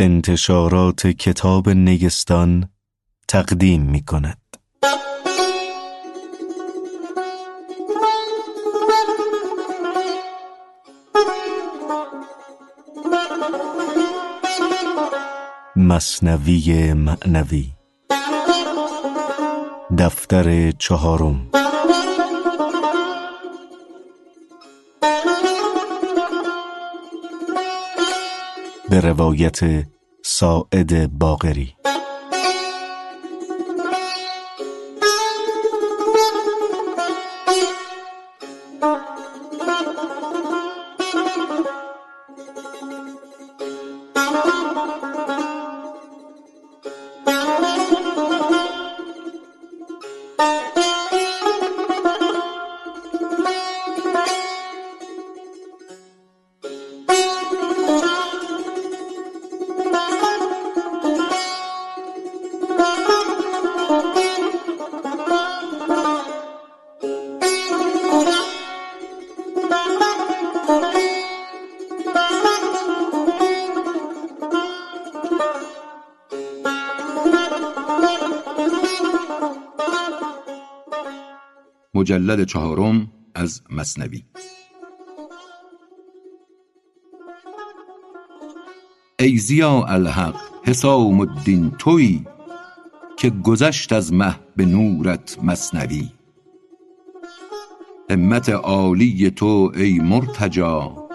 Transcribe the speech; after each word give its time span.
انتشارات 0.00 1.06
کتاب 1.06 1.68
نگستان 1.68 2.68
تقدیم 3.28 3.82
می 3.82 4.04
کند. 4.04 4.38
مصنوی 15.76 16.92
معنوی 16.92 17.66
دفتر 19.98 20.70
چهارم 20.70 21.50
به 28.98 29.08
روایت 29.08 29.60
ساعد 30.24 31.18
باغری 31.18 31.74
مجلد 82.28 82.44
چهارم 82.44 83.12
از 83.34 83.62
مصنوی. 83.70 84.22
ای 89.18 89.36
زیا 89.38 89.84
الحق 89.88 90.34
حسام 90.64 91.20
الدین 91.20 91.70
توی 91.70 92.24
که 93.16 93.30
گذشت 93.30 93.92
از 93.92 94.12
مه 94.12 94.34
به 94.56 94.64
نورت 94.64 95.38
مصنوی. 95.42 96.08
همت 98.10 98.48
عالی 98.48 99.30
تو 99.30 99.72
ای 99.74 99.98
مرتجا 99.98 101.08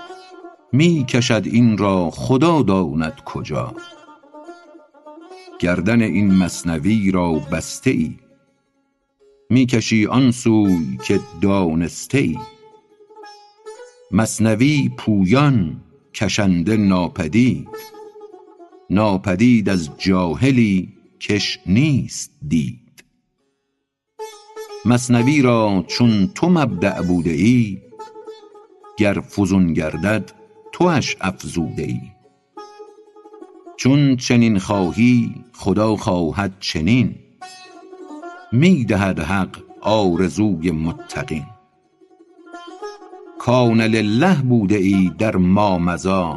می 0.72 1.06
کشد 1.06 1.42
این 1.46 1.78
را 1.78 2.10
خدا 2.10 2.62
داند 2.62 3.22
کجا. 3.26 3.74
گردن 5.60 6.02
این 6.02 6.36
مصنوی 6.36 7.12
را 7.12 7.32
بسته 7.34 7.92
ای 7.92 8.23
می‌کشی 9.54 10.06
آن 10.06 10.32
سوی 10.32 10.98
که 11.08 11.20
دانسته 11.42 12.18
ای 12.18 12.38
مصنوی 14.12 14.92
پویان 14.98 15.82
کشنده 16.14 16.78
ناپدید. 16.78 17.68
ناپدید 18.90 19.70
از 19.70 19.90
جاهلی 19.98 20.94
کش 21.22 21.60
نیست 21.66 22.32
دید. 22.48 23.04
مصنوی 24.86 25.42
را 25.42 25.86
چون 25.88 26.32
تو 26.36 26.50
مبدع 26.50 27.02
بوده 27.02 27.32
ای 27.32 27.82
گر 28.98 29.20
فزون 29.20 29.74
گردد 29.74 30.32
تواش 30.72 31.18
افزوده 31.22 31.84
ای 31.84 32.02
چون 33.78 34.16
چنین 34.16 34.60
خواهی 34.60 35.36
خدا 35.54 35.96
خواهد 35.96 36.58
چنین. 36.60 37.16
می 38.56 38.86
دهد 38.86 39.20
حق 39.20 39.58
آرزوی 39.82 40.72
متقین. 40.72 41.46
کان 43.40 43.82
لله 43.82 44.42
بوده 44.42 44.76
ای 44.76 45.12
در 45.18 45.36
مامضی 45.36 46.34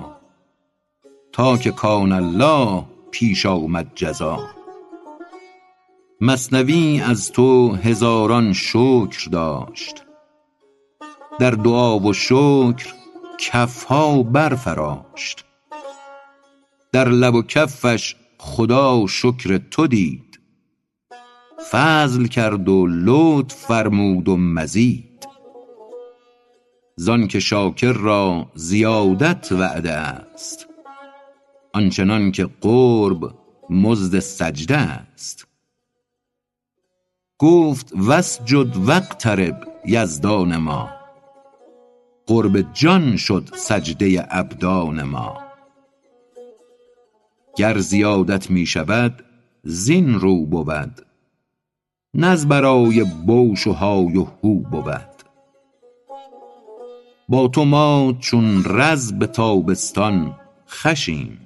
تا 1.33 1.57
که 1.57 1.71
کان 1.71 2.13
الله 2.13 2.85
پیش 3.11 3.47
آمد 3.47 3.93
جزا. 3.95 4.39
مصنوی 6.21 7.03
از 7.07 7.33
تو 7.33 7.73
هزاران 7.73 8.53
شکر 8.53 9.29
داشت 9.33 10.05
در 11.39 11.51
دعا 11.51 11.99
و 11.99 12.13
شکر 12.13 12.95
کفها 13.39 14.23
برفراشت. 14.23 15.45
در 16.93 17.09
لب 17.09 17.35
و 17.35 17.43
کفش 17.43 18.17
خدا 18.39 19.07
شکر 19.07 19.59
تو 19.59 19.87
دید. 19.87 20.26
فضل 21.71 22.27
کرد 22.27 22.69
و 22.69 22.87
لطف 22.87 23.55
فرمود 23.55 24.29
و 24.29 24.37
مزید. 24.37 25.27
زانکه 26.97 27.41
شاکر 27.41 27.93
را 27.93 28.51
زیادت 28.55 29.53
وعده 29.53 29.93
است 29.93 30.67
آنچنان 31.73 32.33
که 32.33 32.49
قرب 32.61 33.35
مزد 33.71 34.19
سجده 34.19 34.77
است. 34.77 35.47
گفت 37.39 37.93
واسجد 37.97 38.77
واقترب 38.77 39.69
یزدان 39.87 40.57
ما. 40.57 40.89
قرب 42.27 42.73
جان 42.73 43.17
شد 43.17 43.49
سجده 43.55 44.27
ابدان 44.31 45.03
ما. 45.03 45.39
گر 47.57 47.79
زیادت 47.79 48.51
می 48.51 48.67
شود 48.67 49.25
زین 49.63 50.15
رو 50.15 50.47
بود. 50.47 51.06
نه 52.19 52.27
از 52.27 52.49
برای 52.49 53.05
بوش 53.05 53.67
و 53.67 53.73
های 53.73 54.17
و 54.17 54.25
هو 54.25 54.55
بود. 54.55 55.17
با 57.29 57.49
تو 57.49 57.65
ما 57.65 58.15
چون 58.21 58.65
رز 58.65 59.13
به 59.13 59.27
تابستان 59.27 60.37
خوشیم 60.67 61.41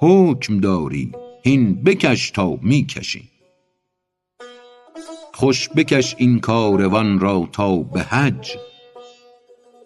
حکم 0.00 0.60
داری 0.60 1.12
هین 1.42 1.82
بکش 1.82 2.30
تا 2.30 2.58
می 2.62 2.86
کشیم 2.86 3.28
خوش 5.34 5.68
بکش 5.68 6.14
این 6.18 6.40
کاروان 6.40 7.20
را 7.20 7.48
تا 7.52 7.76
به 7.76 8.00
حج. 8.00 8.56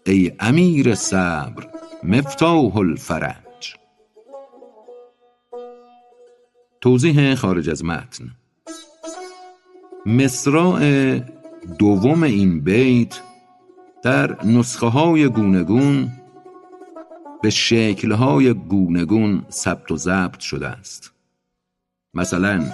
ای 0.07 0.33
امیر 0.41 0.95
صبر 0.95 1.69
مفتاح 2.03 2.77
الفرج. 2.77 3.77
توضیح 6.81 7.35
خارج 7.35 7.71
از 7.71 7.85
متن. 7.85 8.42
مصراع 10.07 11.19
دوم 11.79 12.23
این 12.23 12.61
بیت 12.61 13.21
در 14.03 14.45
نسخه 14.45 14.87
های 14.87 15.29
گونگون 15.29 16.11
به 17.43 17.51
شکل 17.51 18.13
های 18.13 18.55
گونگون 18.55 19.47
ثبت 19.51 19.91
و 19.91 19.97
ضبط 19.97 20.41
شده 20.41 20.69
است. 20.69 21.13
مثلا 22.15 22.65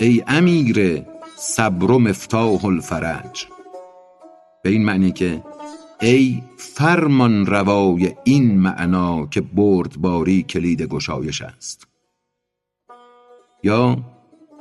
ای 0.00 0.24
امیر 0.26 1.04
صبر 1.36 1.90
و 1.90 1.98
مفتاح 1.98 2.64
الفرج. 2.64 3.46
به 4.62 4.70
این 4.70 4.84
معنی 4.84 5.12
که 5.12 5.42
ای 6.00 6.42
فرمان 6.56 7.46
روای 7.46 8.14
این 8.24 8.58
معنا 8.58 9.26
که 9.26 9.40
بردباری 9.40 10.42
کلید 10.42 10.82
گشایش 10.82 11.42
است. 11.42 11.86
یا 13.62 13.96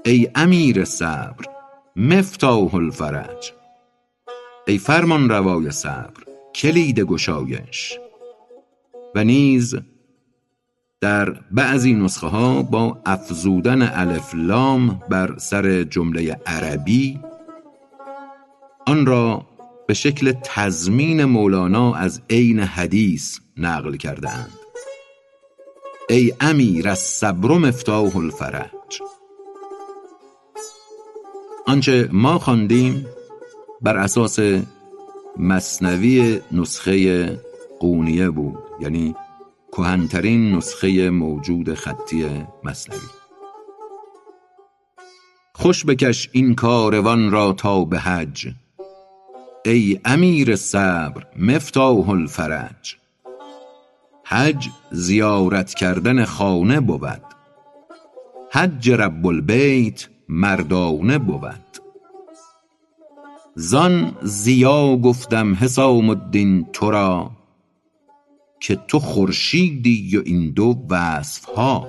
ای 0.06 0.30
امیر 0.36 0.86
صبر 0.86 1.55
مفتاح 1.98 2.76
الفرج. 2.76 3.54
ای 4.68 4.78
فرمان 4.78 5.30
روای 5.30 5.72
صبر 5.72 6.24
کلید 6.56 7.00
گشایش. 7.00 8.00
و 9.16 9.24
نیز 9.24 9.76
در 11.02 11.30
بعضی 11.52 11.94
نسخه 11.94 12.28
ها 12.28 12.62
با 12.62 13.02
افزودن 13.06 13.82
الف 13.82 14.36
لام 14.36 15.02
بر 15.10 15.38
سر 15.38 15.84
جمله 15.84 16.40
عربی 16.46 17.20
آن 18.88 19.06
را 19.06 19.46
به 19.88 19.94
شکل 19.94 20.34
تضمین 20.44 21.26
مولانا 21.26 21.96
از 21.96 22.22
عین 22.30 22.60
حدیث 22.60 23.40
نقل 23.58 23.96
کرده 23.96 24.30
اند 24.30 24.60
ای 26.10 26.34
امیر 26.42 26.90
الصبر 26.90 27.52
مفتاح 27.52 28.18
الفرج. 28.18 29.02
آنچه 31.68 32.10
ما 32.12 32.40
خواندیم 32.40 33.06
بر 33.82 33.98
اساس 33.98 34.40
مصنوی 35.38 36.42
نسخه 36.52 37.26
قونیه 37.80 38.30
بود 38.30 38.58
یعنی 38.82 39.16
کهنترین 39.72 40.56
نسخه 40.56 41.10
موجود 41.10 41.74
خطی 41.74 42.46
مصنوی 42.64 43.00
خوش 45.56 45.86
بکش 45.86 46.30
این 46.32 46.56
کاروان 46.56 47.32
را 47.32 47.54
تا 47.54 47.86
به 47.86 48.00
حج. 48.00 48.48
ای 49.66 50.00
امیر 50.06 50.56
صبر 50.56 51.28
مفتاح 51.40 52.10
الفرج. 52.10 52.96
حج 54.26 54.70
زیارت 54.92 55.74
کردن 55.74 56.26
خانه 56.26 56.80
بود. 56.80 57.22
حج 58.52 58.92
رب 58.92 59.28
البیت 59.28 60.08
مردانه 60.30 61.18
بود. 61.18 61.78
زان 63.56 64.18
زیا 64.22 64.98
گفتم 64.98 65.54
حسام 65.54 66.10
الدین 66.10 66.66
تو 66.74 66.92
را 66.92 67.32
که 68.60 68.76
تو 68.76 69.00
خورشیدی 69.00 70.18
و 70.18 70.22
این 70.26 70.52
دو 70.52 70.78
وصف 70.90 71.46
ها 71.46 71.88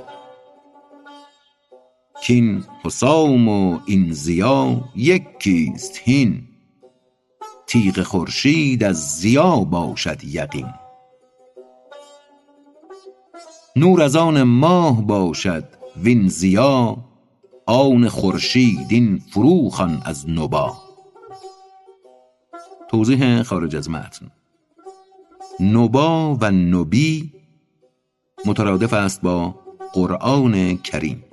کین 2.22 2.64
حسام 2.84 3.48
و 3.48 3.78
این 3.86 4.12
ضیا 4.12 4.84
یکیست 4.96 6.00
هین. 6.04 6.42
تیغ 7.66 8.02
خورشید 8.02 8.84
از 8.84 9.16
ضیا 9.18 9.56
باشد 9.56 10.24
یقین. 10.24 10.68
نور 13.76 14.02
از 14.02 14.16
آن 14.16 14.42
ماه 14.42 15.06
باشد 15.06 15.64
وین 15.96 16.28
ضیا 16.28 16.96
آن 17.68 18.08
خورشید 18.08 18.86
این 18.90 19.22
فرو 19.30 19.70
خوان 19.70 20.02
از 20.04 20.30
نبا 20.30 20.76
توضیح 22.88 23.42
خارج 23.42 23.76
از 23.76 23.90
متن. 23.90 24.30
نبا 25.60 26.34
و 26.40 26.50
نبی 26.50 27.32
مترادف 28.46 28.92
است 28.92 29.22
با 29.22 29.54
قرآن 29.92 30.76
کریم. 30.76 31.24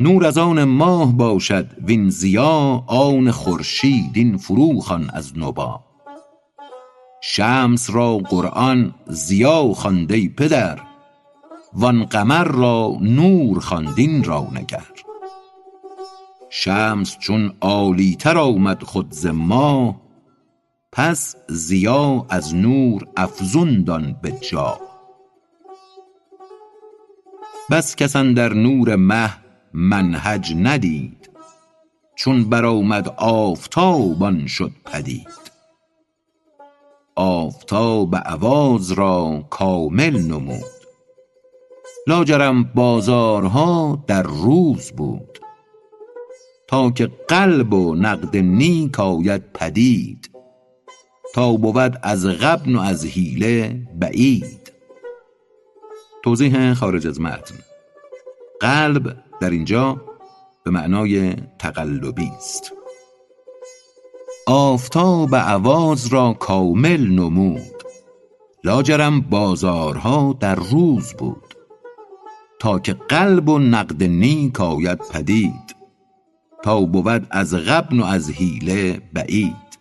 نور 0.00 0.26
از 0.26 0.38
آن 0.38 0.64
ماه 0.64 1.12
باشد 1.12 1.66
وین 1.84 2.10
ضیا 2.10 2.84
آن 2.86 3.30
خورشید 3.30 4.10
این 4.14 4.36
فرو 4.36 4.80
خوان 4.80 5.10
از 5.10 5.38
نبا 5.38 5.84
شمس 7.22 7.90
را 7.90 8.18
قرآن 8.18 8.94
ضیا 9.10 9.72
خواند 9.72 10.12
ای 10.12 10.28
پدر. 10.28 10.91
وان 11.74 12.04
قمر 12.04 12.44
را 12.44 12.96
نور 13.00 13.60
خواند 13.60 13.94
این 13.96 14.24
را 14.24 14.46
نگر. 14.52 14.86
شمس 16.50 17.18
چون 17.18 17.52
عالی 17.60 18.16
تر 18.16 18.38
آمد 18.38 18.82
خود 18.82 19.12
ز 19.12 19.26
ماه 19.26 20.00
پس 20.92 21.36
ضیا 21.50 22.26
از 22.28 22.54
نور 22.54 23.06
افزون 23.16 23.84
دان 23.84 24.16
به 24.22 24.32
جا. 24.50 24.80
بس 27.70 27.96
کس 27.96 28.16
اندر 28.16 28.52
نور 28.52 28.96
مه 28.96 29.30
منهج 29.72 30.54
ندید 30.56 31.30
چون 32.14 32.44
برآمد 32.44 33.08
آفتاب 33.16 34.22
آن 34.22 34.46
شد 34.46 34.72
پدید. 34.84 35.42
آفتاب 37.16 38.14
ایواز 38.14 38.92
را 38.92 39.44
کامل 39.50 40.18
نمود 40.18 40.71
لاجرم 42.06 42.64
بازارها 42.64 44.04
در 44.06 44.22
روز 44.22 44.92
بود. 44.92 45.38
تا 46.66 46.90
که 46.90 47.10
قلب 47.28 47.74
و 47.74 47.94
نقد 47.94 48.36
نیک 48.36 49.00
آید 49.00 49.52
پدید 49.52 50.30
تا 51.34 51.52
بود 51.52 51.98
از 52.02 52.26
غبن 52.26 52.76
و 52.76 52.80
از 52.80 53.04
حیله 53.06 53.86
بعید. 53.94 54.72
توضیح 56.24 56.74
خارج 56.74 57.06
از 57.06 57.20
متن. 57.20 57.54
قلب 58.60 59.16
در 59.40 59.50
اینجا 59.50 60.00
به 60.64 60.70
معنای 60.70 61.34
تقلبی 61.58 62.30
است. 62.36 62.72
آفتاب 64.46 65.34
ایواز 65.34 66.06
را 66.06 66.32
کامل 66.32 67.06
نمود. 67.06 67.82
لاجرم 68.64 69.20
بازارها 69.20 70.36
در 70.40 70.54
روز 70.54 71.14
بود. 71.14 71.51
تا 72.62 72.78
که 72.78 72.92
قلب 72.92 73.48
و 73.48 73.58
نقد 73.58 74.02
نیک 74.02 74.60
آید 74.60 74.98
پدید 74.98 75.76
تا 76.62 76.80
بود 76.80 77.26
از 77.30 77.54
غبن 77.54 78.00
و 78.00 78.04
از 78.04 78.30
حیله 78.30 79.02
بعید. 79.12 79.78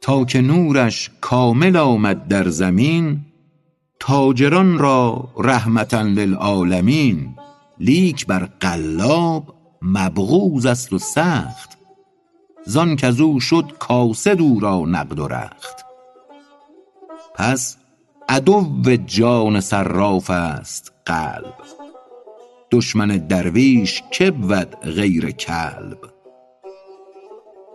تا 0.00 0.24
که 0.24 0.40
نورش 0.40 1.10
کامل 1.20 1.76
آمد 1.76 2.28
در 2.28 2.48
زمین 2.48 3.20
تاجران 4.00 4.78
را 4.78 5.28
رحمة 5.38 5.94
للعالمین. 5.94 7.36
لیک 7.80 8.26
بر 8.26 8.48
قلاب 8.60 9.54
مبغوض 9.82 10.66
است 10.66 10.92
و 10.92 10.98
سخت 10.98 11.78
زان 12.66 12.96
کز 12.96 13.20
او 13.20 13.40
شد 13.40 13.72
کاسد 13.78 14.40
او 14.40 14.60
را 14.60 14.84
نقد 14.86 15.18
و 15.18 15.28
رخت. 15.28 15.84
پس 17.34 17.76
عدو 18.28 18.96
جان 19.06 19.60
صراف 19.60 20.30
است 20.30 20.92
قلب. 21.06 21.54
دشمن 22.70 23.08
درویش 23.08 24.02
که 24.10 24.30
بود 24.30 24.76
غیر 24.80 25.30
کلب. 25.30 25.98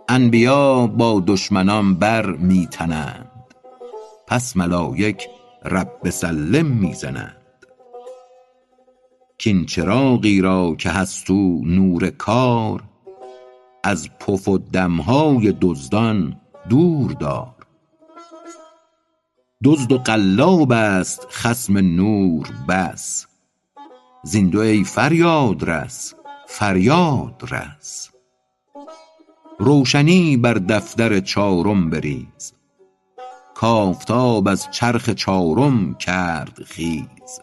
انبیا 0.08 0.86
با 0.86 1.22
دشمنان 1.26 1.94
بر 1.94 2.30
می 2.30 2.66
تنند. 2.66 3.30
پس 4.26 4.56
ملایک 4.56 5.28
رب 5.64 6.10
سلم 6.10 6.66
می 6.66 6.94
زنند. 6.94 7.36
کین 9.38 9.66
چراغی 9.66 10.40
را 10.40 10.74
که 10.78 10.90
هست 10.90 11.30
او 11.30 11.62
نور 11.66 12.10
کار 12.10 12.82
از 13.84 14.10
پف 14.18 14.48
و 14.48 14.58
دم 14.58 15.00
های 15.00 15.54
دزدان 15.60 16.40
دور 16.68 17.12
دار. 17.12 17.59
دزد 19.64 19.92
و 19.92 19.98
قلاب 19.98 20.72
است 20.72 21.26
خصم 21.30 21.78
نور 21.78 22.48
بس. 22.68 23.26
زین 24.22 24.48
دو 24.48 24.60
ای 24.60 24.84
فریادرس 24.84 26.14
فریاد 26.46 27.48
رس. 27.50 28.10
روشنی 29.58 30.36
بر 30.36 30.54
دفتر 30.54 31.20
چارم 31.20 31.90
بریز. 31.90 32.52
کآفتاب 33.54 34.48
از 34.48 34.68
چرخ 34.70 35.10
چارم 35.10 35.94
کرد 35.94 36.62
خیز. 36.64 37.40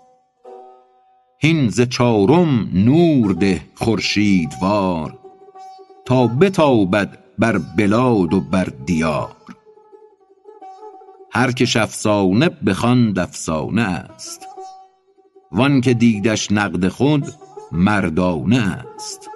هین 1.40 1.70
ز 1.70 1.82
چارم 1.82 2.70
نور 2.74 3.34
ده 3.34 3.62
خورشیدوار 3.76 5.18
تا 6.06 6.28
بتابد 6.28 7.18
بر 7.40 7.58
بلاد 7.58 8.34
و 8.34 8.42
بر 8.42 8.68
دیار. 8.86 9.57
هر 11.38 11.52
کش 11.52 11.76
افسانه 11.76 12.50
بخواند 12.50 13.20
افسانه 13.20 13.82
است. 13.82 14.48
وان 15.52 15.82
که 15.82 15.94
دیدش 15.94 16.52
نقد 16.52 16.88
خود 16.88 17.26
مردانه 17.72 18.60
است. 18.60 19.30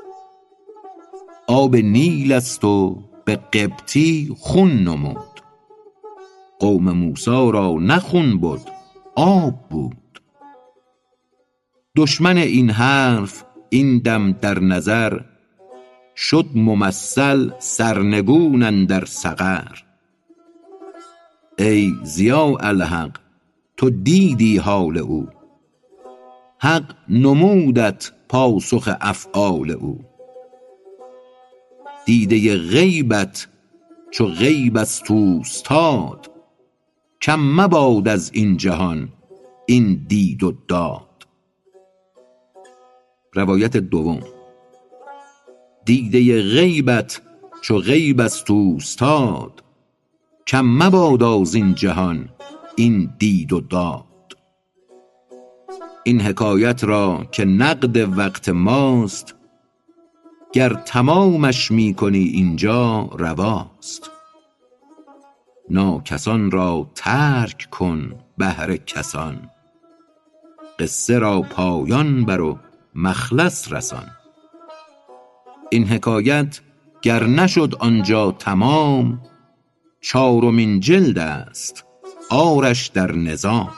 آب 1.48 1.76
نیل 1.76 2.32
است 2.32 2.64
و 2.64 3.04
به 3.26 3.36
قبطی 3.36 4.36
خون 4.40 4.72
نمود. 4.72 5.42
قوم 6.60 6.92
موسی 6.92 7.52
را 7.52 7.78
نه 7.80 8.00
خون 8.00 8.42
بد 8.42 8.70
آب 9.16 9.70
بود. 9.70 10.22
دشمن 11.96 12.38
این 12.38 12.70
حرف 12.70 13.44
این 13.70 13.98
دم 13.98 14.32
در 14.32 14.60
نظر 14.60 15.20
شد 16.16 16.46
ممثل 16.56 17.52
سرنگون 17.60 18.64
اندر 18.64 19.06
سقر. 19.06 19.91
ای 21.62 21.94
ضیاء 22.04 22.58
الحق 22.60 23.18
تو 23.78 23.90
دیدی 23.90 24.58
حال 24.58 24.98
او. 24.98 25.28
حق 26.60 26.96
نمودت 27.10 28.12
پاسخ 28.30 28.90
افعال 29.02 29.72
او. 29.72 30.00
دیده 32.06 32.58
غیبت 32.58 33.48
چو 34.12 34.26
غیب 34.26 34.78
از 34.78 35.04
توستاد 35.04 36.32
کم 37.22 37.40
مباد 37.40 38.08
از 38.08 38.32
این 38.34 38.58
جهان 38.58 39.10
این 39.66 40.06
دید 40.08 40.44
و 40.44 40.54
داد. 40.68 41.28
روایت 43.34 43.78
دوم. 43.78 44.20
دیده 45.86 46.42
غیبت 46.42 47.22
چو 47.62 47.78
غیب 47.78 48.22
از 48.22 48.44
توستاد 48.44 49.61
کم 50.48 50.66
مبادا 50.66 51.44
زین 51.44 51.76
جهان 51.76 52.30
این 52.76 53.14
دید 53.20 53.54
و 53.54 53.62
داد. 53.62 54.06
این 56.04 56.22
حکایت 56.22 56.84
را 56.84 57.26
که 57.32 57.46
نقد 57.46 58.18
وقت 58.18 58.50
ماست 58.50 59.36
گر 60.54 60.74
تمامش 60.74 61.72
می 61.72 61.94
کنی 61.94 62.24
اینجا 62.24 63.10
رواست. 63.14 64.12
ناکسان 65.70 66.52
را 66.52 66.92
ترک 66.96 67.68
کن 67.72 68.14
بهر 68.38 68.78
کسان 68.78 69.50
قصه 70.80 71.20
را 71.20 71.42
پایان 71.42 72.26
بر 72.26 72.42
و 72.42 72.60
مخلص 72.96 73.74
رسان. 73.74 74.08
این 75.70 75.88
حکایت 75.88 76.62
گر 77.02 77.24
نشد 77.24 77.76
آنجا 77.80 78.32
تمام 78.32 79.22
چارمین 80.02 80.80
جلد 80.80 81.20
است 81.20 81.86
آرش 82.30 82.88
در 82.88 83.12
نظام. 83.12 83.70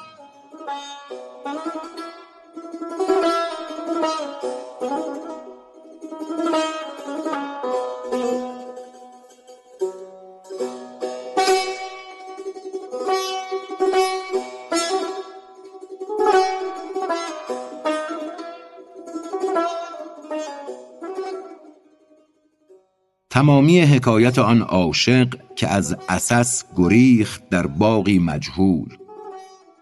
تمامی 23.34 23.82
حکایت 23.82 24.40
آن 24.40 24.62
عاشق 24.62 25.36
که 25.56 25.68
از 25.68 25.98
عسس 26.10 26.64
گریخت 26.78 27.50
در 27.50 27.68
باغی 27.68 28.20
مجهول. 28.20 28.98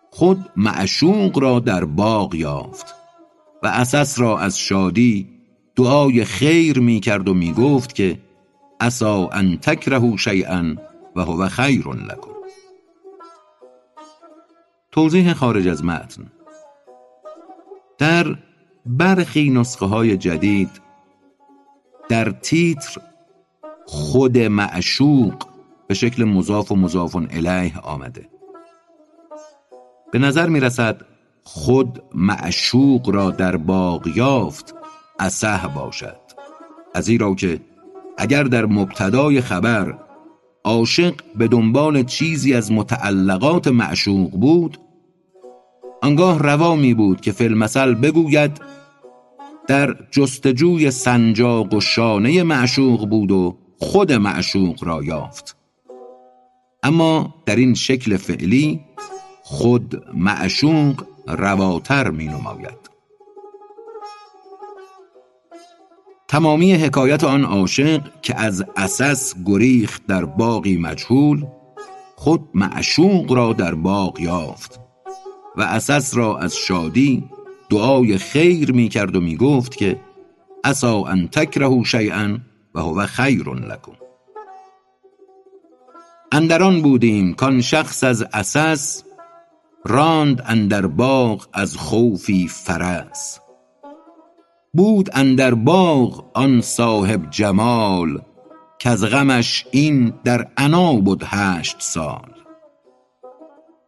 خود 0.09 0.49
معشوق 0.55 1.39
را 1.39 1.59
در 1.59 1.85
باغ 1.85 2.35
یافت 2.35 2.95
و 3.63 3.67
عسس 3.67 4.19
را 4.19 4.39
از 4.39 4.59
شادی 4.59 5.29
دعای 5.75 6.25
خیر 6.25 6.79
می 6.79 6.99
کرد 6.99 7.29
و 7.29 7.33
می 7.33 7.53
گفت 7.53 7.95
که 7.95 8.19
عسی 8.79 9.27
ان 9.27 9.57
تکرهوا 9.57 10.17
شیئا 10.17 10.75
و 11.15 11.21
هو 11.21 11.47
خیر 11.47 11.87
لکم. 11.87 12.31
توضیح 14.91 15.33
خارج 15.33 15.67
از 15.67 15.83
متن. 15.83 16.31
در 17.97 18.35
برخی 18.85 19.49
نسخه 19.49 19.85
های 19.85 20.17
جدید 20.17 20.81
در 22.09 22.31
تیتر 22.31 23.10
خود 23.93 24.37
معشوق 24.37 25.33
به 25.87 25.93
شکل 25.93 26.23
مضاف 26.23 26.71
و 26.71 26.75
مضاف 26.75 27.15
الیه 27.15 27.79
آمده. 27.79 28.29
به 30.11 30.19
نظر 30.19 30.49
می 30.49 30.59
رسد 30.59 31.01
خود 31.43 32.03
معشوق 32.15 33.09
را 33.09 33.31
در 33.31 33.57
باغ 33.57 34.07
یافت 34.17 34.75
اصح 35.19 35.67
باشد. 35.67 36.17
از 36.93 37.07
ایرا 37.07 37.35
که 37.35 37.59
اگر 38.17 38.43
در 38.43 38.65
مبتدای 38.65 39.41
خبر 39.41 39.97
عاشق 40.63 41.13
به 41.35 41.47
دنبال 41.47 42.03
چیزی 42.03 42.53
از 42.53 42.71
متعلقات 42.71 43.67
معشوق 43.67 44.31
بود 44.31 44.77
آنگاه 46.01 46.39
روا 46.39 46.75
می 46.75 46.93
بود 46.93 47.21
که 47.21 47.31
فی 47.31 47.45
المثل 47.45 47.93
بگوید 47.93 48.61
در 49.67 49.95
جستجوی 50.11 50.91
سنجاق 50.91 51.73
و 51.73 51.81
شانه 51.81 52.43
معشوق 52.43 53.09
بود 53.09 53.31
و 53.31 53.60
خود 53.81 54.11
معشوق 54.11 54.83
را 54.83 55.03
یافت. 55.03 55.57
اما 56.83 57.35
در 57.45 57.55
این 57.55 57.73
شکل 57.73 58.17
فعلی 58.17 58.81
خود 59.43 60.03
معشوق 60.13 61.03
رواتر 61.27 62.09
می 62.09 62.27
نماید 62.27 62.89
تمامی 66.27 66.73
حکایت 66.73 67.23
آن 67.23 67.45
عاشق 67.45 68.01
که 68.21 68.39
از 68.39 68.65
اساس 68.77 69.35
گریخت 69.45 70.07
در 70.07 70.25
باقی 70.25 70.77
مجهول 70.77 71.45
خود 72.15 72.49
معشوق 72.53 73.31
را 73.31 73.53
در 73.53 73.75
باغ 73.75 74.19
یافت 74.19 74.79
و 75.57 75.61
اساس 75.61 76.17
را 76.17 76.37
از 76.37 76.55
شادی 76.55 77.23
دعای 77.69 78.17
خیر 78.17 78.71
می 78.71 78.89
کرد 78.89 79.15
و 79.15 79.21
می 79.21 79.37
گفت 79.37 79.75
که 79.75 79.99
اسا 80.63 81.03
ان 81.03 81.27
تکرهو 81.27 81.83
شیئا 81.83 82.37
و 82.75 82.79
هو 82.79 83.05
خیر 83.05 83.49
لکم. 83.49 83.91
اندران 86.31 86.81
بودیم 86.81 87.33
کان 87.33 87.61
شخص 87.61 88.03
از 88.03 88.25
اساس 88.33 89.03
راند 89.85 90.43
اندر 90.45 90.87
باغ 90.87 91.47
از 91.53 91.77
خوفی 91.77 92.47
فرس 92.47 93.39
بود 94.73 95.09
اندر 95.13 95.53
باغ 95.53 96.31
آن 96.33 96.61
صاحب 96.61 97.29
جمال 97.29 98.21
کز 98.79 99.05
غمش 99.05 99.65
این 99.71 100.13
در 100.23 100.47
عنا 100.57 100.95
بد 100.95 101.23
هشت 101.25 101.81
سال. 101.81 102.31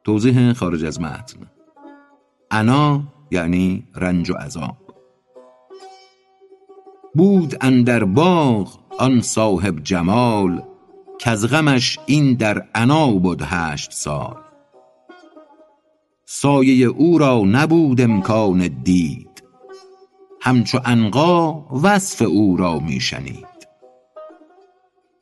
توضیح 0.03 0.53
خارج 0.53 0.85
از 0.85 1.01
متن. 1.01 1.39
عنا 2.51 3.03
یعنی 3.31 3.87
رنج 3.95 4.29
و 4.29 4.33
عذاب. 4.33 4.82
بود 7.15 7.55
اندر 7.61 8.03
باغ 8.03 8.79
آن 8.99 9.21
صاحب 9.21 9.83
جمال 9.83 10.63
کز 11.19 11.47
غمش 11.47 11.99
این 12.05 12.33
در 12.33 12.67
عنا 12.75 13.11
بد 13.11 13.41
هشت 13.41 13.91
سال. 13.91 14.35
سایه 16.25 16.85
او 16.85 17.17
را 17.17 17.41
نبود 17.45 18.01
امکان 18.01 18.67
دید 18.83 19.43
همچو 20.41 20.77
عنقا 20.85 21.65
وصف 21.83 22.21
او 22.21 22.57
را 22.57 22.79
می 22.79 22.99
شنید. 22.99 23.67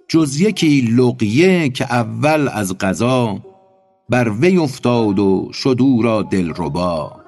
جز 0.08 0.42
یکی 0.42 0.82
لقیه 0.82 1.70
که 1.70 1.94
اول 1.94 2.50
از 2.54 2.78
قضا 2.78 3.40
بر 4.10 4.30
وی 4.30 4.58
افتاد 4.58 5.20
و 5.20 5.50
شد 5.54 5.78
او 5.80 6.02
را 6.02 6.22
دلربا. 6.22 7.22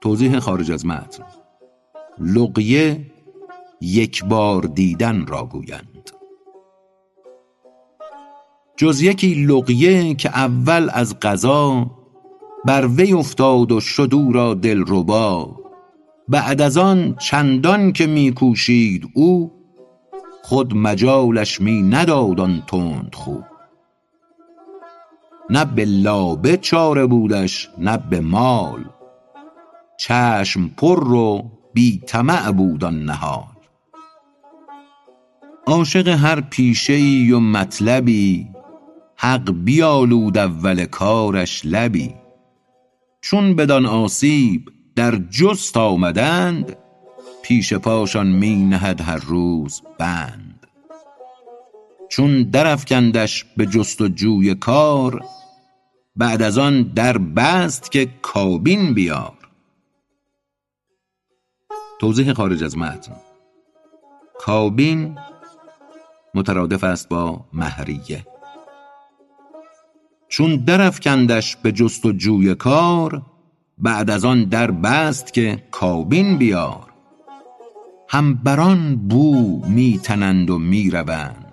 توضیح 0.00 0.38
خارج 0.38 0.72
از 0.72 0.86
متن. 0.86 1.24
لقیه 2.18 3.06
یک 3.80 4.24
بار 4.24 4.62
دیدن 4.62 5.26
را 5.26 5.44
گویند. 5.44 6.10
جز 8.76 9.02
یکی 9.02 9.34
لقیه 9.34 10.14
که 10.14 10.28
اول 10.28 10.90
از 10.92 11.20
قضا 11.20 11.90
بر 12.64 12.86
وی 12.86 13.12
افتاد 13.12 13.72
و 13.72 13.80
شد 13.80 14.14
او 14.14 14.32
را 14.32 14.54
دلربا. 14.54 15.56
بعد 16.28 16.60
از 16.60 16.76
آن 16.76 17.16
چندان 17.18 17.92
که 17.92 18.06
می 18.06 18.32
کوشید 18.32 19.08
او 19.14 19.52
خود 20.42 20.76
مجالش 20.76 21.60
می 21.60 21.82
نداد 21.82 22.40
آن 22.40 22.62
تندخو 22.66 23.38
نه 25.50 25.64
به 25.64 25.84
لابه 25.84 26.56
چاره 26.56 27.06
بودش 27.06 27.70
نه 27.78 27.96
به 27.96 28.20
مال. 28.20 28.84
چشم 29.98 30.68
پر 30.68 31.12
و 31.12 31.50
بی 31.76 32.02
طمع 32.06 32.52
بود 32.52 32.84
آن 32.84 33.04
نهال 33.04 33.44
عاشق 35.66 36.08
هر 36.08 36.40
پیشه 36.40 36.92
ای 36.92 37.32
و 37.32 37.40
مطلبی 37.40 38.48
حق 39.16 39.50
بیالود 39.50 40.38
اول 40.38 40.84
کارش 40.84 41.62
لبی. 41.64 42.14
چون 43.20 43.56
بدان 43.56 43.86
آسیب 43.86 44.70
در 44.94 45.16
جست 45.16 45.76
آمدند 45.76 46.76
پیش 47.42 47.72
پاشان 47.72 48.26
می 48.26 48.56
نهد 48.56 49.00
هر 49.00 49.16
روز 49.16 49.82
بند. 49.98 50.66
چون 52.08 52.42
درافکندش 52.42 53.44
به 53.56 53.66
جست 53.66 54.00
و 54.00 54.08
جوی 54.08 54.54
کار 54.54 55.24
بعد 56.16 56.42
از 56.42 56.58
آن 56.58 56.82
در 56.82 57.18
بست 57.18 57.92
که 57.92 58.08
کابین 58.22 58.94
بیار. 58.94 59.35
توضیح 61.98 62.32
خارج 62.32 62.64
از 62.64 62.78
متن. 62.78 63.16
کابین 64.38 65.18
مترادف 66.34 66.84
است 66.84 67.08
با 67.08 67.44
مهریه. 67.52 68.26
چون 70.28 70.56
درافکندش 70.56 71.56
به 71.56 71.72
جست 71.72 72.06
و 72.06 72.12
جوی 72.12 72.54
کار 72.54 73.22
بعد 73.78 74.10
از 74.10 74.24
آن 74.24 74.44
در 74.44 74.70
بست 74.70 75.32
که 75.32 75.62
کابین 75.70 76.38
بیار. 76.38 76.92
هم 78.08 78.34
بران 78.34 78.96
بو 78.96 79.62
می 79.66 80.00
تنند 80.02 80.50
و 80.50 80.58
می 80.58 80.90
روند 80.90 81.52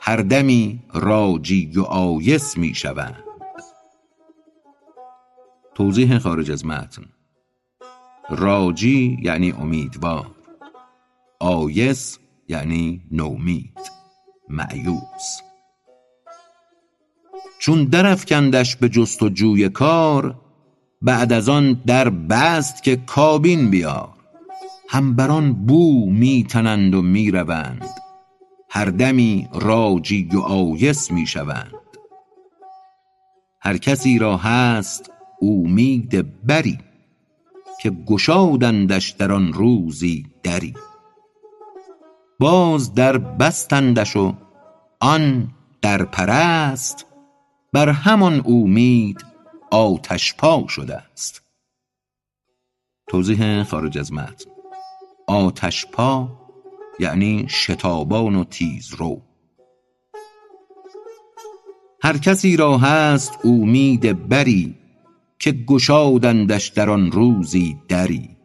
هر 0.00 0.16
دمی 0.16 0.82
راجی 0.94 1.72
و 1.76 1.82
آیس 1.82 2.56
می 2.56 2.74
شوند 2.74 3.24
توضیح 5.74 6.18
خارج 6.18 6.50
از 6.50 6.66
متن. 6.66 7.15
راجی 8.30 9.18
یعنی 9.22 9.52
امیدوار. 9.52 10.26
آیس 11.40 12.18
یعنی 12.48 13.02
نومید. 13.10 13.78
معیوس 14.48 15.40
چون 17.58 17.84
درافکندش 17.84 18.76
به 18.76 18.88
جست 18.88 19.22
و 19.22 19.28
جوی 19.28 19.68
کار 19.68 20.40
بعد 21.02 21.32
از 21.32 21.48
آن 21.48 21.82
در 21.86 22.10
بست 22.10 22.82
که 22.82 22.96
کابین 22.96 23.70
بیار. 23.70 24.08
هم 24.88 25.16
بران 25.16 25.52
بو 25.52 26.10
می 26.10 26.44
تنند 26.44 26.94
و 26.94 27.02
می 27.02 27.30
روند 27.30 27.88
هر 28.70 28.84
دمی 28.84 29.48
راجی 29.54 30.28
و 30.32 30.38
آیس 30.38 31.10
می 31.10 31.26
شوند 31.26 31.72
هر 33.60 33.76
کسی 33.76 34.18
را 34.18 34.36
هست 34.36 35.10
امید 35.42 36.46
بری. 36.46 36.78
که 37.80 37.90
گشادندش 37.90 39.10
در 39.10 39.32
آن 39.32 39.52
روزی 39.52 40.26
دری. 40.42 40.74
باز 42.40 42.94
در 42.94 43.18
بستندش 43.18 44.16
و 44.16 44.34
آن 45.00 45.50
در 45.82 46.04
پرست 46.04 47.06
بر 47.72 47.88
همان 47.88 48.42
امید 48.46 49.24
آتش 49.70 50.34
پا 50.34 50.64
شده 50.68 50.96
است 50.96 51.42
توضیح 53.08 53.62
خارج 53.62 53.98
از 53.98 54.12
متن. 54.12 54.50
آتش 55.26 55.86
پا 55.86 56.28
یعنی 57.00 57.46
شتابان 57.48 58.34
و 58.34 58.44
تیز 58.44 58.94
رو. 58.94 59.22
هر 62.02 62.18
کسی 62.18 62.56
را 62.56 62.78
هست 62.78 63.38
امید 63.44 64.28
بری 64.28 64.74
که 65.38 65.52
گشادندش 65.52 66.68
در 66.68 66.90
آن 66.90 67.12
روزی 67.12 67.76
دری. 67.88 68.36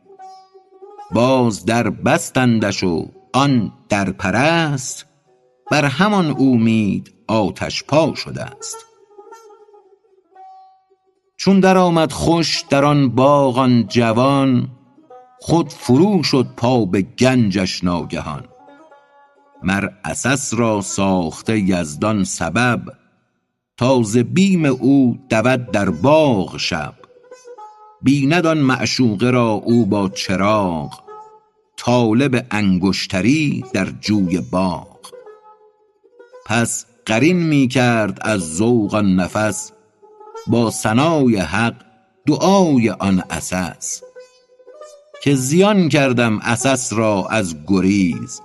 باز 1.11 1.65
در 1.65 1.89
بستندش 1.89 2.83
و 2.83 3.05
آن 3.33 3.73
در 3.89 4.11
پرست 4.11 5.05
بر 5.71 5.85
همان 5.85 6.35
امید 6.39 7.13
آتش 7.27 7.83
پا 7.83 8.15
شده 8.15 8.43
است 8.43 8.77
چون 11.37 11.59
در 11.59 11.77
آمد 11.77 12.11
خوش 12.11 12.63
در 12.69 12.85
آن 12.85 13.09
باغ 13.09 13.57
آن 13.57 13.87
جوان 13.87 14.69
خود 15.39 15.69
فرو 15.69 16.23
شد 16.23 16.47
پا 16.57 16.85
به 16.85 17.01
گنجش 17.01 17.83
ناگهان. 17.83 18.43
مر 19.63 19.89
عسس 20.05 20.53
را 20.53 20.81
ساخته 20.81 21.59
یزدان 21.59 22.23
سبب 22.23 22.81
تا 23.77 24.03
ز 24.03 24.17
بیم 24.17 24.65
او 24.65 25.17
دود 25.29 25.71
در 25.71 25.89
باغ 25.89 26.57
شب. 26.57 26.93
بیند 28.01 28.45
آن 28.45 28.57
معشوقه 28.57 29.29
را 29.29 29.49
او 29.49 29.85
با 29.85 30.09
چراغ 30.09 31.01
طالب 31.77 32.45
انگشتری 32.51 33.63
در 33.73 33.85
جوی 34.01 34.41
باغ. 34.51 34.97
پس 36.45 36.85
قرین 37.05 37.37
می 37.37 37.67
کرد 37.67 38.19
از 38.21 38.55
ذوق 38.55 38.95
آن 38.95 39.15
نفس 39.15 39.71
با 40.47 40.71
ثنای 40.71 41.35
حق 41.35 41.75
دعای 42.27 42.89
آن 42.89 43.19
عسس. 43.19 44.01
که 45.23 45.35
زیان 45.35 45.89
کردم 45.89 46.39
عسس 46.39 46.93
را 46.93 47.27
از 47.29 47.55
گریز 47.67 48.41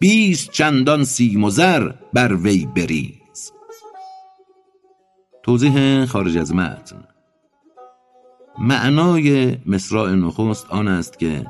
بیست 0.00 0.50
چندان 0.50 1.04
سیم 1.04 1.44
و 1.44 1.50
زر 1.50 1.92
بر 2.12 2.34
وی 2.34 2.66
بریز. 2.66 3.23
توضیح 5.44 6.04
خارج 6.04 6.38
از 6.38 6.54
متن. 6.54 7.04
معنای 8.58 9.56
مصرع 9.66 10.10
نخست 10.10 10.66
آن 10.70 10.88
است 10.88 11.18
که 11.18 11.46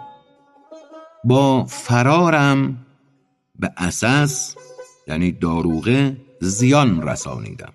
با 1.24 1.64
فرارم 1.64 2.86
به 3.58 3.72
عسس 3.76 4.56
یعنی 5.08 5.32
داروغه 5.32 6.16
زیان 6.40 7.08
رسانیدم. 7.08 7.72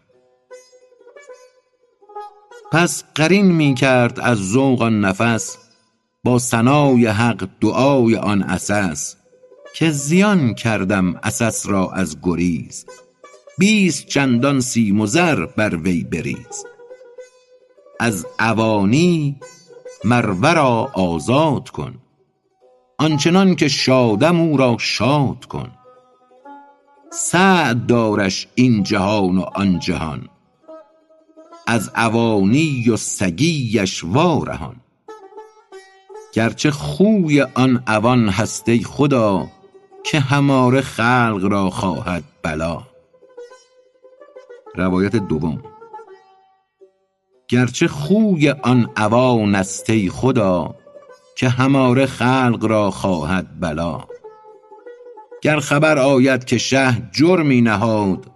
پس 2.71 3.03
قرین 3.15 3.51
می 3.51 3.73
کرد 3.73 4.19
از 4.19 4.37
ذوق 4.37 4.81
آن 4.81 5.01
نفس 5.01 5.57
با 6.23 6.39
ثنای 6.39 7.05
حق 7.05 7.47
دعای 7.61 8.15
آن 8.15 8.41
عسس 8.41 9.15
که 9.75 9.91
زیان 9.91 10.53
کردم 10.53 11.17
عسس 11.17 11.67
را 11.67 11.91
از 11.91 12.17
گریز. 12.23 12.85
بیست 13.59 14.07
چندان 14.07 14.59
سیم 14.59 15.01
و 15.01 15.05
زر 15.05 15.45
بر 15.45 15.75
وی 15.75 16.03
بریز. 16.03 16.65
از 17.99 18.25
عوانی 18.39 19.39
مر 20.03 20.29
ورا 20.29 20.91
آزاد 20.93 21.69
کن 21.69 21.95
آنچنان 22.97 23.55
که 23.55 23.67
شادم 23.67 24.41
او 24.41 24.57
را 24.57 24.77
شاد 24.79 25.45
کن. 25.45 25.71
سعد 27.11 27.85
دارش 27.85 28.47
این 28.55 28.83
جهان 28.83 29.37
و 29.37 29.41
آن 29.41 29.79
جهان 29.79 30.29
از 31.67 31.91
عوانی 31.95 32.89
و 32.89 32.97
سگیش 32.97 34.03
وارهان. 34.03 34.75
گرچه 36.33 36.71
خوی 36.71 37.41
آن 37.41 37.83
عوان 37.87 38.29
هست 38.29 38.69
ای 38.69 38.83
خدا 38.83 39.47
که 40.03 40.19
هماره 40.19 40.81
خلق 40.81 41.47
را 41.51 41.69
خواهد 41.69 42.23
بلا. 42.43 42.89
روایت 44.75 45.15
دوم. 45.15 45.63
گرچه 47.47 47.87
خوی 47.87 48.49
آن 48.49 48.89
عوان 48.95 49.55
است 49.55 50.09
خدا 50.09 50.75
که 51.35 51.49
هماره 51.49 52.05
خلق 52.05 52.65
را 52.65 52.91
خواهد 52.91 53.59
بلا. 53.59 54.03
گر 55.41 55.59
خبر 55.59 55.97
آید 55.97 56.45
که 56.45 56.57
شه 56.57 57.09
جرمی 57.11 57.61
نهاد 57.61 58.31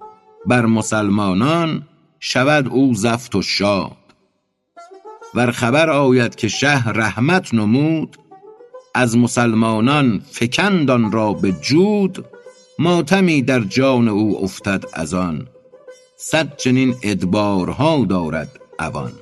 بر 0.46 0.66
مسلمانان 0.66 1.88
شود 2.20 2.68
او 2.68 2.94
زفت 2.94 3.36
و 3.36 3.42
شاد. 3.42 3.98
ور 5.36 5.52
خبر 5.52 5.90
آید 5.90 6.36
که 6.36 6.48
شه 6.48 6.90
رحمت 6.90 7.54
نمود 7.54 8.18
از 8.96 9.18
مسلمانان 9.18 10.22
فکند 10.32 10.92
آن 10.92 11.12
را 11.12 11.34
به 11.34 11.52
جود 11.52 12.26
ماتمی 12.80 13.42
در 13.42 13.60
جان 13.60 14.08
او 14.08 14.44
افتد 14.44 14.84
از 14.94 15.14
آن. 15.14 15.48
صد 16.18 16.58
چنین 16.58 16.96
ادبارها 17.04 18.06
دارد 18.06 18.60
عوان 18.80 19.14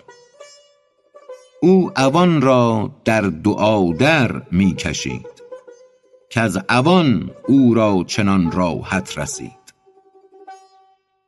او 1.61 1.91
عوان 1.95 2.41
را 2.41 2.91
در 3.05 3.21
دعا 3.21 3.93
در 3.93 4.41
می 4.51 4.75
کشید 4.75 5.41
کز 6.31 6.57
عوان 6.69 7.31
او 7.47 7.73
را 7.73 8.03
چنان 8.07 8.51
راحت 8.51 9.17
رسید. 9.17 9.61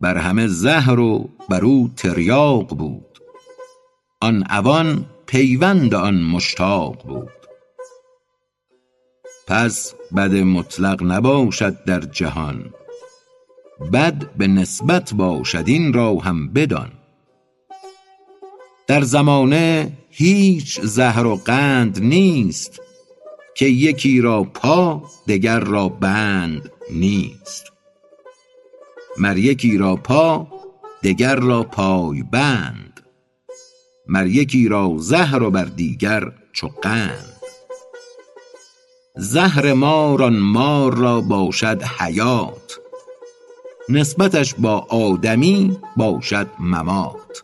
بر 0.02 0.18
همه 0.18 0.48
زهر 0.48 1.00
و 1.00 1.30
بر 1.50 1.66
او 1.66 1.90
تریاق 1.98 2.68
بود. 2.78 3.20
آن 4.22 4.44
عوان 4.44 5.06
پیوند 5.26 5.94
آن 5.94 6.22
مشتاق 6.24 7.04
بود. 7.04 7.30
پس 9.48 9.94
بد 10.16 10.34
مطلق 10.34 11.04
نباشد 11.04 11.84
در 11.84 12.00
جهان. 12.00 12.74
بد 13.94 14.36
به 14.38 14.48
نسبت 14.48 15.14
باشد 15.14 15.64
این 15.68 15.94
را 15.94 16.16
هم 16.16 16.54
بدان. 16.54 16.92
در 18.88 19.02
زمانه 19.02 19.98
هیچ 20.10 20.82
زهر 20.82 21.26
و 21.26 21.36
قند 21.36 22.00
نیست 22.04 22.82
که 23.56 23.66
یکی 23.66 24.22
را 24.22 24.44
پا 24.44 25.04
دگر 25.28 25.60
را 25.60 25.90
بند 25.90 26.72
نیست. 26.92 27.72
مر 29.18 29.38
یکی 29.38 29.78
را 29.78 29.96
پا 29.96 30.48
دگر 31.04 31.36
را 31.36 31.64
پای 31.64 32.24
بند. 32.24 33.00
مر 34.08 34.28
یکی 34.28 34.68
را 34.68 34.94
زهر 34.98 35.44
و 35.44 35.52
بر 35.52 35.66
دیگر 35.66 36.32
چو 36.54 36.68
قند. 36.68 37.34
زهر 39.16 39.74
مار 39.74 40.24
آن 40.24 40.40
مار 40.40 40.96
را 40.96 41.22
باشد 41.22 41.84
حیات. 41.84 42.83
نسبتش 43.90 44.56
با 44.58 44.78
آدمی 44.90 45.78
باشد 45.98 46.48
ممات. 46.60 47.44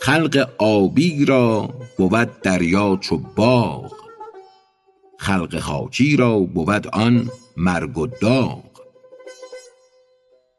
خلق 0.00 0.48
آبی 0.58 1.24
را 1.24 1.68
بود 1.98 2.40
دریا 2.42 2.98
چو 3.00 3.18
باغ. 3.36 3.92
خلق 5.18 5.58
خاکی 5.58 6.16
را 6.16 6.38
بود 6.38 6.86
آن 6.86 7.30
مرگ 7.56 7.98
و 7.98 8.06
داغ. 8.06 8.64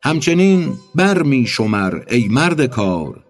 همچنین 0.03 0.73
بر 0.95 1.23
می 1.23 1.45
شمر 1.47 2.03
ای 2.09 2.27
مرد 2.27 2.65
کار. 2.65 3.23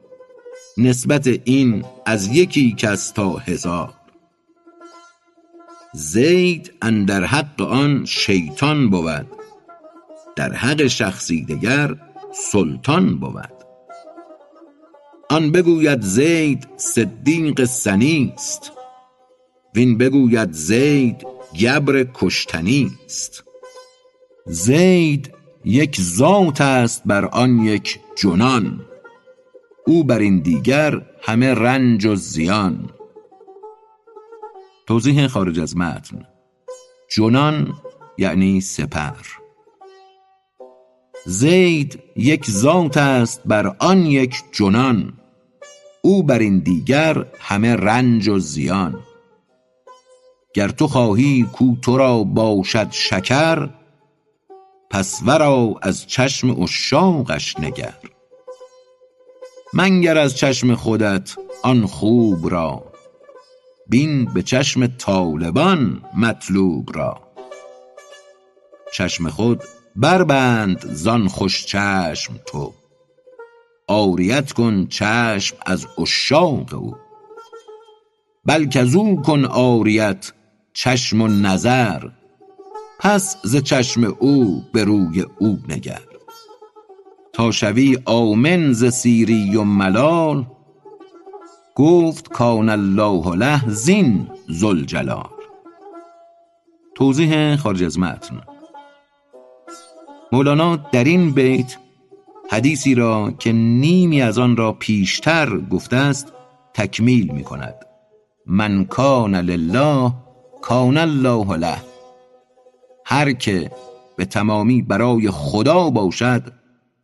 نسبت 0.77 1.27
این 1.43 1.85
از 2.05 2.27
یکی 2.27 2.75
کس 2.77 3.11
تا 3.11 3.29
هزار. 3.29 3.93
زید 5.93 6.73
اندر 6.81 7.23
حق 7.23 7.61
آن 7.61 8.05
شیطان 8.05 8.89
بود. 8.89 9.40
در 10.41 10.53
حق 10.53 10.87
شخصی 10.87 11.45
دگر 11.45 11.95
سلطان 12.51 13.19
بود. 13.19 13.53
آن 15.29 15.51
بگوید 15.51 16.01
زید 16.01 16.67
صدیق 16.77 17.63
سنی 17.63 18.33
است. 18.35 18.71
وین 19.75 19.97
بگوید 19.97 20.51
زید 20.51 21.27
گبر 21.61 22.07
کشتنی 22.13 22.91
است. 23.05 23.43
زید 24.45 25.33
یک 25.65 26.01
ذات 26.01 26.61
است 26.61 27.01
بر 27.05 27.25
آن 27.25 27.59
یک 27.59 27.99
جنان. 28.15 28.85
او 29.87 30.03
بر 30.03 30.19
این 30.19 30.39
دیگر 30.39 31.01
همه 31.21 31.53
رنج 31.53 32.05
و 32.05 32.15
زیان. 32.15 32.89
توضیح 34.87 35.27
خارج 35.27 35.59
از 35.59 35.77
متن. 35.77 36.27
جنان 37.09 37.73
یعنی 38.17 38.61
سپر. 38.61 39.40
زید 41.25 41.99
یک 42.15 42.49
ذات 42.49 42.97
است 42.97 43.41
بر 43.45 43.75
آن 43.79 44.05
یک 44.05 44.35
جنان. 44.51 45.13
او 46.01 46.23
بر 46.23 46.39
این 46.39 46.59
دیگر 46.59 47.25
همه 47.39 47.75
رنج 47.75 48.27
و 48.27 48.39
زیان. 48.39 48.99
گر 50.53 50.69
تو 50.69 50.87
خواهی 50.87 51.47
کو 51.53 51.75
تو 51.81 51.97
را 51.97 52.23
باشد 52.23 52.87
شکر 52.91 53.69
پس 54.89 55.21
ورا 55.25 55.75
از 55.81 56.07
چشم 56.07 56.63
عشاقش 56.63 57.59
نگر. 57.59 57.97
منگر 59.73 60.17
از 60.17 60.37
چشم 60.37 60.75
خودت 60.75 61.35
آن 61.63 61.85
خوب 61.85 62.49
را 62.49 62.83
بین 63.87 64.25
به 64.25 64.43
چشم 64.43 64.87
طالبان 64.87 66.03
مطلوب 66.17 66.97
را. 66.97 67.21
چشم 68.93 69.29
خود 69.29 69.63
بربند 69.95 70.85
زان 70.93 71.27
خوش 71.27 71.65
چشم 71.65 72.33
تو. 72.45 72.73
عاریت 73.87 74.51
کن 74.51 74.87
چشم 74.87 75.57
از 75.65 75.87
عشاق 75.97 76.73
او. 76.73 76.95
بل 78.45 78.65
کزو 78.65 79.21
کن 79.21 79.45
عاریت 79.45 80.33
چشم 80.73 81.21
و 81.21 81.27
نظر. 81.27 82.09
پس 82.99 83.37
ز 83.43 83.55
چشم 83.55 84.03
او 84.03 84.63
به 84.73 84.83
روی 84.83 85.25
او 85.39 85.59
نگر. 85.69 86.01
تا 87.33 87.51
شوی 87.51 87.97
آمن 88.05 88.73
ز 88.73 88.85
سیری 88.85 89.55
و 89.55 89.63
ملال. 89.63 90.45
گفت 91.75 92.27
کان 92.27 92.69
الله 92.69 93.35
له 93.35 93.69
زین 93.69 94.27
ذوالجلال. 94.51 95.29
توضیح 96.95 97.55
خارج 97.55 97.83
از 97.83 97.99
متن. 97.99 98.50
مولانا 100.31 100.75
در 100.75 101.03
این 101.03 101.31
بیت 101.31 101.77
حدیثی 102.51 102.95
را 102.95 103.31
که 103.39 103.51
نیمی 103.51 104.21
از 104.21 104.37
آن 104.37 104.57
را 104.57 104.71
پیشتر 104.71 105.57
گفته 105.57 105.95
است 105.95 106.33
تکمیل 106.73 107.31
می 107.31 107.43
کند. 107.43 107.75
من 108.45 108.85
کان 108.85 109.35
لله 109.35 110.11
کان 110.61 110.97
الله 110.97 111.57
له. 111.57 111.77
هر 113.05 113.31
که 113.31 113.71
به 114.17 114.25
تمامی 114.25 114.81
برای 114.81 115.29
خدا 115.31 115.89
باشد 115.89 116.43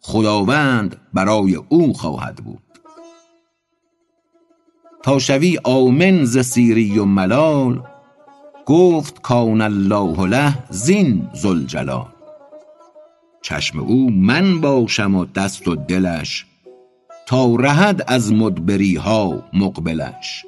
خداوند 0.01 0.95
برای 1.13 1.55
او 1.69 1.93
خواهد 1.93 2.35
بود. 2.35 2.63
تا 5.03 5.19
شوی 5.19 5.59
آمن 5.63 6.25
ز 6.25 6.37
سیری 6.37 6.99
و 6.99 7.05
ملال 7.05 7.83
گفت 8.65 9.21
کان 9.21 9.61
الله 9.61 10.27
له 10.27 10.53
زین 10.69 11.29
ذوالجلال. 11.35 12.16
چشم 13.47 13.79
او 13.79 14.12
من 14.12 14.62
باشم 14.62 15.15
و 15.15 15.25
دست 15.25 15.67
و 15.67 15.75
دلش 15.75 16.45
تا 17.27 17.55
رهد 17.55 18.03
از 18.07 18.33
مدبری 18.33 18.95
ها 18.95 19.43
مقبلش 19.53 20.45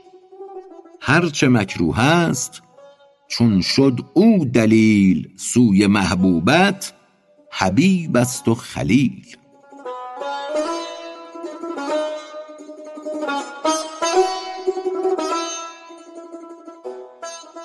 هرچه 1.01 1.47
مکروه 1.47 1.99
است 1.99 2.62
چون 3.27 3.62
شد 3.62 3.99
او 4.13 4.45
دلیل 4.45 5.29
سوی 5.38 5.88
محبوبت 5.88 6.93
حبیب 7.51 8.17
است 8.17 8.47
و 8.47 8.55
خلیل. 8.55 9.35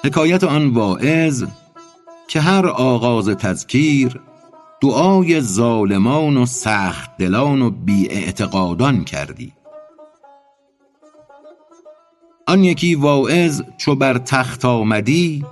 حکایت 0.05 0.45
آن 0.45 0.69
واعظ 0.71 1.45
که 2.29 2.41
هر 2.41 2.67
آغاز 2.67 3.29
تذکیر 3.29 4.21
دعای 4.85 5.41
ظالمان 5.41 6.37
و 6.37 6.47
سخت 6.47 7.17
دلان 7.17 7.63
و 7.63 7.71
بی 7.71 8.09
اعتقادان 8.09 9.05
کردی. 9.05 9.53
آن 12.47 12.65
یکی 12.65 12.95
واعظ 12.95 13.63
چو 13.77 13.95
بر 13.95 14.19
تخت 14.19 14.65
آمدی 14.65 15.45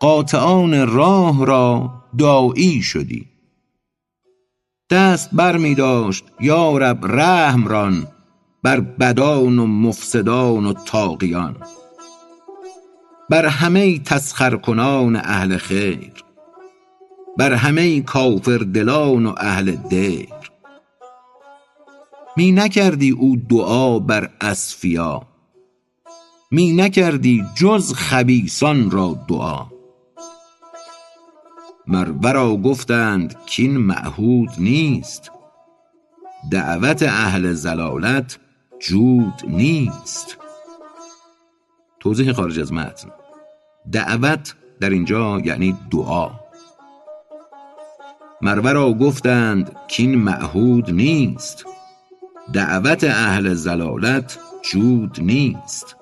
قاطعان 0.00 0.88
راه 0.88 1.46
را 1.46 1.90
داعی 2.18 2.82
شدی. 2.82 3.26
دست 4.90 5.30
بر 5.32 5.56
می 5.56 5.74
داشت 5.74 6.24
یا 6.40 6.78
رب 6.78 7.06
رحم 7.06 7.68
ران 7.68 8.06
بر 8.62 8.80
بدان 8.80 9.58
و 9.58 9.66
مفسدان 9.66 10.66
و 10.66 10.72
طاغیان. 10.72 11.56
بر 13.30 13.46
همه 13.46 13.98
تسخر 13.98 14.56
کنان 14.56 15.16
اهل 15.16 15.56
خیر 15.56 16.27
بر 17.38 17.52
همه 17.52 18.00
کافر 18.00 18.58
دلان 18.58 19.26
و 19.26 19.34
اهل 19.36 19.70
دیر. 19.70 20.28
می 22.36 22.52
نکردی 22.52 23.10
او 23.10 23.36
دعا 23.36 23.98
بر 23.98 24.30
اصفیا 24.40 25.22
می 26.50 26.72
نکردی 26.72 27.44
جز 27.54 27.94
خبیثان 27.94 28.90
را 28.90 29.18
دعا. 29.28 29.66
مر 31.86 32.10
ورا 32.22 32.56
گفتند 32.56 33.36
کین 33.46 33.76
معهود 33.76 34.50
نیست. 34.58 35.30
دعوت 36.50 37.02
اهل 37.02 37.52
ضلالت 37.52 38.38
جود 38.78 39.34
نیست. 39.48 40.36
توضیح 42.00 42.32
خارج 42.32 42.60
از 42.60 42.72
متن. 42.72 43.08
دعوت 43.92 44.54
در 44.80 44.90
اینجا 44.90 45.40
یعنی 45.44 45.76
دعا. 45.90 46.47
مر 48.42 48.60
ورا 48.60 48.92
گفتند 48.92 49.76
کین 49.88 50.14
معهود 50.14 50.90
نیست. 50.90 51.64
دعوت 52.52 53.04
اهل 53.04 53.54
ضلالت 53.54 54.38
جود 54.62 55.18
نیست. 55.20 55.96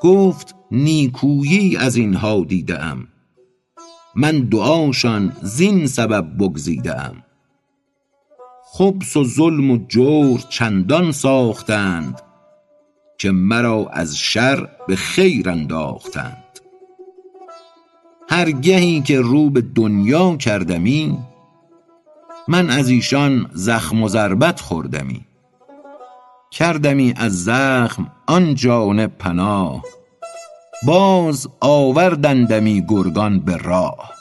گفت 0.00 0.54
نیکویی 0.70 1.76
از 1.76 1.96
اینها 1.96 2.44
دیده 2.48 2.82
ام 2.82 3.08
من 4.14 4.40
دعاشان 4.40 5.36
زین 5.42 5.86
سبب 5.86 6.38
بگزیده 6.38 7.00
ام 7.00 7.24
خبث 8.72 9.16
و 9.16 9.24
ظلم 9.24 9.70
و 9.70 9.86
جور 9.88 10.40
چندان 10.48 11.12
ساختند 11.12 12.20
که 13.18 13.30
مرا 13.30 13.88
از 13.92 14.18
شر 14.18 14.68
به 14.88 14.96
خیر 14.96 15.50
انداختند. 15.50 16.43
هر 18.28 18.50
گهی 18.50 19.00
که 19.00 19.20
رو 19.20 19.50
به 19.50 19.60
دنیا 19.60 20.36
کردمی 20.36 21.18
من 22.48 22.70
از 22.70 22.88
ایشان 22.88 23.50
زخم 23.52 24.02
و 24.02 24.08
ضربت 24.08 24.60
خوردمی. 24.60 25.24
کردمی 26.50 27.14
از 27.16 27.44
زخم 27.44 28.12
آن 28.26 28.54
جانب 28.54 29.18
پناه 29.18 29.82
باز 30.86 31.48
آوردندمی 31.60 32.84
گرگان 32.88 33.40
به 33.40 33.56
راه. 33.56 34.12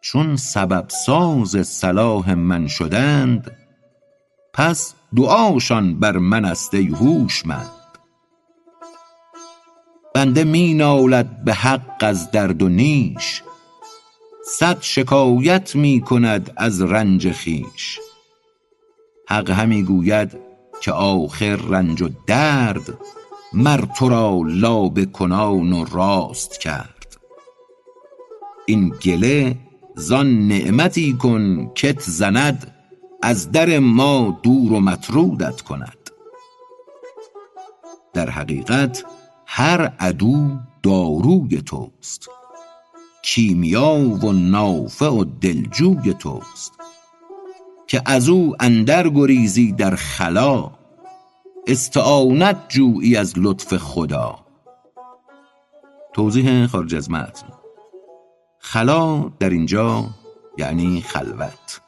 چون 0.00 0.36
سبب 0.36 0.84
ساز 0.88 1.66
صلاح 1.66 2.34
من 2.34 2.66
شدند 2.66 3.50
پس 4.52 4.94
دعاشان 5.16 5.98
بر 5.98 6.16
من 6.18 6.44
است 6.44 6.74
ای 6.74 6.86
هوشمند. 6.86 7.75
بنده 10.16 10.44
می 10.44 10.74
نالد 10.74 11.44
به 11.44 11.54
حق 11.54 11.96
از 12.00 12.30
درد 12.30 12.62
و 12.62 12.68
نیش. 12.68 13.42
صد 14.58 14.78
شکایت 14.80 15.76
می 15.76 16.00
کند 16.00 16.52
از 16.56 16.82
رنج 16.82 17.32
خویش. 17.32 18.00
حق 19.28 19.50
همی 19.50 19.82
گوید 19.82 20.38
که 20.80 20.92
آخر 20.92 21.56
رنج 21.56 22.02
و 22.02 22.08
درد 22.26 22.98
مر 23.52 23.84
تو 23.96 24.08
را 24.08 24.42
لابه 24.46 25.04
کنان 25.04 25.72
و 25.72 25.84
راست 25.84 26.60
کرد. 26.60 27.16
این 28.66 28.88
گله 28.88 29.56
زان 29.96 30.48
نعمتی 30.48 31.12
کن 31.12 31.70
کت 31.74 32.00
زند 32.00 32.74
از 33.22 33.52
در 33.52 33.78
ما 33.78 34.40
دور 34.42 34.72
و 34.72 34.80
مطرودت 34.80 35.60
کند. 35.60 36.10
در 38.14 38.30
حقیقت 38.30 39.04
هر 39.46 39.92
عدو 40.00 40.50
داروی 40.82 41.62
توست. 41.62 42.28
کیمیا 43.22 43.94
و 43.94 44.32
نافع 44.32 45.08
و 45.08 45.24
دلجوی 45.24 46.14
توست. 46.14 46.72
که 47.86 48.02
از 48.06 48.28
او 48.28 48.56
اندر 48.60 49.08
گریزی 49.08 49.72
در 49.72 49.94
خلا 49.94 50.70
استعانت 51.66 52.56
جویی 52.68 53.16
از 53.16 53.34
لطف 53.36 53.76
خدا. 53.76 54.38
توضیح 56.12 56.66
خارج 56.66 56.94
از 56.94 57.10
متن. 57.10 57.46
خلا 58.58 59.32
در 59.38 59.50
اینجا 59.50 60.04
یعنی 60.58 61.00
خلوت. 61.00 61.80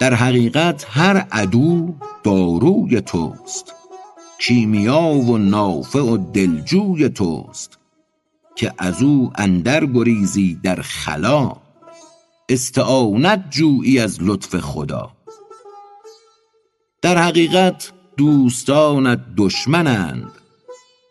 در 0.00 0.14
حقیقت 0.14 0.86
هر 0.90 1.16
عدو 1.16 1.94
داروی 2.22 3.00
توست. 3.00 3.74
کیمیا 4.38 5.02
و 5.02 5.38
نافع 5.38 6.00
و 6.00 6.16
دلجوی 6.16 7.08
توست 7.08 7.78
که 8.56 8.72
از 8.78 9.02
او 9.02 9.32
اندر 9.34 9.86
گریزی 9.86 10.60
در 10.62 10.82
خلا. 10.82 11.56
استعانت 12.48 13.44
جویی 13.50 13.98
از 13.98 14.18
لطف 14.20 14.56
خدا. 14.56 15.12
در 17.02 17.18
حقیقت 17.18 17.92
دوستانت 18.16 19.20
دشمنند 19.36 20.30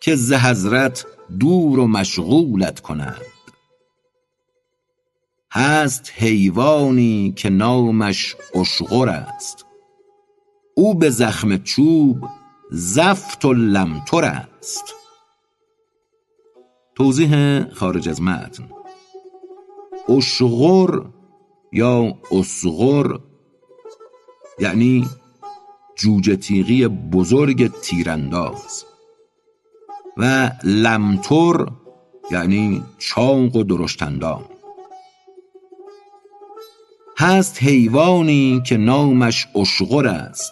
که 0.02 0.16
ز 0.16 0.34
حضرت 0.34 1.06
دور 1.40 1.80
و 1.80 1.88
مشغولت 1.88 2.80
کنند. 2.80 3.22
هست 5.52 6.12
حیوانی 6.16 7.34
که 7.36 7.50
نامش 7.50 8.36
اشغر 8.56 9.10
است. 9.10 9.66
او 10.76 10.96
به 10.96 11.10
زخم 11.10 11.58
چوب 11.58 12.30
زفت 12.72 13.46
و 13.46 13.54
لمتر 13.54 14.26
است. 14.26 14.94
توضیح 16.96 17.64
خارج 17.74 18.10
از 18.10 18.22
متن. 18.22 18.70
اشغر 20.10 21.06
یا 21.72 22.18
اصغر 22.32 23.20
یعنی 24.60 25.08
جوجه 25.96 26.36
تیغی 26.36 26.88
بزرگ 26.88 27.72
تیرانداز. 27.82 28.86
و 30.18 30.52
لمتر 30.64 31.66
یعنی 32.32 32.84
چاق 32.98 33.56
و 33.56 33.64
درشتندام 33.64 34.46
هست 37.18 37.64
حیوانی 37.64 38.62
که 38.66 38.78
نامش 38.78 39.48
اشغر 39.56 40.08
است. 40.08 40.52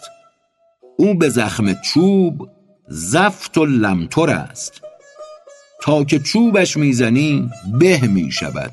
او 0.96 1.14
به 1.14 1.28
زخم 1.28 1.74
چوب 1.74 2.48
زفت 2.88 3.58
و 3.58 3.66
لمتر 3.66 4.30
است. 4.30 4.80
تا 5.82 6.04
که 6.04 6.18
چوبش 6.18 6.76
می‌زنی 6.76 7.50
به 7.80 8.06
می 8.06 8.32
شود 8.32 8.72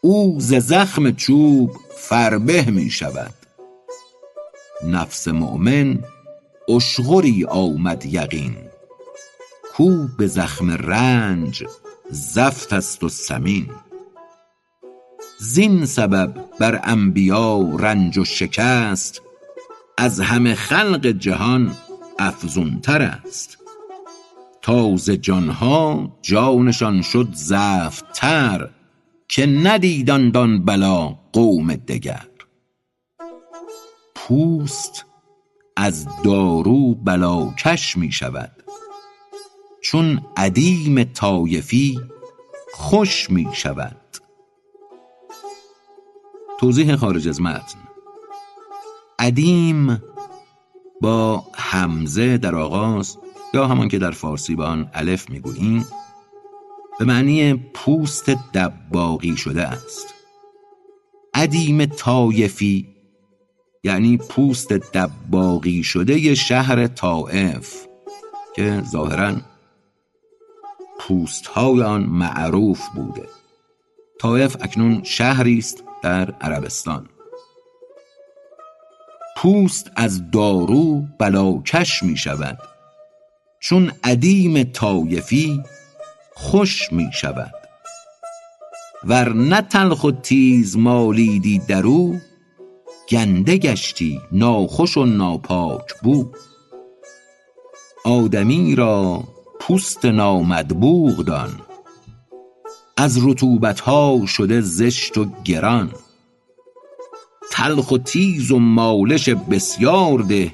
او 0.00 0.40
ز 0.40 0.54
زخم 0.54 1.10
چوب 1.10 1.70
فربه 1.96 2.70
می 2.70 2.90
شود 2.90 3.34
نفس 4.84 5.28
مؤمن 5.28 5.98
اشغری 6.68 7.44
آمد 7.44 8.06
یقین. 8.06 8.56
کو 9.74 10.06
به 10.18 10.26
زخم 10.26 10.70
رنج 10.70 11.64
زفت 12.10 12.72
است 12.72 13.04
و 13.04 13.08
سمین. 13.08 13.70
زین 15.38 15.86
سبب 15.86 16.34
بر 16.60 16.80
انبیا 16.84 17.76
رنج 17.78 18.18
و 18.18 18.24
شکست 18.24 19.22
از 20.02 20.20
همه 20.20 20.54
خلق 20.54 21.06
جهان 21.06 21.76
افزونتر 22.18 23.02
است. 23.02 23.58
تا 24.62 24.96
ز 24.96 25.10
جانها 25.10 26.12
جانشان 26.22 27.02
شد 27.02 27.28
زفت 27.32 28.12
تر 28.12 28.70
که 29.28 29.46
ندیدند 29.46 30.36
آن 30.36 30.64
بلا 30.64 31.06
قوم 31.32 31.74
دگر. 31.74 32.28
پوست 34.14 35.04
از 35.76 36.06
دارو 36.24 36.94
بلاکش 36.94 37.96
می 37.96 38.12
شود. 38.12 38.52
چون 39.82 40.20
ادیم 40.36 41.04
طایفی 41.04 42.00
خوش 42.74 43.30
می 43.30 43.48
شود. 43.52 43.96
توضیح 46.60 46.96
خارج 46.96 47.28
از 47.28 47.40
متن. 47.40 47.81
ادیم 49.24 50.02
با 51.00 51.44
همزه 51.54 52.38
در 52.38 52.54
آغاز 52.54 53.18
یا 53.54 53.66
همان 53.66 53.88
که 53.88 53.98
در 53.98 54.10
فارسی 54.10 54.56
به 54.56 54.64
آن 54.64 54.90
الف 54.94 55.30
می‌گوییم 55.30 55.86
به 56.98 57.04
معنی 57.04 57.54
پوست 57.54 58.30
دباغی 58.30 59.36
شده 59.36 59.62
است. 59.62 60.14
ادیم 61.34 61.86
طایفی 61.86 62.88
یعنی 63.84 64.16
پوست 64.16 64.72
دباغی 64.72 65.82
شده 65.82 66.34
شهر 66.34 66.86
طائف 66.86 67.86
که 68.56 68.82
ظاهرا 68.90 69.36
پوست 70.98 71.46
های 71.46 71.82
آن 71.82 72.02
معروف 72.02 72.88
بوده. 72.94 73.28
طائف 74.20 74.56
اکنون 74.60 75.02
شهری 75.02 75.58
است 75.58 75.84
در 76.02 76.30
عربستان. 76.30 77.08
پوست 79.42 79.90
از 79.96 80.30
دارو 80.30 81.02
بلاکش 81.18 82.02
می 82.02 82.16
شود. 82.16 82.58
چون 83.60 83.92
ادیم 84.04 84.62
طایفی 84.62 85.62
خوش 86.34 86.92
می 86.92 87.10
شود. 87.12 87.54
ور 89.04 89.32
نه 89.32 89.62
تلخ 89.62 90.04
و 90.04 90.10
تیز 90.10 90.76
مالیدی 90.76 91.58
درو 91.58 92.14
گنده 93.08 93.58
گشتی 93.58 94.20
ناخوش 94.32 94.96
و 94.96 95.04
ناپاک 95.04 95.94
بو. 96.02 96.32
آدمی 98.04 98.74
را 98.74 99.24
پوست 99.60 100.04
نامدبوغ 100.04 101.24
دان. 101.24 101.60
از 102.96 103.26
رطوبت 103.26 103.80
ها 103.80 104.20
شده 104.26 104.60
زشت 104.60 105.18
و 105.18 105.26
گران. 105.44 105.92
تلخ 107.50 107.90
و 107.90 107.98
تیز 107.98 108.50
و 108.50 108.58
مالش 108.58 109.28
بسیار 109.28 110.18
ده 110.18 110.52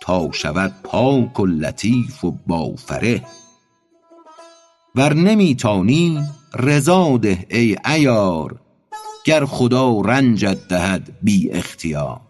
تا 0.00 0.32
شود 0.32 0.74
پاک 0.82 1.40
و 1.40 1.46
لطیف 1.46 2.24
و 2.24 2.30
بافره. 2.46 3.24
ور 4.94 5.14
نمی 5.14 5.54
تانی 5.54 6.22
رضا 6.54 7.18
ده 7.18 7.46
ای 7.50 7.76
عیار 7.84 8.60
گر 9.24 9.44
خدا 9.44 10.00
رنجت 10.00 10.68
دهد 10.68 11.18
بی 11.22 11.50
اختیار. 11.50 12.20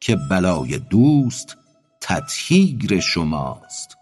که 0.00 0.16
بلای 0.30 0.78
دوست 0.78 1.56
تطهیر 2.00 3.00
شماست 3.00 3.96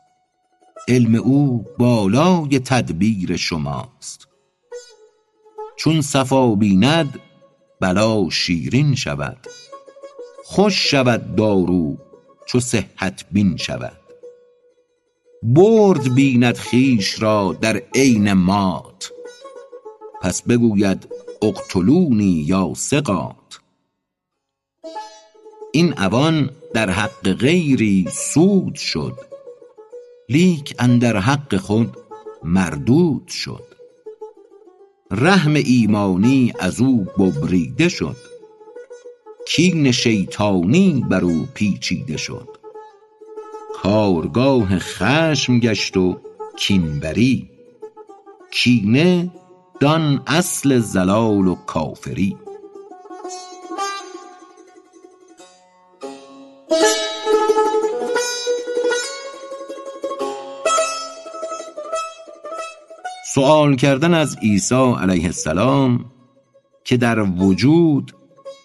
علم 0.88 1.14
او 1.14 1.64
بالای 1.78 2.58
تدبیر 2.58 3.36
شماست. 3.36 4.28
چون 5.76 6.02
صفا 6.02 6.54
بیند 6.54 7.20
بلا 7.80 8.30
شیرین 8.30 8.94
شود. 8.94 9.46
خوش 10.44 10.90
شود 10.90 11.36
دارو 11.36 11.96
چو 12.46 12.60
صحت 12.60 13.24
بین 13.32 13.56
شود. 13.56 14.00
برد 15.42 16.14
بیند 16.14 16.56
خویش 16.56 17.22
را 17.22 17.56
در 17.60 17.82
عین 17.94 18.32
مات. 18.32 19.10
پس 20.22 20.42
بگوید 20.42 21.08
اقتلونی 21.42 22.44
یا 22.46 22.72
ثقات. 22.76 23.60
این 25.72 25.92
عوان 25.92 26.50
در 26.74 26.90
حق 26.90 27.32
غیری 27.32 28.06
سود 28.12 28.74
شد. 28.74 29.18
لیک 30.28 30.74
اندر 30.78 31.16
حق 31.16 31.56
خود 31.56 31.96
مردود 32.42 33.28
شد. 33.28 33.67
رحم 35.10 35.54
ایمانی 35.54 36.52
از 36.58 36.80
او 36.80 37.04
ببریده 37.18 37.88
شد. 37.88 38.16
کین 39.46 39.92
شیطانی 39.92 41.04
بر 41.10 41.24
او 41.24 41.48
پیچیده 41.54 42.16
شد. 42.16 42.48
کارگاه 43.74 44.78
خشم 44.78 45.60
گشت 45.60 45.96
و 45.96 46.20
کین 46.56 47.00
بری 47.00 47.50
کینه 48.50 49.30
دان 49.80 50.22
اصل 50.26 50.78
ضلال 50.78 51.46
و 51.48 51.54
کافری. 51.54 52.36
سؤال 63.38 63.76
کردن 63.76 64.14
از 64.14 64.36
عیسی 64.42 64.94
علیه 65.00 65.24
السلام 65.24 66.04
که 66.84 66.96
در 66.96 67.20
وجود 67.20 68.12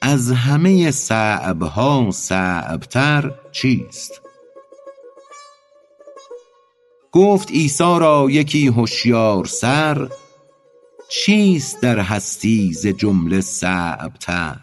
از 0.01 0.31
همه 0.31 0.91
صعبها 0.91 2.11
صعبتر 2.11 3.31
چیست؟ 3.51 4.21
گفت 7.11 7.51
عیسی 7.51 7.83
را 7.99 8.27
یکی 8.29 8.73
هشیار 8.77 9.45
سر 9.45 10.09
چیست 11.09 11.81
در 11.81 11.99
هستی 11.99 12.73
ز 12.73 12.87
جمله 12.87 13.41
صعبتر؟ 13.41 14.59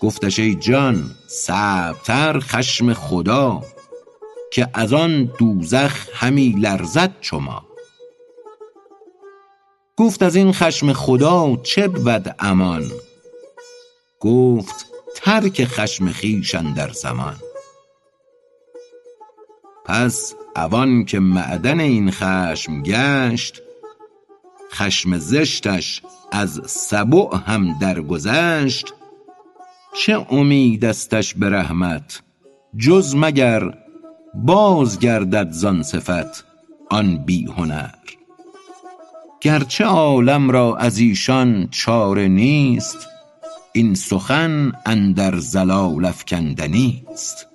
گفتش 0.00 0.38
ای 0.38 0.54
جان 0.54 1.10
صعبتر 1.26 2.40
خشم 2.40 2.92
خدا 2.92 3.62
که 4.52 4.68
از 4.74 4.92
آن 4.92 5.32
دوزخ 5.38 6.06
همی 6.14 6.50
لرزد 6.58 7.20
چو 7.20 7.38
ما 7.38 7.69
گفت 10.00 10.22
از 10.22 10.36
این 10.36 10.52
خشم 10.52 10.92
خدا 10.92 11.56
چه 11.62 11.88
بود 11.88 12.34
امان؟ 12.38 12.90
گفت 14.20 14.86
ترک 15.16 15.64
خشم 15.64 16.12
خویش 16.12 16.54
اندر 16.54 16.90
زمان. 16.90 17.36
پس 19.84 20.34
عوان 20.56 21.04
که 21.04 21.20
معدن 21.20 21.80
این 21.80 22.10
خشم 22.10 22.82
گشت 22.82 23.62
خشم 24.72 25.18
زشتش 25.18 26.02
از 26.32 26.60
سبع 26.66 27.36
هم 27.46 27.78
درگذشت 27.78 28.94
چه 29.94 30.26
امید 30.30 30.84
استش 30.84 31.34
به 31.34 31.48
رحمت؟ 31.50 32.22
جز 32.78 33.14
مگر 33.16 33.78
باز 34.34 34.98
گردد 34.98 35.50
زان 35.50 35.82
صفت 35.82 36.44
آن 36.90 37.24
بی 37.24 37.44
هنر. 37.44 37.90
گرچه 39.40 39.84
عالم 39.84 40.50
را 40.50 40.76
از 40.76 40.98
ایشان 40.98 41.68
چاره 41.70 42.28
نیست 42.28 43.08
این 43.72 43.94
سخن 43.94 44.72
اندر 44.86 45.38
ضلال 45.38 46.04
افکندنی 46.04 47.04
است. 47.12 47.46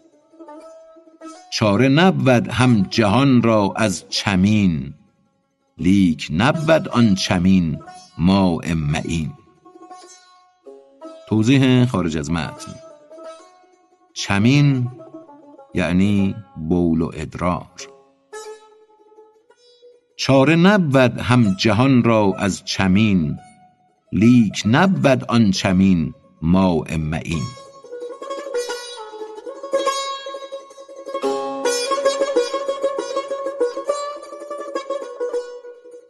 چاره 1.51 1.87
نبود 1.87 2.47
هم 2.47 2.87
جهان 2.89 3.41
را 3.41 3.73
از 3.75 4.09
چمین 4.09 4.93
لیک 5.77 6.27
نبود 6.31 6.87
آن 6.87 7.15
چمین 7.15 7.79
ماء 8.17 8.73
معین. 8.73 9.33
توضیح 11.29 11.85
خارج 11.85 12.17
از 12.17 12.31
متن. 12.31 12.75
چمین 14.13 14.87
یعنی 15.73 16.35
بول 16.69 17.01
و 17.01 17.11
ادرار. 17.13 17.94
چاره 20.17 20.55
نبود 20.55 21.19
هم 21.19 21.55
جهان 21.59 22.03
را 22.03 22.33
از 22.37 22.65
چمین 22.65 23.37
لیک 24.11 24.63
نبود 24.65 25.23
آن 25.23 25.51
چمین 25.51 26.13
ماء 26.41 26.97
معین. 26.97 27.43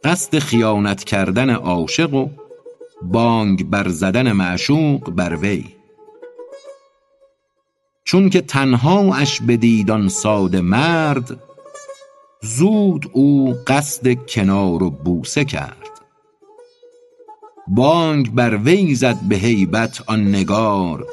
قصد 0.04 0.38
خیانت 0.38 1.04
کردن 1.04 1.50
عاشق 1.50 2.14
و 2.14 2.28
بانگ 3.02 3.70
بر 3.70 3.88
زدن 3.88 4.32
معشوق 4.32 5.10
بر 5.10 5.36
وی. 5.36 5.64
چون 8.04 8.30
که 8.30 8.40
تنها 8.40 9.16
اش 9.16 9.40
بدید 9.40 9.90
آن 9.90 10.08
ساده 10.08 10.60
مرد 10.60 11.45
زود 12.42 13.10
او 13.12 13.54
قصد 13.66 14.26
کنار 14.26 14.82
و 14.82 14.90
بوسه 14.90 15.44
کرد. 15.44 15.76
بانگ 17.68 18.34
بر 18.34 18.56
وی 18.56 18.94
زد 18.94 19.20
به 19.28 19.36
هیبت 19.36 20.02
آن 20.06 20.28
نگار 20.28 21.06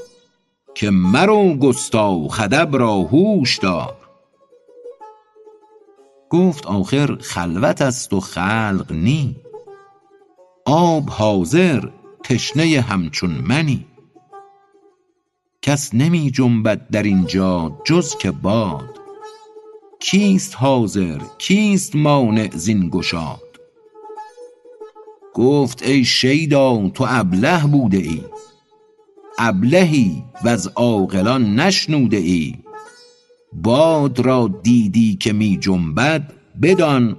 که 0.76 0.90
مرو 0.90 1.54
گستاخ 1.54 2.40
ادب 2.40 2.78
را 2.78 2.94
هوش 2.94 3.58
دار. 3.58 3.98
گفت 6.30 6.66
آخر 6.66 7.16
خلوت 7.16 7.82
است 7.82 8.14
و 8.14 8.20
خلق 8.20 8.92
نی. 8.92 9.36
آب 10.66 11.10
حاضر 11.10 11.90
تشنه 12.24 12.82
همچون 12.82 13.32
منی. 13.32 13.86
کس 15.62 15.94
نمی 15.94 16.32
جنبد 16.32 16.90
در 16.90 17.04
اینجا 17.04 17.78
جز 17.86 18.16
که 18.18 18.32
باد. 18.32 19.03
کیست 20.04 20.56
حاضر؟ 20.56 21.18
کیست 21.38 21.96
مانع 21.96 22.50
زین 22.56 22.90
گشاد؟ 22.90 23.60
گفت 25.34 25.84
ای 25.84 26.06
شیدا 26.06 26.90
تو 26.90 27.06
ابله 27.08 27.68
بوده 27.68 27.98
ای. 27.98 28.22
ابلهی 29.40 30.24
وز 30.44 30.68
عاقلان 30.68 31.60
نشنوده 31.60 32.18
ای. 32.18 32.56
باد 33.54 34.20
را 34.20 34.50
دیدی 34.64 35.16
که 35.16 35.34
می 35.34 35.58
جنبد 35.58 36.34
بدان. 36.62 37.18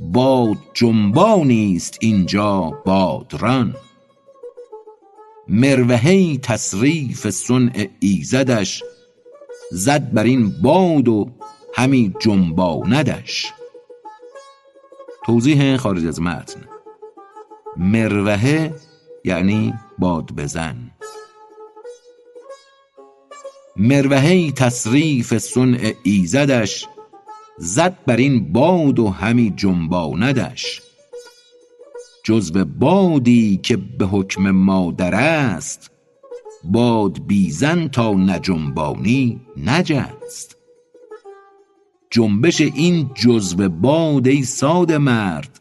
باد 0.00 0.56
جنبانی 0.74 1.76
است 1.76 1.98
اینجا 2.00 2.82
بادران 2.86 3.76
مروحه 5.48 6.38
تصریف 6.38 7.30
صنع 7.30 7.86
ایزدش. 8.00 8.82
زد 9.70 10.12
بر 10.12 10.24
این 10.24 10.54
باد 10.62 11.08
و 11.08 11.30
همی 11.76 12.14
جنباندش. 12.20 13.52
توضیح 15.26 15.76
خارج 15.76 16.06
از 16.06 16.20
متن. 16.20 16.60
مروحه 17.76 18.74
یعنی 19.24 19.74
باد 19.98 20.32
بزن. 20.32 20.90
مروحه 23.76 24.52
تصریف 24.52 25.38
صنع 25.38 25.92
ایزدش 26.02 26.86
زد 27.58 27.98
بر 28.06 28.16
این 28.16 28.52
باد 28.52 28.98
و 28.98 29.08
همی 29.08 29.54
جنباندش. 29.56 30.82
جزو 32.24 32.64
بادی 32.64 33.60
که 33.62 33.76
به 33.76 34.06
حکم 34.06 34.50
ما 34.50 34.71
در 34.71 35.14
است 35.14 35.90
باد 36.64 37.26
بیزن 37.26 37.88
تا 37.88 38.12
نجنبانی 38.12 39.40
نجست. 39.56 40.63
جنبش 42.14 42.60
این 42.60 43.10
جزو 43.14 43.68
باد 43.68 44.26
ای 44.26 44.42
ساده 44.42 44.98
مرد. 44.98 45.60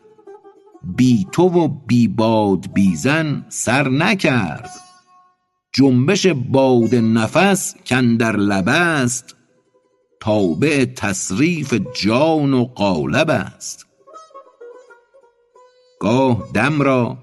بی 0.95 1.27
تو 1.31 1.43
و 1.43 1.67
بی 1.67 2.07
باد 2.07 2.73
بیزن 2.73 3.45
سر 3.49 3.89
نکرد. 3.89 4.69
جنبش 5.71 6.27
باد 6.27 6.95
نفس 6.95 7.75
کاندر 7.89 8.35
لب 8.35 8.69
است. 8.69 9.35
تابع 10.19 10.85
تصریف 10.85 11.73
جان 12.03 12.53
و 12.53 12.65
قالب 12.65 13.29
است. 13.29 13.85
گاه 15.99 16.49
دم 16.53 16.81
را 16.81 17.17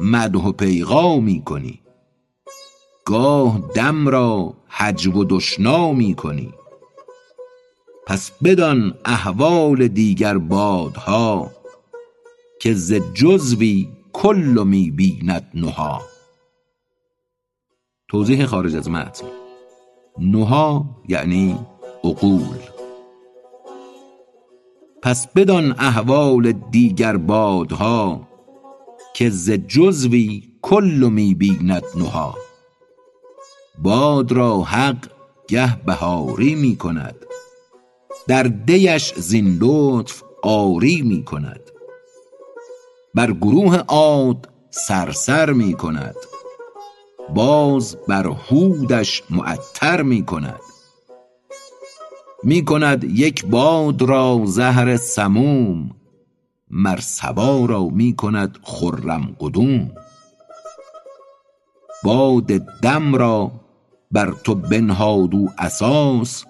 مدح 0.00 0.40
و 0.40 0.52
پیغامی 0.52 1.42
کنی. 1.44 1.80
گاه 3.04 3.60
دم 3.74 4.08
را 4.08 4.54
هجو 4.68 5.12
و 5.12 5.24
دشنا 5.24 5.92
می 5.92 6.14
کنی. 6.14 6.52
پس 8.06 8.32
بدان 8.44 8.94
احوال 9.04 9.88
دیگر 9.88 10.38
بادها 10.38 11.50
که 12.60 12.74
ز 12.74 12.92
جزوی 12.92 13.88
کل 14.12 14.62
می 14.66 14.90
بیند 14.90 15.50
نهی 15.54 15.98
توضیح 18.08 18.46
خارج 18.46 18.76
از 18.76 18.90
متن. 18.90 19.26
نهی 20.18 20.80
یعنی 21.08 21.58
عقول. 22.04 22.58
پس 25.02 25.26
بدان 25.34 25.74
احوال 25.78 26.52
دیگر 26.52 27.16
بادها 27.16 28.28
که 29.14 29.30
ز 29.30 29.50
جزوی 29.50 30.42
کل 30.62 31.08
می 31.12 31.34
بیند 31.34 31.84
نهی 31.96 32.32
باد 33.78 34.32
را 34.32 34.60
حق 34.60 35.08
گه 35.48 35.76
بهاری 35.84 36.54
می 36.54 36.76
کند. 36.76 37.31
در 38.28 38.42
دیش 38.42 39.14
زین 39.14 39.58
لطف 39.60 40.22
آری 40.42 41.02
می 41.02 41.24
کند. 41.24 41.60
بر 43.14 43.32
گروه 43.32 43.76
عاد 43.76 44.48
صرصر 44.70 45.52
می 45.52 45.72
کند. 45.72 46.14
باز 47.34 47.96
بر 48.08 48.26
هودش 48.26 49.22
معطر 49.30 50.02
می 50.02 50.24
کند. 50.24 50.60
می 52.42 52.64
کند 52.64 53.04
یک 53.04 53.46
باد 53.46 54.02
را 54.02 54.42
زهر 54.44 54.96
سموم 54.96 55.90
مر 56.70 57.00
صبا 57.00 57.64
را 57.64 57.84
می 57.84 58.16
کند 58.16 58.58
خرم 58.62 59.36
قدوم. 59.40 59.90
باد 62.04 62.46
دم 62.82 63.14
را 63.14 63.50
بر 64.10 64.32
تو 64.44 64.54
بنهاد 64.54 65.34
اساس 65.58 66.44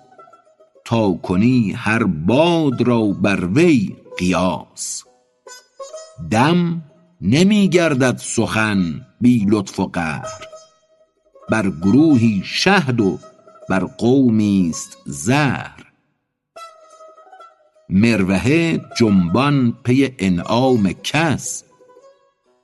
تا 0.84 1.12
کنی 1.12 1.72
هر 1.72 2.04
باد 2.04 2.82
را 2.82 3.06
بر 3.06 3.44
وی 3.44 3.96
قیاس. 4.18 5.04
دم 6.30 6.82
نمی 7.20 7.68
گردد 7.68 8.16
سخن 8.16 9.06
بی 9.20 9.46
لطف 9.48 9.80
و 9.80 9.86
قهر. 9.86 10.44
بر 11.50 11.70
گروهی 11.70 12.42
شهد 12.44 13.00
و 13.00 13.18
بر 13.68 13.84
قومی 13.84 14.68
است 14.70 14.98
زهر. 15.06 15.92
مروحه 17.88 18.80
جنبان 18.98 19.78
پی 19.84 20.14
انعام 20.18 20.92
کس. 20.92 21.64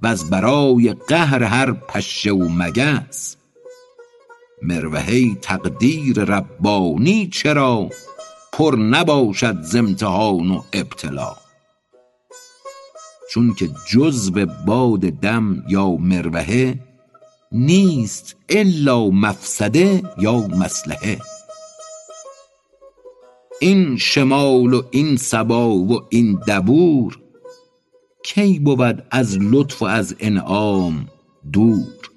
وز 0.02 0.30
برای 0.30 0.94
قهر 1.08 1.42
هر 1.42 1.72
پشه 1.72 2.30
و 2.30 2.48
مگس. 2.48 3.36
مروحه 4.62 5.34
تقدیر 5.34 6.24
ربانی 6.24 7.26
چرا 7.26 7.88
پر 8.58 8.76
نباشد 8.76 9.62
ز 9.62 9.76
امتحان 9.76 10.50
و 10.50 10.62
ابتلا. 10.72 11.36
چون 13.30 13.54
که 13.54 13.70
جزو 13.86 14.46
باد 14.66 15.00
دم 15.00 15.64
یا 15.68 15.90
مروحه 15.90 16.78
نیست 17.52 18.36
الا 18.48 19.10
مفسده 19.10 20.02
یا 20.18 20.38
مصلحه 20.38 21.18
این 23.60 23.96
شمال 23.96 24.74
و 24.74 24.82
این 24.90 25.16
صبا 25.16 25.68
و 25.68 26.00
این 26.08 26.40
دبور 26.48 27.18
کی 28.22 28.58
بود 28.58 29.06
از 29.10 29.38
لطف 29.40 29.82
و 29.82 29.84
از 29.84 30.16
انعام 30.18 31.08
دور؟ 31.52 32.10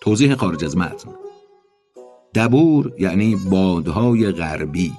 توضیح 0.00 0.34
خارج 0.34 0.64
از 0.64 0.76
متن. 0.76 1.17
دبور 2.34 2.92
یعنی 2.98 3.36
بادهای 3.50 4.30
غربی. 4.30 4.92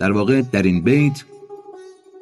در 0.00 0.12
واقع 0.12 0.42
در 0.42 0.62
این 0.62 0.82
بیت 0.82 1.24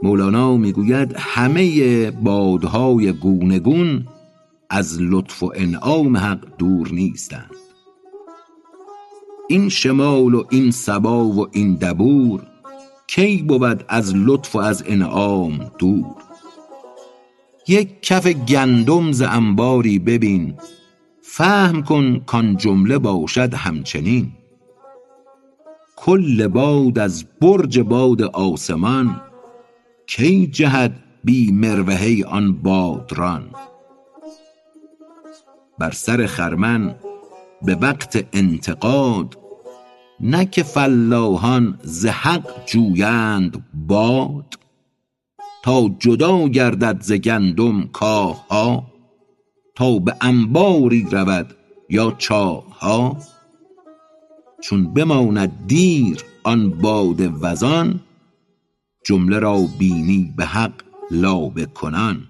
مولانا 0.02 0.56
می‌گوید 0.56 1.14
همه 1.18 2.10
بادهای 2.10 3.12
گونگون 3.12 4.06
از 4.70 4.98
لطف 5.00 5.42
و 5.42 5.52
انعام 5.54 6.16
حق 6.16 6.56
دور 6.58 6.92
نیستند. 6.92 7.50
این 9.48 9.68
شمال 9.68 10.34
و 10.34 10.44
این 10.50 10.70
سبا 10.70 11.24
و 11.24 11.48
این 11.52 11.74
دبور 11.74 12.42
کی 13.06 13.42
بود 13.42 13.84
از 13.88 14.12
لطف 14.16 14.56
و 14.56 14.58
از 14.58 14.84
انعام 14.86 15.72
دور؟ 15.78 16.14
یک 17.68 18.02
کف 18.02 18.26
گندم 18.26 19.12
ز 19.12 19.22
انباری 19.22 19.98
ببین 19.98 20.54
فهم 21.34 21.82
کن 21.82 22.18
کان 22.18 22.56
جمله 22.56 22.98
باشد 22.98 23.54
همچنین. 23.54 24.32
کل 25.96 26.48
باد 26.48 26.98
از 26.98 27.24
برج 27.40 27.80
باد 27.80 28.22
آسمان 28.22 29.20
کی 30.06 30.46
جهد 30.46 30.92
بی 31.24 31.52
مروحه 31.52 32.24
آن 32.24 32.52
بادران؟ 32.52 33.50
بر 35.78 35.90
سر 35.90 36.26
خرمن 36.26 36.94
به 37.62 37.74
وقت 37.74 38.24
انتقاد 38.32 39.38
نه 40.20 40.46
که 40.46 40.62
فلاحان 40.62 41.78
ز 41.82 42.06
حق 42.06 42.66
جویند 42.66 43.64
باد. 43.74 44.58
تا 45.64 45.88
جدا 45.98 46.48
گردد 46.48 47.00
ز 47.00 47.12
گندم 47.12 47.82
کاه 47.82 48.46
تا 49.74 49.98
به 49.98 50.16
انباری 50.20 51.06
رود 51.10 51.56
یا 51.88 52.14
چاه 52.18 52.78
ها 52.80 53.16
چون 54.62 54.94
بماند 54.94 55.52
دیر 55.66 56.24
آن 56.44 56.70
باد 56.70 57.20
وزان 57.42 58.00
جمله 59.04 59.38
را 59.38 59.58
بینی 59.78 60.34
به 60.36 60.44
حق 60.44 60.72
لابه 61.10 61.66
کنان. 61.66 62.28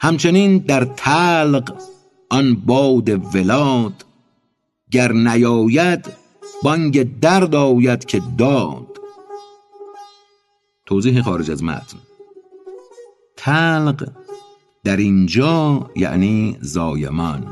همچنین 0.00 0.58
در 0.58 0.84
تلق 0.84 1.82
آن 2.30 2.54
باد 2.54 3.34
ولاد 3.34 4.04
گر 4.90 5.12
نیاید 5.12 6.06
بانگ 6.62 7.20
درد 7.20 7.54
آید 7.54 8.04
که 8.04 8.22
داد. 8.38 8.86
توضیح 10.86 11.22
خارج 11.22 11.50
از 11.50 11.64
متن. 11.64 11.98
تلق 13.36 14.08
در 14.84 14.96
اینجا 14.96 15.90
یعنی 15.96 16.56
زایمان 16.60 17.46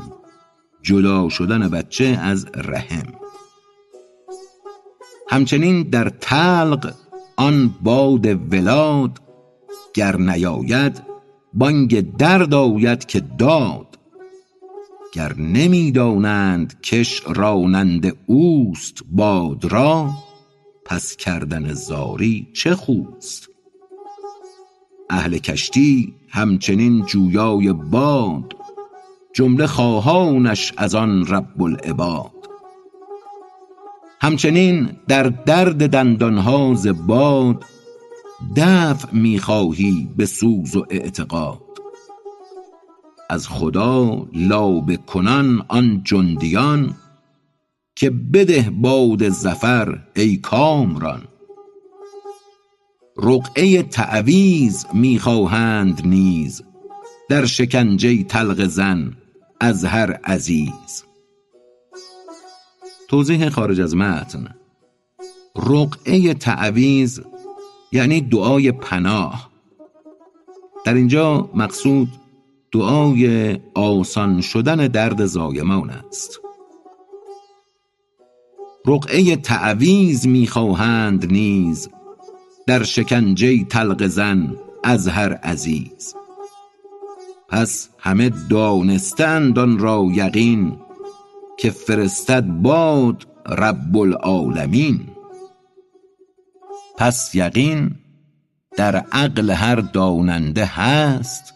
جدا 0.81 1.29
شدن 1.29 1.69
بچه 1.69 2.19
از 2.21 2.47
رحم. 2.55 3.13
همچنین 5.29 5.83
در 5.83 6.09
تلق 6.09 6.93
آن 7.37 7.75
باد 7.81 8.53
ولاد 8.53 9.21
گر 9.93 10.17
نیاید 10.17 11.01
بانگ 11.53 12.17
درد 12.17 12.53
آید 12.53 13.05
که 13.05 13.19
داد. 13.19 13.99
گر 15.13 15.33
نمی‌دانند 15.33 16.81
کش 16.81 17.21
راننده 17.27 18.13
اوست 18.25 19.03
باد 19.11 19.65
را 19.65 20.09
پس 20.85 21.15
کردن 21.15 21.73
زاری 21.73 22.47
چه 22.53 22.75
خوست؟ 22.75 23.49
اهل 25.09 25.37
کشتی 25.37 26.18
همچنین 26.31 27.05
جویای 27.05 27.73
باد 27.73 28.53
جمله 29.33 29.67
خواهانش 29.67 30.73
از 30.77 30.95
آن 30.95 31.25
رب 31.27 31.63
العباد. 31.63 32.31
همچنین 34.21 34.89
در 35.07 35.23
درد 35.23 35.89
دندانها 35.89 36.73
ز 36.73 36.87
باد 36.87 37.65
دفع 38.55 39.07
می‌خواهی 39.11 40.09
به 40.17 40.25
سوز 40.25 40.75
و 40.75 40.85
اعتقاد. 40.89 41.61
از 43.29 43.47
خدا 43.47 44.27
لابه 44.33 44.97
کنان 44.97 45.65
آن 45.67 46.01
جندیان 46.03 46.95
که 47.95 48.09
بده 48.09 48.69
باد 48.81 49.29
ظفر 49.29 49.99
ای 50.15 50.37
کامران. 50.37 51.21
رقعه 53.23 53.83
تعویذ 53.83 54.85
می‌خواهند 54.93 56.01
نیز. 56.07 56.61
در 57.29 57.45
شکنجه 57.45 58.23
تلق 58.23 58.65
زن 58.65 59.17
از 59.59 59.85
هر 59.85 60.11
عزیز. 60.11 61.03
توضیح 63.07 63.49
خارج 63.49 63.81
از 63.81 63.95
متن. 63.95 64.55
رقعه 65.55 66.33
تعویز 66.33 67.21
یعنی 67.91 68.21
دعای 68.21 68.71
پناه. 68.71 69.49
در 70.85 70.93
اینجا 70.93 71.49
مقصود 71.53 72.09
دعای 72.71 73.57
آسان 73.75 74.41
شدن 74.41 74.87
درد 74.87 75.25
زایمان 75.25 75.89
است. 75.89 76.39
رقعه 78.85 79.35
تعویز 79.35 80.27
می‌خواهند 80.27 81.31
نیز 81.31 81.89
در 82.67 82.83
شکنجه 82.83 83.63
تلق 83.63 84.07
زن 84.07 84.55
از 84.83 85.07
هر 85.07 85.33
عزیز. 85.33 86.15
پس 87.49 87.89
همه 87.99 88.31
دانستند 88.49 89.59
آن 89.59 89.79
را 89.79 90.07
یقین 90.11 90.77
که 91.57 91.69
فرستد 91.69 92.43
باد 92.43 93.27
رب 93.47 93.97
العالمین. 93.97 94.99
پس 96.97 97.35
یقین 97.35 97.95
در 98.77 98.95
عقل 98.95 99.51
هر 99.51 99.75
داننده 99.75 100.65
هست 100.65 101.53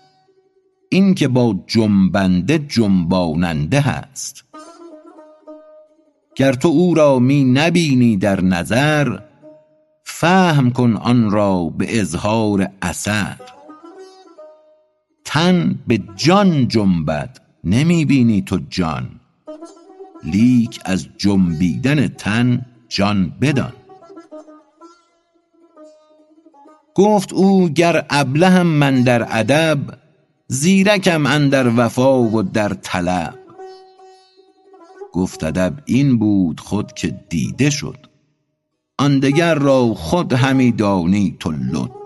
این 0.90 1.14
که 1.14 1.28
با 1.28 1.56
جنبنده 1.68 2.60
جنباننده 2.60 3.82
هست. 3.82 4.44
گر 6.36 6.54
تو 6.54 6.68
او 6.68 6.96
را 6.96 7.20
می 7.20 7.44
نبینی 7.44 8.18
در 8.18 8.42
نظر 8.42 9.20
فهم 10.24 10.72
کن 10.72 10.96
آن 10.96 11.32
را 11.32 11.64
به 11.78 12.00
اظهار 12.02 12.70
اثر. 12.82 13.36
تن 15.26 15.80
به 15.88 16.00
جان 16.16 16.68
جنبد 16.68 17.42
نمی 17.64 18.06
بینی 18.06 18.42
تو 18.42 18.60
جان. 18.70 19.10
لیک 20.24 20.80
از 20.86 21.08
جنبیدن 21.18 22.08
تن 22.08 22.66
جان 22.90 23.34
بدان. 23.42 23.74
گفت 26.96 27.34
او 27.34 27.70
گر 27.70 28.06
ابلهم 28.10 28.68
من 28.68 29.02
در 29.02 29.28
ادب 29.30 29.80
زیرکم 30.48 31.26
اندر 31.26 31.72
وفا 31.78 32.22
و 32.22 32.44
در 32.44 32.70
طلب. 32.70 33.40
گفت 35.14 35.44
ادب 35.44 35.74
این 35.86 36.18
بود 36.18 36.60
خود 36.60 36.94
که 36.94 37.08
دیده 37.30 37.70
شد. 37.70 38.13
آن 38.98 39.20
دگر 39.20 39.56
را 39.56 39.94
خود 39.94 40.34
همی 40.34 40.72
دانی 40.72 41.38
تو 41.40 41.52
لد 41.52 42.04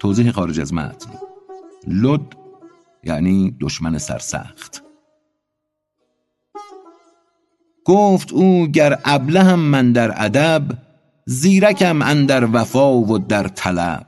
توضیح 0.00 0.30
خارج 0.30 0.60
از 0.60 0.74
متن. 0.74 1.10
لد 1.86 2.36
یعنی 3.04 3.56
دشمن 3.60 3.98
سرسخت. 3.98 4.82
گفت 7.84 8.32
او 8.32 8.66
گر 8.66 8.98
ابلهم 9.04 9.58
من 9.58 9.92
در 9.92 10.24
ادب 10.24 10.62
زیرکم 11.26 12.02
اندر 12.02 12.48
وفا 12.52 12.94
و 12.94 13.18
در 13.18 13.48
طلب. 13.48 14.06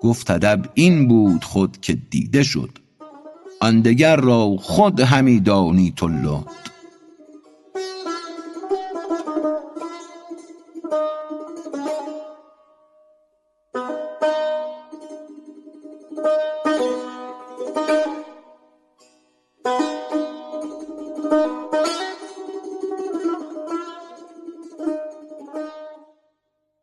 گفت 0.00 0.30
ادب 0.30 0.66
این 0.74 1.08
بود 1.08 1.44
خود 1.44 1.80
که 1.80 1.92
دیده 1.94 2.42
شد. 2.42 2.78
آن 3.60 3.80
دگر 3.80 4.16
را 4.16 4.56
خود 4.56 5.00
همی 5.00 5.40
دانی 5.40 5.92
تو 5.96 6.08
لد 6.08 6.71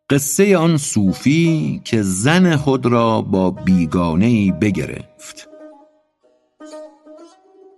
قصه 0.10 0.58
آن 0.58 0.78
صوفی 0.78 1.82
که 1.84 2.02
زن 2.02 2.56
خود 2.56 2.86
را 2.86 3.22
با 3.22 3.52
بیگانه 3.52 4.26
ای 4.26 4.52
بگرفت. 4.52 5.50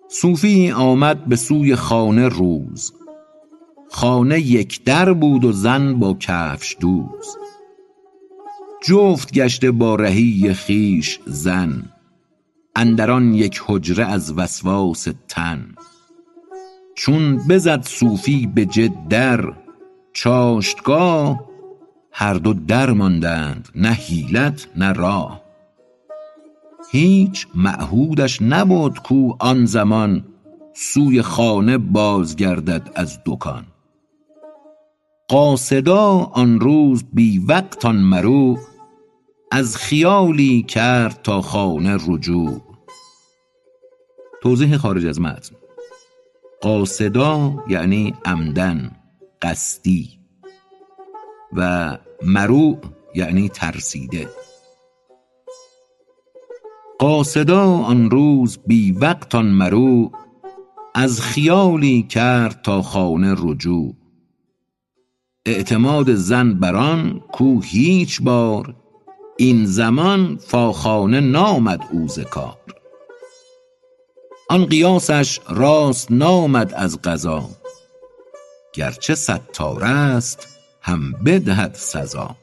صوفی 0.09 0.71
آمد 0.71 1.25
به 1.25 1.35
سوی 1.35 1.75
خانه 1.75 2.27
روز. 2.27 2.93
خانه 3.89 4.39
یک 4.39 4.83
در 4.83 5.13
بود 5.13 5.45
و 5.45 5.51
زن 5.51 5.99
با 5.99 6.13
کفش 6.13 6.77
دوز. 6.79 7.37
جفت 8.83 9.33
گشته 9.33 9.71
با 9.71 9.95
رهی 9.95 10.53
خیش 10.53 11.19
زن. 11.25 11.83
اندران 12.75 13.33
یک 13.33 13.61
حجره 13.67 14.05
از 14.05 14.33
وسواس 14.37 15.07
تن. 15.27 15.75
چون 16.95 17.37
بزد 17.37 17.85
صوفی 17.85 18.47
به 18.55 18.65
جد 18.65 19.07
در 19.09 19.53
چاشتگاه 20.13 21.50
هر 22.11 22.33
دو 22.33 22.53
در 22.53 22.91
ماندند 22.91 23.69
نه 23.75 23.89
حیلت 23.89 24.67
نه 24.75 24.93
راه. 24.93 25.41
هیچ 26.91 27.47
معهودش 27.55 28.41
نبد 28.41 28.97
کو 28.97 29.33
آن 29.39 29.65
زمان 29.65 30.25
سوی 30.73 31.21
خانه 31.21 31.77
بازگردد 31.77 32.91
از 32.95 33.19
دکان. 33.25 33.65
قاصدا 35.27 36.07
آن 36.33 36.59
روز 36.59 37.03
بی 37.13 37.37
وقت 37.37 37.85
آن 37.85 37.95
مروع 37.95 38.59
از 39.51 39.77
خیالی 39.77 40.63
کرد 40.63 41.21
تا 41.23 41.41
خانه 41.41 41.97
رجوع. 42.07 42.61
توضیح 44.43 44.77
خارج 44.77 45.05
از 45.05 45.21
متن. 45.21 45.55
قاصدا 46.61 47.63
یعنی 47.67 48.13
عمدن 48.25 48.91
قصدی. 49.41 50.20
و 51.53 51.97
مروع 52.21 52.77
یعنی 53.15 53.49
ترسیده. 53.49 54.29
قاصدا 56.99 57.77
آن 57.77 58.09
روز 58.09 58.59
بی 58.67 58.91
وقت 58.91 59.35
آن 59.35 59.45
مروع 59.45 60.11
از 60.95 61.21
خیالی 61.21 62.03
کرد 62.03 62.61
تا 62.61 62.81
خانه 62.81 63.35
رجوع. 63.37 63.95
اعتماد 65.45 66.13
زن 66.15 66.53
بر 66.53 66.75
آن 66.75 67.21
کو 67.31 67.61
هیچ 67.61 68.21
بار 68.21 68.75
این 69.37 69.65
زمان 69.65 70.37
فاخانه 70.37 71.19
نامد 71.19 71.87
او 71.91 72.07
ز 72.07 72.19
کار. 72.19 72.57
آن 74.49 74.65
قیاسش 74.65 75.39
راست 75.49 76.11
نامد 76.11 76.73
از 76.73 77.01
قضا 77.01 77.49
گرچه 78.73 79.15
ستار 79.15 79.83
است 79.83 80.50
هم 80.81 81.11
بدهد 81.11 81.73
سزا. 81.73 82.35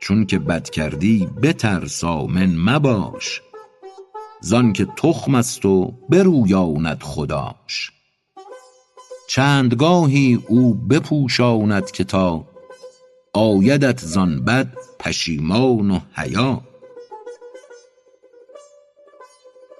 چون 0.00 0.26
که 0.26 0.38
بد 0.38 0.70
کردی 0.70 1.28
بترس 1.42 2.04
آمن 2.04 2.56
مباش. 2.56 3.42
زانکه 4.40 4.84
تخم 4.96 5.34
است 5.34 5.64
و 5.64 5.92
برویاند 6.08 7.02
خداش. 7.02 7.92
چندگاهی 9.28 10.42
او 10.48 10.74
بپوشاند 10.74 11.90
که 11.90 12.04
تا 12.04 12.44
آیدت 13.32 14.00
زان 14.00 14.44
بد 14.44 14.76
پشیمان 14.98 15.90
و 15.90 15.98
حیا. 16.16 16.60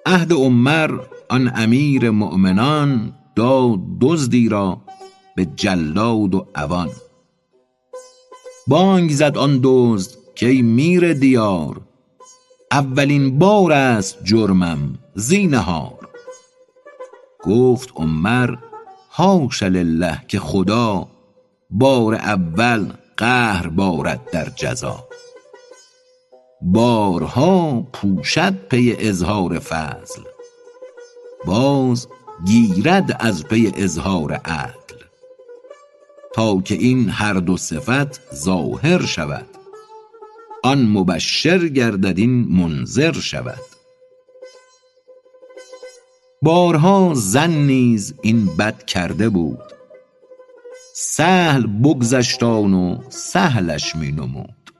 عهد 0.06 0.32
عمر 0.32 0.98
آن 1.28 1.52
امیر 1.54 2.10
مؤمنان 2.10 3.12
داد 3.36 3.78
دزدی 4.00 4.48
را 4.48 4.80
به 5.36 5.44
جلاد 5.44 6.34
و 6.34 6.46
عوان 6.54 6.90
بانگ 8.66 9.10
زد 9.10 9.38
آن 9.38 9.60
دزد 9.62 10.10
کای 10.40 10.62
میر 10.62 11.12
دیار. 11.12 11.80
اولین 12.70 13.38
بار 13.38 13.72
است 13.72 14.24
جرمم 14.24 14.98
زینهار 15.14 16.08
گفت 17.44 17.92
عمر 17.94 18.56
حاش 19.08 19.62
لله 19.62 20.22
که 20.28 20.38
خدا 20.38 21.08
بار 21.70 22.14
اول 22.14 22.92
قهر 23.16 23.66
بارد 23.68 24.30
در 24.32 24.48
جزا. 24.56 25.04
بارها 26.62 27.86
پوشد 27.92 28.54
پی 28.68 28.96
اظهار 28.98 29.58
فضل 29.58 30.22
باز 31.46 32.08
گیرد 32.46 33.16
از 33.20 33.44
پی 33.44 33.72
اظهار 33.76 34.32
عدل. 34.32 34.81
تا 36.34 36.60
که 36.60 36.74
این 36.74 37.08
هر 37.08 37.34
دو 37.34 37.56
صفت 37.56 38.34
ظاهر 38.34 39.06
شود. 39.06 39.46
آن 40.62 40.88
مبشر 40.88 41.68
گردد 41.68 42.18
این 42.18 42.46
منذر 42.50 43.12
شود. 43.12 43.60
بارها 46.42 47.12
زن 47.14 47.50
نیز 47.50 48.14
این 48.22 48.46
بد 48.46 48.84
کرده 48.84 49.28
بود. 49.28 49.72
سهل 50.94 51.66
بگذشت 51.66 52.42
آن 52.42 52.74
و 52.74 52.98
سهلش 53.08 53.96
می 53.96 54.12
نمود. 54.12 54.72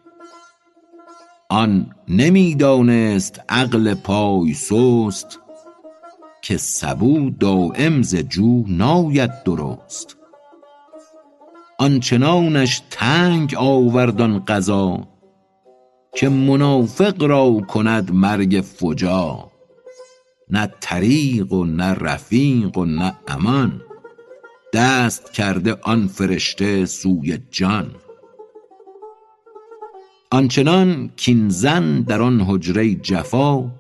آن 1.48 1.94
نمی 2.09 2.55
دانست 2.55 3.40
عقل 3.48 3.94
پای 3.94 4.55
سست 4.55 5.38
که 6.42 6.57
سبو 6.57 7.30
دایم 7.30 8.03
ز 8.03 8.16
جو 8.16 8.64
ناید 8.68 9.42
درست. 9.44 10.16
آنچنانش 11.83 12.83
تنگ 12.91 13.55
آورد 13.55 14.20
آن 14.20 14.39
قضا 14.39 15.09
که 16.14 16.28
منافق 16.28 17.22
را 17.22 17.61
کند 17.68 18.12
مرگ 18.12 18.61
فجا. 18.61 19.51
نه 20.51 20.72
طریق 20.80 21.53
و 21.53 21.64
نه 21.64 21.95
رفیق 21.95 22.78
و 22.78 22.85
نه 22.85 23.14
امان 23.28 23.83
دست 24.72 25.33
کرده 25.33 25.76
آن 25.83 26.07
فرشته 26.07 26.87
سوی 26.87 27.39
جان. 27.51 27.95
آنچنان 30.30 31.11
کاین 31.26 31.49
زن 31.49 32.01
در 32.03 32.22
آن 32.22 32.41
حجره 32.41 32.95
جفا 32.95 33.70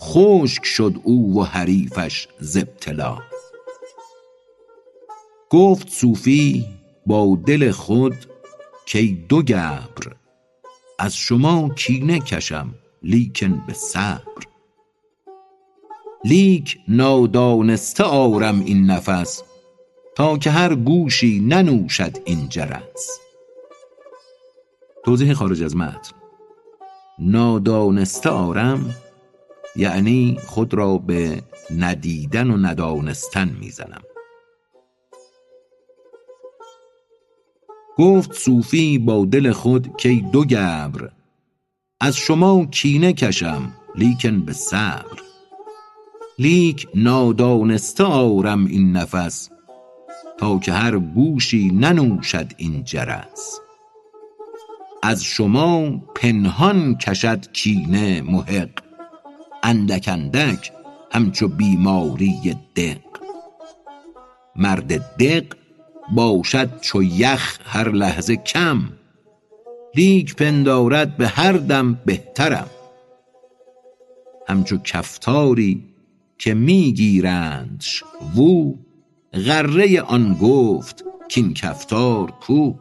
خشک 0.00 0.64
شد 0.64 0.94
او 1.04 1.40
و 1.40 1.42
حریفش 1.42 2.28
ز 2.38 2.56
ابتلا. 2.56 3.18
گفت 5.50 5.88
صوفی 5.88 6.79
با 7.06 7.38
دل 7.46 7.70
خود 7.70 8.14
کای 8.92 9.06
دو 9.28 9.42
گبر. 9.42 10.16
از 10.98 11.16
شما 11.16 11.68
کینه 11.68 12.20
کشم 12.20 12.74
لیکن 13.02 13.62
به 13.66 13.72
صبر. 13.72 14.42
لیک 16.24 16.78
نادانسته 16.88 18.04
آرم 18.04 18.60
این 18.60 18.86
نفس 18.86 19.42
تا 20.16 20.38
که 20.38 20.50
هر 20.50 20.74
گوشی 20.74 21.40
ننوشد 21.40 22.16
این 22.24 22.48
جرس. 22.48 23.20
توضیح 25.04 25.32
خارج 25.32 25.62
از 25.62 25.76
متن. 25.76 26.12
نادانسته 27.18 28.30
آرم 28.30 28.94
یعنی 29.76 30.38
خود 30.46 30.74
را 30.74 30.98
به 30.98 31.42
ندیدن 31.78 32.50
و 32.50 32.56
ندانستن 32.56 33.56
می 33.60 33.70
گفت 37.98 38.32
صوفی 38.32 38.98
با 38.98 39.24
دل 39.24 39.52
خود 39.52 40.02
کای 40.02 40.20
دو 40.32 40.44
گبر 40.44 41.10
از 42.00 42.16
شما 42.16 42.64
کینه 42.64 43.12
کشم 43.12 43.72
لیکن 43.94 44.40
به 44.40 44.52
صبر. 44.52 45.22
لیک 46.38 46.86
نادانسته 46.94 48.04
آرم 48.04 48.66
این 48.66 48.92
نفس 48.92 49.50
تا 50.38 50.58
که 50.58 50.72
هر 50.72 50.98
گوشی 50.98 51.70
ننوشد 51.70 52.52
این 52.56 52.84
جرس. 52.84 53.60
از 55.02 55.24
شما 55.24 55.90
پنهان 56.14 56.94
کشد 56.94 57.52
کینه 57.52 58.22
محق 58.22 58.70
اندک 59.62 60.08
اندک 60.08 60.72
همچو 61.12 61.48
بیماری 61.48 62.56
دق. 62.76 63.00
مرد 64.56 65.16
دق 65.16 65.59
باشد 66.14 66.80
چو 66.80 67.02
یخ 67.02 67.58
هر 67.64 67.88
لحظه 67.88 68.36
کم. 68.36 68.82
لیک 69.94 70.36
پندارد 70.36 71.16
به 71.16 71.28
هر 71.28 71.52
دم 71.52 71.94
بهترم. 72.06 72.70
همچو 74.48 74.78
کفتاری 74.78 75.84
که 76.38 76.54
می 76.54 76.92
گیرندش 76.92 78.04
وو 78.36 78.74
غره 79.32 80.00
آن 80.00 80.34
گفت 80.42 81.04
کاین 81.34 81.54
کفتار 81.54 82.30
کو. 82.30 82.74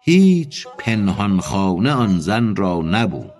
هیچ 0.00 0.66
پنهان 0.78 1.40
خانه 1.40 1.92
آن 1.92 2.18
زن 2.18 2.56
را 2.56 2.80
نبود. 2.80 3.30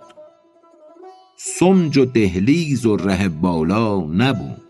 سمج 1.37 1.97
و 1.97 2.05
دهلیز 2.05 2.85
و 2.85 2.97
ره 2.97 3.29
بالا 3.29 3.99
نبود. 3.99 4.61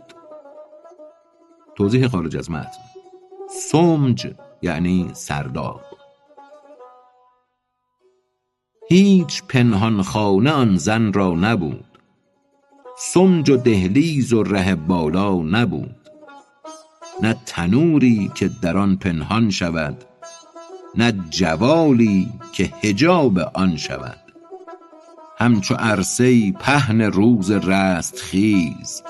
توضیح 1.76 2.08
خارج 2.08 2.38
از 2.38 2.52
متن. 2.52 2.85
سمج 3.56 4.34
یعنی 4.62 5.12
سرداب. 5.14 5.82
هیچ 8.90 9.44
پنهان 9.44 10.02
خانه 10.02 10.52
آن 10.52 10.78
زن 10.78 11.14
را 11.14 11.32
نبود. 11.32 11.86
سمج 12.98 13.50
و 13.50 13.58
دهلیز 13.58 14.34
و 14.34 14.44
ره 14.44 14.76
بالا 14.76 15.36
نبود. 15.36 15.96
نه 17.22 17.36
تنوری 17.46 18.32
که 18.36 18.50
در 18.62 18.78
آن 18.78 18.96
پنهان 18.96 19.50
شود 19.50 20.04
نه 20.96 21.12
جوالی 21.30 22.30
که 22.54 22.74
حجاب 22.84 23.40
آن 23.40 23.78
شود. 23.78 24.20
همچو 25.38 25.76
عرصه 25.76 26.52
پهن 26.52 27.02
روز 27.02 27.52
رستخیز 27.52 29.04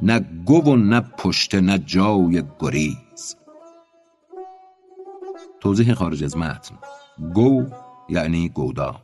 نه 0.00 0.20
گو 0.44 0.62
و 0.62 0.76
نه 0.76 1.00
پشته 1.00 1.60
نه 1.60 1.78
جای 1.78 2.42
گریز. 2.60 3.36
توضیح 5.60 5.94
خارج 5.94 6.24
از 6.24 6.36
متن. 6.36 6.74
گو 7.34 7.66
یعنی 8.08 8.48
گودال. 8.48 8.98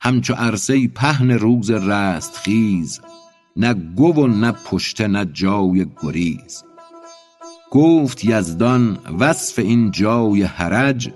همچو 0.00 0.34
عرصه 0.34 0.88
پهن 0.88 1.30
روز 1.30 1.70
رستخیز 1.70 3.00
نه 3.56 3.74
گو 3.74 4.14
و 4.14 4.26
نه 4.26 4.52
پشته 4.52 5.06
نه 5.06 5.24
جای 5.24 5.86
گریز. 6.02 6.64
گفت 7.70 8.24
یزدان 8.24 8.98
وصف 9.18 9.58
این 9.58 9.90
جای 9.90 10.42
حرج 10.42 11.12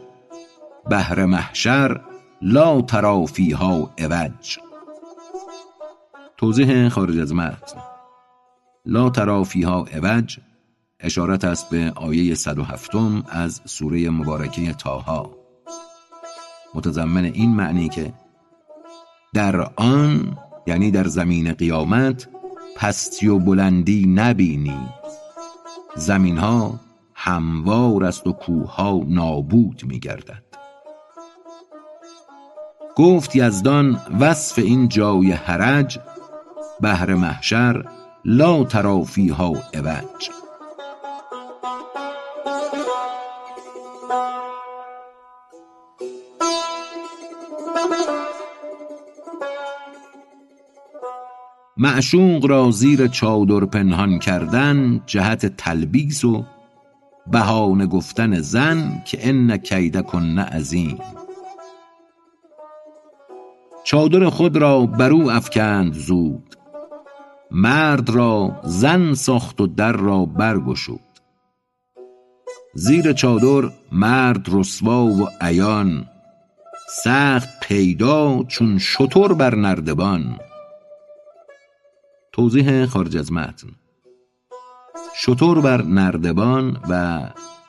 بهر 0.91 1.25
محشر 1.25 2.01
لا 2.43 2.83
تری 2.83 3.27
فیها 3.27 3.95
عوج. 3.99 4.59
توضیح 6.37 6.89
خارج 6.89 7.19
از 7.19 7.35
متن. 7.35 7.81
لا 8.87 9.11
تری 9.11 9.45
فیها 9.45 9.85
عوج 9.93 10.39
اشارت 11.01 11.45
است 11.45 11.71
به 11.71 11.93
آیه 11.97 12.35
107 12.35 12.91
از 13.29 13.61
سوره 13.65 14.11
مبارکه 14.11 14.73
تاها 14.73 15.31
متضمن 16.75 17.25
این 17.25 17.51
معنی 17.51 17.89
که 17.89 18.13
در 19.35 19.61
آن 19.77 20.39
یعنی 20.67 20.91
در 20.91 21.07
زمین 21.07 21.53
قیامت 21.53 22.29
پستی 22.77 23.29
و 23.29 23.39
بلندی 23.39 24.07
نبینی. 24.07 24.89
زمین 25.97 26.39
ها 26.39 26.81
هموار 27.15 28.05
است 28.05 28.27
و 28.27 28.33
کوه 28.33 28.75
ها 28.75 29.01
نابود 29.09 29.83
می 29.87 30.01
گردد 30.01 30.43
گفت 32.97 33.37
یزدان 33.37 34.01
وصف 34.21 34.59
این 34.59 34.89
جای 34.89 35.33
حرج 35.33 35.99
بهر 36.81 37.15
محشر 37.15 37.85
لا 38.25 38.65
تری 38.65 39.05
فیها 39.05 39.53
عوج. 39.75 40.44
معشوق 51.77 52.47
را 52.47 52.71
زیر 52.71 53.07
چادر 53.07 53.65
پنهان 53.65 54.19
کردن 54.19 55.03
جهت 55.07 55.47
تلبیس 55.47 56.25
و 56.25 56.45
بهانه 57.27 57.87
گفتن 57.87 58.41
زن 58.41 59.03
که 59.07 59.19
ان 59.21 59.57
کیدکن 59.57 60.39
عظیم. 60.39 60.99
چادر 63.85 64.29
خود 64.29 64.57
را 64.57 64.87
بر 64.87 65.11
او 65.11 65.31
افکند 65.31 65.93
زود. 65.93 66.57
مرد 67.51 68.11
را 68.11 68.61
زن 68.65 69.15
ساخت 69.15 69.61
و 69.61 69.67
در 69.67 69.93
را 69.93 70.25
برگشود. 70.25 71.01
زیر 72.75 73.13
چادر 73.13 73.71
مرد 73.93 74.47
رسوا 74.53 75.05
و 75.05 75.29
عیان. 75.41 76.07
سخت 77.05 77.49
پیدا 77.61 78.45
چون 78.49 78.79
شتر 78.79 79.33
بر 79.33 79.55
نردبان. 79.55 80.39
توضیح 82.35 82.87
خارج 82.87 83.17
از 83.17 83.33
متن. 83.33 83.69
شتر 85.17 85.55
بر 85.55 85.83
نردبان 85.83 86.81
و 86.89 87.21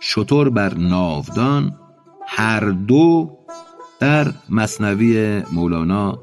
شتر 0.01 0.49
بر 0.49 0.73
ناودان 0.73 1.75
هر 2.27 2.59
دو 2.69 3.37
در 3.99 4.33
مصنوی 4.49 5.43
مولانا 5.51 6.19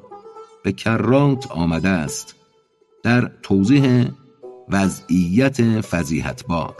به 0.64 0.72
کرات 0.72 1.50
آمده 1.50 1.88
است 1.88 2.34
در 3.02 3.30
توضیح 3.42 4.06
وضعیت 4.68 5.80
فضیحتبار. 5.80 6.76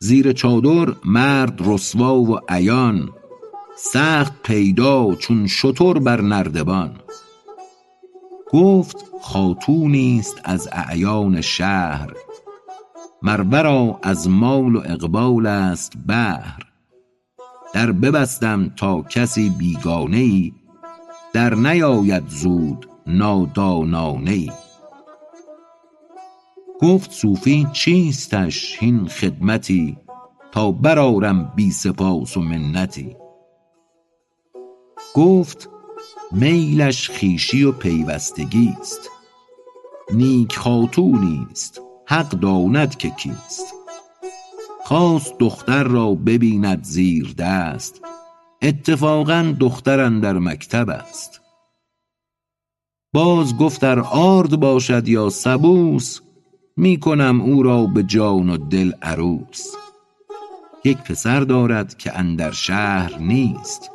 زیر 0.00 0.32
چادر 0.32 0.94
مرد 1.04 1.60
رسوا 1.66 2.20
و 2.20 2.40
عیان 2.48 3.10
سخت 3.76 4.42
پیدا 4.42 5.14
چون 5.14 5.46
شتر 5.46 5.92
بر 5.92 6.20
نردبان. 6.20 7.03
گفت 8.54 9.04
خاتونی 9.20 10.18
است 10.18 10.40
از 10.44 10.68
اعیان 10.72 11.40
شهر. 11.40 12.12
مر 13.22 13.40
ورا 13.40 13.98
از 14.02 14.28
مال 14.28 14.76
و 14.76 14.82
اقبال 14.84 15.46
است 15.46 15.92
بهر 16.06 16.58
در 17.74 17.92
ببستم 17.92 18.72
تا 18.76 19.02
کسی 19.02 19.50
بیگانه 19.50 20.16
ای 20.16 20.52
در 21.32 21.54
نیاید 21.54 22.28
زود 22.28 22.88
نادانانه 23.06 24.30
ای 24.30 24.50
گفت 26.80 27.10
صوفی 27.10 27.66
چیستش 27.72 28.76
هین 28.78 29.06
خدمتی؟ 29.06 29.98
تا 30.52 30.72
برآرم 30.72 31.52
بی 31.56 31.70
سپاس 31.70 32.36
و 32.36 32.40
منتی. 32.40 33.16
گفت 35.14 35.73
میلش 36.32 37.10
خویشی 37.10 37.64
و 37.64 37.72
پیوستگی 37.72 38.76
است. 38.80 39.10
نیک 40.12 40.56
خاتونی 40.56 41.46
است. 41.50 41.80
حق 42.06 42.28
داند 42.28 42.96
که 42.96 43.10
کیست. 43.10 43.74
خواست 44.84 45.38
دختر 45.38 45.84
را 45.84 46.14
ببیند 46.14 46.84
زیر 46.84 47.34
دست. 47.38 48.00
اتفاقا 48.62 49.54
دختر 49.60 50.00
اندر 50.00 50.38
مکتب 50.38 50.90
است. 50.90 51.40
باز 53.14 53.56
گفت 53.56 53.84
ار 53.84 54.00
آرد 54.00 54.60
باشد 54.60 55.08
یا 55.08 55.30
سبوس 55.30 56.20
می 56.76 57.00
کنم 57.00 57.40
او 57.40 57.62
را 57.62 57.86
به 57.86 58.02
جان 58.02 58.50
و 58.50 58.56
دل 58.56 58.92
عروس. 59.02 59.66
یک 60.84 60.98
پسر 60.98 61.40
دارد 61.40 61.98
که 61.98 62.18
اندر 62.18 62.50
شهر 62.50 63.18
نیست. 63.18 63.90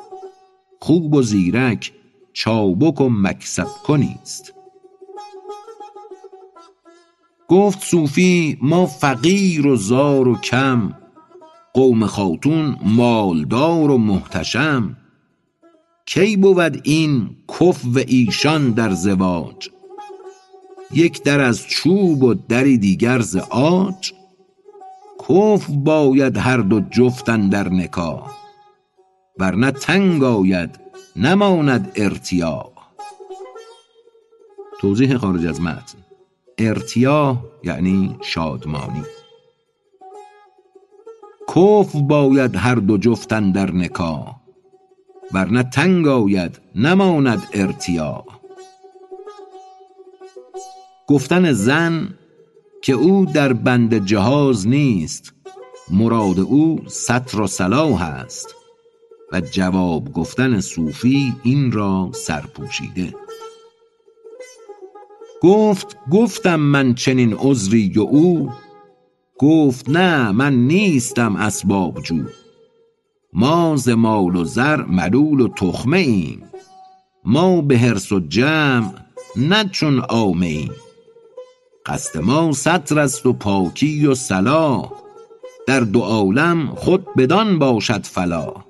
خوب 0.80 1.14
و 1.14 1.22
زیرک 1.22 1.94
چابک 2.40 3.02
و 3.02 3.10
مکسب 3.10 3.68
کنیست. 3.84 4.54
گفت 7.48 7.84
صوفی 7.84 8.58
ما 8.62 8.86
فقیر 8.86 9.68
و 9.68 9.76
زار 9.76 10.28
و 10.28 10.36
کم 10.36 10.94
قوم 11.74 12.06
خاتون 12.06 12.78
مالدار 12.84 13.92
و 13.92 13.98
محتشم. 13.98 14.98
کی 16.06 16.38
بود 16.38 16.82
این 16.84 17.30
کفو 17.48 18.00
ایشان 18.08 18.72
در 18.72 18.92
زواج؟ 18.92 19.70
یک 20.92 21.24
در 21.24 21.40
از 21.40 21.68
چوب 21.68 22.24
و 22.24 22.34
دری 22.34 22.78
دیگر 22.78 23.20
ز 23.20 23.36
عاج 23.36 24.14
کفو 25.20 25.74
باید 25.74 26.38
هر 26.38 26.58
دو 26.58 26.80
جفت 26.80 27.30
اندر 27.30 27.70
نکاح 27.70 28.32
ورنه 29.40 29.72
تنگ 29.72 30.24
آید 30.24 30.89
نماند 31.22 31.92
ارتیاح 31.96 32.70
توضیح 34.82 35.18
خارج 35.18 35.46
از 35.46 35.62
متن. 35.62 35.98
ارتیاح 36.58 37.38
یعنی 37.64 38.18
شادمانی. 38.22 39.04
کفو 41.48 42.02
باید 42.02 42.56
هر 42.56 42.76
دو 42.76 42.98
جفت 42.98 43.34
اندر 43.34 43.72
نکاح 43.72 44.36
ورنه 45.34 45.64
تنگ 45.64 46.08
آید 46.08 46.60
نماند 46.76 47.48
ارتیاح 47.54 48.24
گفتن 51.08 51.52
زن 51.52 52.14
که 52.82 52.94
او 52.94 53.26
در 53.26 53.54
بند 53.54 54.06
جهاز 54.06 54.68
نیست 54.68 55.34
مراد 55.92 56.40
او 56.40 56.80
ستر 56.88 57.42
و 57.42 57.48
صلاح 57.48 58.04
است. 58.04 58.59
و 59.32 59.42
جواب 59.42 60.14
گفتن 60.14 60.60
صوفی 60.60 61.36
این 61.44 61.72
را 61.72 62.10
سرپوشیده. 62.14 63.14
گفت 65.42 65.98
گفتم 66.12 66.60
من 66.60 66.96
چنین 66.96 67.34
عذری 67.34 67.94
و 67.98 68.02
او؟ 68.02 68.52
گفت 69.38 69.90
نه 69.90 70.32
من 70.32 70.54
نیستم 70.54 71.36
اسباب 71.36 72.02
جو. 72.04 72.24
ما 73.34 73.76
ز 73.76 73.90
مال 73.90 74.36
و 74.36 74.44
زر 74.44 74.82
ملول 74.82 75.42
و 75.42 75.48
تخمه 75.48 75.98
ایم. 75.98 76.44
ما 77.26 77.62
به 77.62 77.78
حرص 77.78 78.12
و 78.12 78.20
جمع 78.20 78.92
نه 79.36 79.70
چون 79.72 80.00
عامه 80.00 80.46
ایم. 80.46 80.72
قصد 81.86 82.20
ما 82.20 82.52
ستر 82.52 83.00
است 83.00 83.26
و 83.26 83.34
پاکی 83.34 84.06
و 84.06 84.16
صلاح. 84.16 84.92
در 85.68 85.80
دو 85.80 86.00
عالم 86.00 86.76
خود 86.76 87.06
بدان 87.18 87.60
باشد 87.60 88.06
فلاح. 88.06 88.66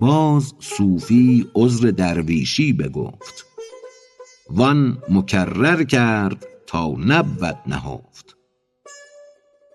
باز 0.00 0.54
صوفی 0.60 1.46
عذر 1.54 1.90
درویشی 1.90 2.72
بگفت. 2.72 3.46
وان 4.50 4.98
مکرر 5.08 5.84
کرد 5.84 6.46
تا 6.66 6.88
نبود 6.88 7.58
نهفت. 7.66 8.36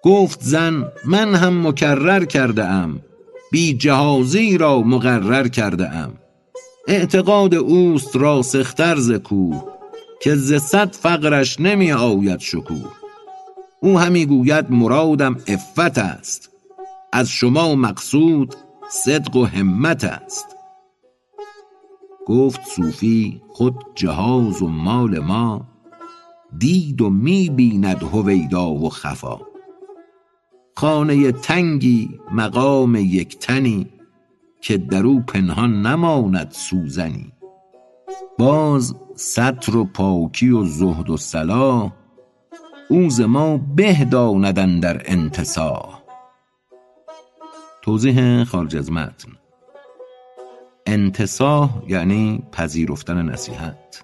گفت 0.03 0.41
زن 0.41 0.91
من 1.05 1.36
هم 1.36 1.67
مکرر 1.67 2.26
کرده 2.26 2.65
ام 2.65 3.01
بی 3.51 3.73
جهازی 3.73 4.57
را 4.57 4.82
مقرر 4.82 5.47
کرده 5.47 5.89
ام 5.89 6.13
اعتقاد 6.88 7.55
اوست 7.55 8.15
راسختر 8.15 8.95
ز 8.95 9.11
کوه 9.11 9.63
که 10.21 10.36
ز 10.36 10.53
صد 10.53 10.95
فقرش 10.95 11.59
نمی 11.59 11.91
آید 11.91 12.39
شکوه. 12.39 12.91
او 13.82 13.99
همی 13.99 14.26
گوید 14.26 14.71
مرادم 14.71 15.38
عفت 15.47 15.97
است. 15.97 16.49
از 17.13 17.30
شما 17.30 17.76
مقصود 17.76 18.55
صدق 18.89 19.36
و 19.36 19.45
همت 19.45 20.03
است. 20.03 20.55
گفت 22.25 22.61
صوفی 22.65 23.41
خود 23.47 23.75
جهاز 23.95 24.61
و 24.61 24.67
مال 24.67 25.19
ما 25.19 25.67
دید 26.57 27.01
و 27.01 27.09
می 27.09 27.49
بیند 27.49 28.03
هویدا 28.03 28.71
و 28.71 28.89
خفا. 28.89 29.39
خانه 30.75 31.31
تنگی 31.31 32.19
مقام 32.31 32.95
یک 32.95 33.39
تنی 33.39 33.88
که 34.61 34.77
در 34.77 35.03
او 35.03 35.19
پنهان 35.19 35.81
نماند 35.86 36.51
سوزنی. 36.51 37.31
باز 38.39 38.95
ستر 39.15 39.75
و 39.75 39.86
پاکی 39.86 40.49
و 40.49 40.63
زهد 40.65 41.09
و 41.09 41.17
صلاح 41.17 41.91
او 42.89 43.09
ما 43.21 43.57
به 43.57 43.93
اندر 44.59 45.01
انتصاح. 45.05 45.94
توضیح 47.86 48.43
خارج 48.43 48.75
از 48.75 48.91
متن. 48.91 49.31
انتصاح 50.86 51.69
یعنی 51.88 52.43
پذیرفتن 52.51 53.21
نصیحت. 53.21 54.03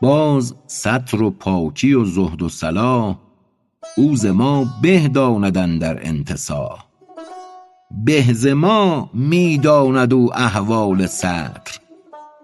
باز 0.00 0.54
ستر 0.66 1.22
و 1.22 1.30
پاکی 1.30 1.94
و 1.94 2.04
زهد 2.04 2.42
و 2.42 2.48
صلاح 2.48 3.16
او 3.96 4.16
ز 4.16 4.26
ما 4.26 4.66
به 4.82 5.08
داند 5.08 5.58
اندر 5.58 5.98
انتصاح. 6.02 6.84
به 8.04 8.22
ز 8.32 8.46
ما 8.46 9.10
می 9.14 9.58
داند 9.58 10.12
او 10.12 10.34
احوال 10.34 11.06
ستر 11.06 11.78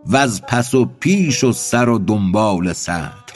وز 0.07 0.43
پس 0.49 0.75
و 0.75 0.85
پیش 0.85 1.45
و 1.45 1.53
سر 1.53 1.89
و 1.89 1.99
دنبال 1.99 2.73
ستر 2.73 3.33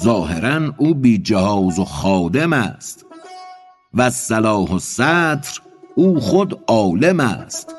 ظاهرا 0.00 0.72
او 0.76 0.94
بی 0.94 1.18
جهاز 1.18 1.78
و 1.78 1.84
خادم 1.84 2.52
است. 2.52 3.09
وز 3.94 4.12
صلاح 4.12 4.70
و 4.70 4.78
ستر 4.78 5.60
او 5.94 6.20
خود 6.20 6.64
عالم 6.66 7.20
است. 7.20 7.74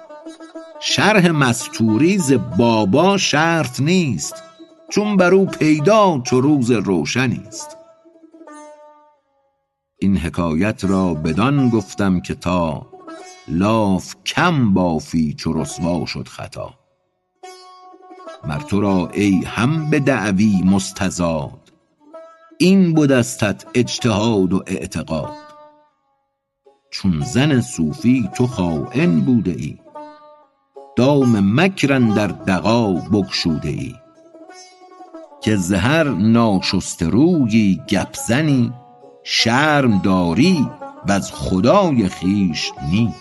شرح 0.81 1.31
مستوری 1.31 2.17
ز 2.17 2.33
بابا 2.57 3.17
شرط 3.17 3.79
نیست 3.79 4.43
چون 4.89 5.17
بر 5.17 5.33
او 5.33 5.45
پیدا 5.45 6.21
چو 6.23 6.41
روز 6.41 6.71
روشنی 6.71 7.43
است. 7.47 7.77
این 9.99 10.17
حکایت 10.17 10.85
را 10.85 11.13
بدان 11.13 11.69
گفتم 11.69 12.19
که 12.19 12.35
تا 12.35 12.87
لاف 13.47 14.15
کم 14.25 14.73
بافی 14.73 15.33
چو 15.33 15.53
رسوا 15.53 16.05
شد 16.05 16.27
خطا. 16.27 16.73
مر 18.43 18.59
تو 18.59 18.81
را 18.81 19.09
ای 19.13 19.43
هم 19.45 19.89
به 19.89 19.99
دعوی 19.99 20.61
مستزاد 20.65 21.71
این 22.57 22.93
بدستت 22.93 23.65
اجتهاد 23.73 24.53
و 24.53 24.63
اعتقاد. 24.67 25.40
چون 26.91 27.21
زن 27.21 27.61
صوفی 27.61 28.29
تو 28.35 28.47
خاین 28.47 29.21
بوده 29.21 29.51
ای. 29.51 29.77
دام 30.95 31.61
مکر 31.61 31.93
اندر 31.93 32.27
دغا 32.27 32.93
بگشوده 32.93 33.69
ای. 33.69 33.95
که 35.41 35.55
ز 35.55 35.73
هر 35.73 36.03
ناشسته 36.09 37.09
رویی 37.09 37.81
گپ 37.89 38.15
زنی 38.27 38.73
شرم 39.23 40.01
داری 40.01 40.67
وز 41.07 41.31
خدای 41.31 42.07
خویش 42.07 42.71
نی. 42.91 43.15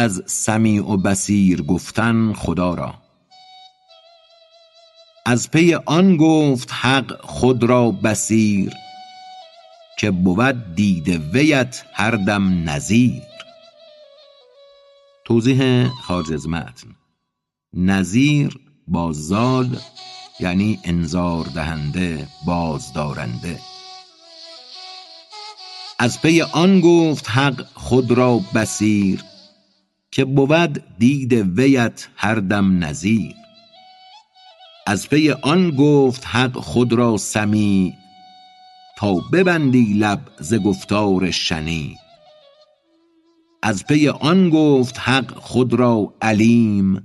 از 0.00 0.22
سمیع 0.26 0.82
و 0.82 0.96
بصیر 0.96 1.62
گفتن 1.62 2.32
خدا 2.32 2.74
را. 2.74 2.94
از 5.26 5.50
پی 5.50 5.74
آن 5.74 6.16
گفت 6.16 6.72
حق 6.72 7.20
خود 7.20 7.64
را 7.64 7.90
بصیر 7.90 8.72
که 9.98 10.10
بود 10.10 10.74
دید 10.74 11.08
ویت 11.08 11.84
هر 11.92 12.10
دم 12.10 12.70
نذیر 12.70 13.22
توضیح 15.24 15.88
خارج 15.88 16.32
از 16.32 16.48
متن. 16.48 16.88
نذیر 17.74 18.58
با 18.88 19.12
زال 19.12 19.78
یعنی 20.40 20.80
انذار 20.84 21.44
دهنده 21.44 22.28
بازدارنده. 22.46 23.58
از 25.98 26.22
پی 26.22 26.42
آن 26.42 26.80
گفت 26.80 27.30
حق 27.30 27.66
خود 27.74 28.10
را 28.10 28.40
بصیر 28.54 29.29
که 30.20 30.24
بود 30.24 30.82
دید 30.98 31.32
ویت 31.32 32.08
هر 32.16 32.34
دم 32.34 32.84
نذیر 32.84 33.34
از 34.86 35.08
پی 35.08 35.30
آن 35.30 35.70
گفت 35.70 36.26
حق 36.26 36.56
خود 36.56 36.92
را 36.92 37.16
سمیع 37.16 37.92
تا 38.98 39.14
ببندی 39.14 39.94
لب 39.94 40.20
ز 40.40 40.54
گفتار 40.54 41.30
شنیع 41.30 41.96
از 43.62 43.86
پی 43.86 44.08
آن 44.08 44.50
گفت 44.50 44.98
حق 44.98 45.34
خود 45.34 45.74
را 45.74 46.14
علیم 46.22 47.02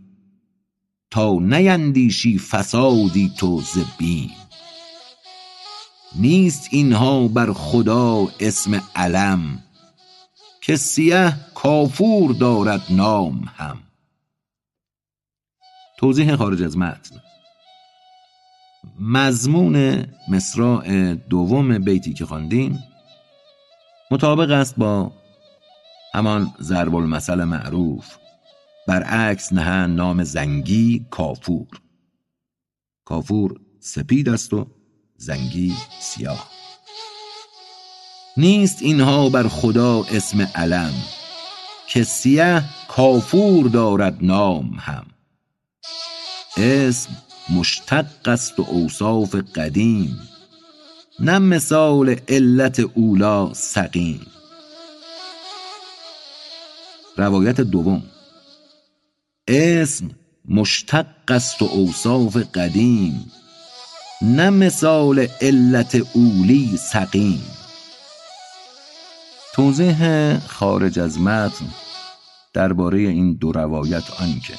تا 1.11 1.34
نیندیشی 1.34 2.38
فسادی 2.38 3.32
تو 3.38 3.61
ز 3.61 3.78
بیم. 3.97 4.32
نیست 6.16 6.68
اینها 6.72 7.28
بر 7.28 7.53
خدا 7.53 8.28
اسم 8.39 8.82
علم 8.95 9.64
که 10.66 10.76
سیه 10.76 11.34
کافور 11.55 12.32
دارد 12.32 12.82
نام 12.89 13.49
هم. 13.55 13.78
توضیح 15.97 16.36
خارج 16.36 16.63
از 16.63 16.78
متن. 16.78 17.16
مضمون 18.99 20.05
مصراع 20.30 21.13
دوم 21.13 21.80
بیتی 21.80 22.13
که 22.13 22.26
خواندیم 22.26 22.80
مطابق 24.11 24.51
است 24.51 24.76
با 24.76 25.11
همان 26.13 26.53
ضرب 26.61 26.95
المثل 26.95 27.43
معروف 27.43 28.18
برعکس 28.88 29.53
نهند 29.53 29.97
نام 29.97 30.24
زنگی 30.24 31.05
کافور. 31.11 31.68
کافور 33.05 33.59
سپید 33.80 34.30
است 34.30 34.53
و 34.53 34.68
زنگی 35.18 35.74
سیاه. 35.99 36.54
نیست 38.38 38.81
اینها 38.81 39.29
بر 39.29 39.47
خدا 39.47 40.03
اسم 40.03 40.41
علم 40.55 40.93
که 41.88 42.03
سیه 42.03 42.63
کافور 42.88 43.67
دارد 43.67 44.17
نام 44.21 44.77
هم. 44.79 45.05
اسم 46.57 47.09
مشتق 47.49 48.05
است 48.25 48.59
و 48.59 48.65
اوصاف 48.69 49.36
قدیم 49.36 50.19
نه 51.19 51.39
مثال 51.39 52.15
علت 52.27 52.79
اولا 52.79 53.53
سقیم. 53.53 54.27
روایت 57.17 57.61
دوم. 57.61 58.03
اسم 59.47 60.09
مشتق 60.49 61.05
است 61.27 61.61
و 61.61 61.65
اوصاف 61.65 62.38
قدیم 62.38 63.31
نه 64.21 64.49
مثال 64.49 65.27
علت 65.41 65.95
اولی 66.13 66.77
سقیم. 66.77 67.54
توضیح 69.55 70.37
خارج 70.37 70.99
از 70.99 71.19
متن 71.19 71.65
درباره 72.53 72.97
این 72.97 73.33
دو 73.33 73.51
روایت 73.51 74.21
آنکه. 74.21 74.53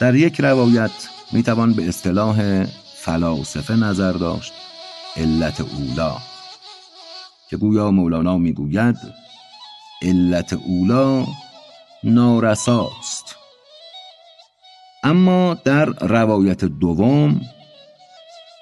در 0.00 0.14
یک 0.14 0.40
روایت 0.40 0.90
می‌توان 1.32 1.72
به 1.72 1.88
اصطلاح 1.88 2.64
فلاسفه 2.94 3.76
نظر 3.76 4.12
داشت 4.12 4.52
علت 5.16 5.60
اولا 5.60 6.16
که 7.50 7.56
گویا 7.56 7.90
مولانا 7.90 8.38
می‌گوید 8.38 8.96
علت 10.02 10.52
اولا 10.52 11.26
نارساست. 12.04 13.36
اما 15.02 15.54
در 15.64 15.84
روایت 15.84 16.64
دوم 16.64 17.40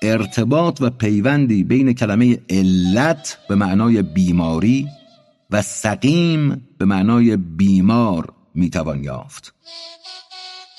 ارتباط 0.03 0.81
و 0.81 0.91
پیوندی 0.91 1.65
بین 1.65 1.93
کلمه 1.93 2.39
علت 2.51 3.39
به 3.49 3.55
معنای 3.55 4.03
بیماری 4.03 4.89
و 5.51 5.63
سقیم 5.63 6.69
به 6.79 6.85
معنای 6.85 7.37
بیمار 7.37 8.33
می‌توان 8.55 9.05
یافت. 9.05 9.55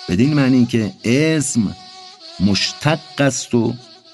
بدین 0.10 0.34
معنی 0.34 0.66
که 0.66 0.92
اسم 1.06 1.76
مشتق 2.40 3.00
است 3.20 3.56
و 3.56 3.74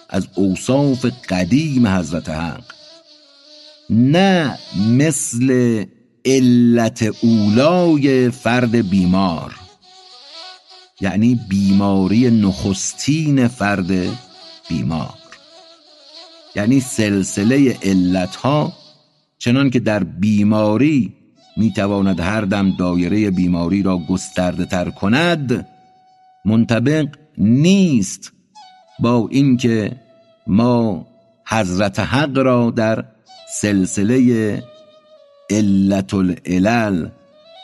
از 0.10 0.28
اوصاف 0.36 1.06
قدیم 1.30 1.88
حضرت 1.88 2.30
حق. 2.30 2.64
نه 3.90 4.60
مثل 4.90 5.86
علت 6.26 7.10
اولای 7.22 8.30
فرد 8.32 8.90
بیمار. 8.90 9.56
یعنی 11.02 11.40
بیماری 11.50 12.32
نخستین 12.32 13.48
فرد 13.48 14.27
بیمار. 14.70 15.14
یعنی 16.56 16.80
سلسله 16.80 17.78
علتها 17.84 18.74
چنان 19.38 19.70
که 19.70 19.80
در 19.80 20.04
بیماری 20.04 21.14
می‌تواند 21.58 22.20
هر 22.20 22.42
دم 22.42 22.72
دایره 22.80 23.32
بیماری 23.32 23.84
را 23.84 23.98
گسترده 23.98 24.66
تر 24.66 24.90
کند 24.90 25.68
منطبق 26.46 27.08
نیست 27.38 28.32
با 29.00 29.28
اینکه 29.32 29.92
ما 30.48 31.08
حضرت 31.48 32.00
حق 32.00 32.38
را 32.38 32.72
در 32.72 33.06
سلسله 33.62 34.64
علت 35.50 36.14
العلل 36.14 37.08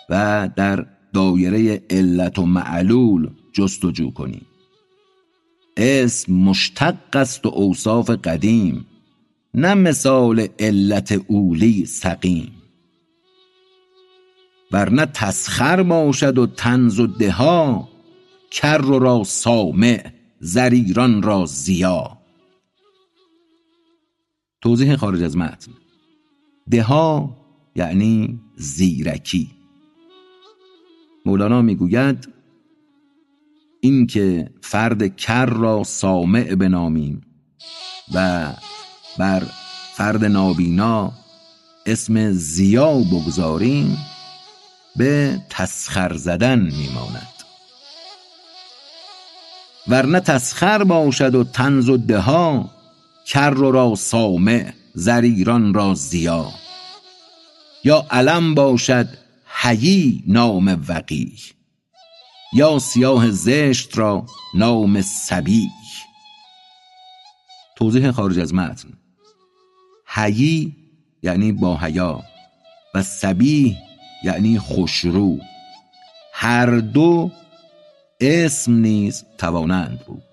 و 0.09 0.49
در 0.55 0.85
دایره 1.13 1.81
علت 1.89 2.39
و 2.39 2.45
معلول 2.45 3.29
جستجو 3.53 4.11
کنیم. 4.11 4.45
اسم 5.77 6.33
مشتق 6.33 7.15
است 7.15 7.45
و 7.45 7.49
اوصاف 7.49 8.09
قدیم 8.09 8.85
نه 9.53 9.73
مثال 9.73 10.47
علت 10.59 11.11
اولی 11.27 11.85
سقیم. 11.85 12.51
ورنه 14.71 15.05
تسخر 15.05 15.83
باشد 15.83 16.37
و 16.37 16.47
تنز 16.47 16.99
و 16.99 17.07
دها 17.07 17.89
کر 18.51 18.77
را 18.77 19.23
سامع 19.23 20.11
زریران 20.39 21.21
را 21.21 21.45
زیا 21.45 22.17
توضیح 24.61 24.95
خارج 24.95 25.23
از 25.23 25.37
متن. 25.37 25.71
دها 26.71 27.37
یعنی 27.75 28.39
زیرکی. 28.55 29.51
مولانا 31.25 31.61
می‌گوید 31.61 32.32
اینکه 33.85 34.49
فرد 34.61 35.15
کر 35.15 35.45
را 35.45 35.83
سامع 35.83 36.55
بنامیم 36.55 37.21
و 38.13 38.49
بر 39.17 39.43
فرد 39.95 40.25
نابینا 40.25 41.11
اسم 41.85 42.31
زیا 42.31 42.93
بگذاریم 42.93 43.97
به 44.95 45.41
تسخر 45.49 46.17
زدن 46.17 46.59
میماند. 46.59 47.27
ورنه 49.87 50.19
تسخر 50.19 50.83
باشد 50.83 51.35
و 51.35 51.43
تنز 51.43 51.89
و 51.89 51.97
دها 51.97 52.71
کر 53.25 53.49
را 53.49 53.95
سامع 53.95 54.73
زریران 54.93 55.73
را 55.73 55.93
زیا. 55.93 56.51
یا 57.83 58.05
علم 58.11 58.55
باشد 58.55 59.07
حیی 59.45 60.23
نام 60.27 60.83
وقی 60.87 61.33
یا 62.55 62.79
سیاه 62.79 63.31
زشت 63.31 63.97
را 63.97 64.25
نام 64.53 65.01
سبی 65.01 65.69
توضیح 67.75 68.11
خارج 68.11 68.39
از 68.39 68.53
متن. 68.53 68.89
حیی 70.07 70.75
یعنی 71.23 71.51
با 71.51 71.77
حیا 71.77 72.23
و 72.95 73.03
سبیه 73.03 73.77
یعنی 74.23 74.59
خوشرو. 74.59 75.37
هر 76.33 76.65
دو 76.65 77.31
اسم 78.19 78.73
نیز 78.73 79.25
توانند 79.37 79.99
بود. 80.07 80.23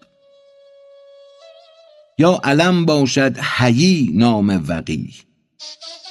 یا 2.18 2.40
علم 2.44 2.86
باشد 2.86 3.38
حیی 3.38 4.10
نام 4.14 4.64
وقی 4.68 5.14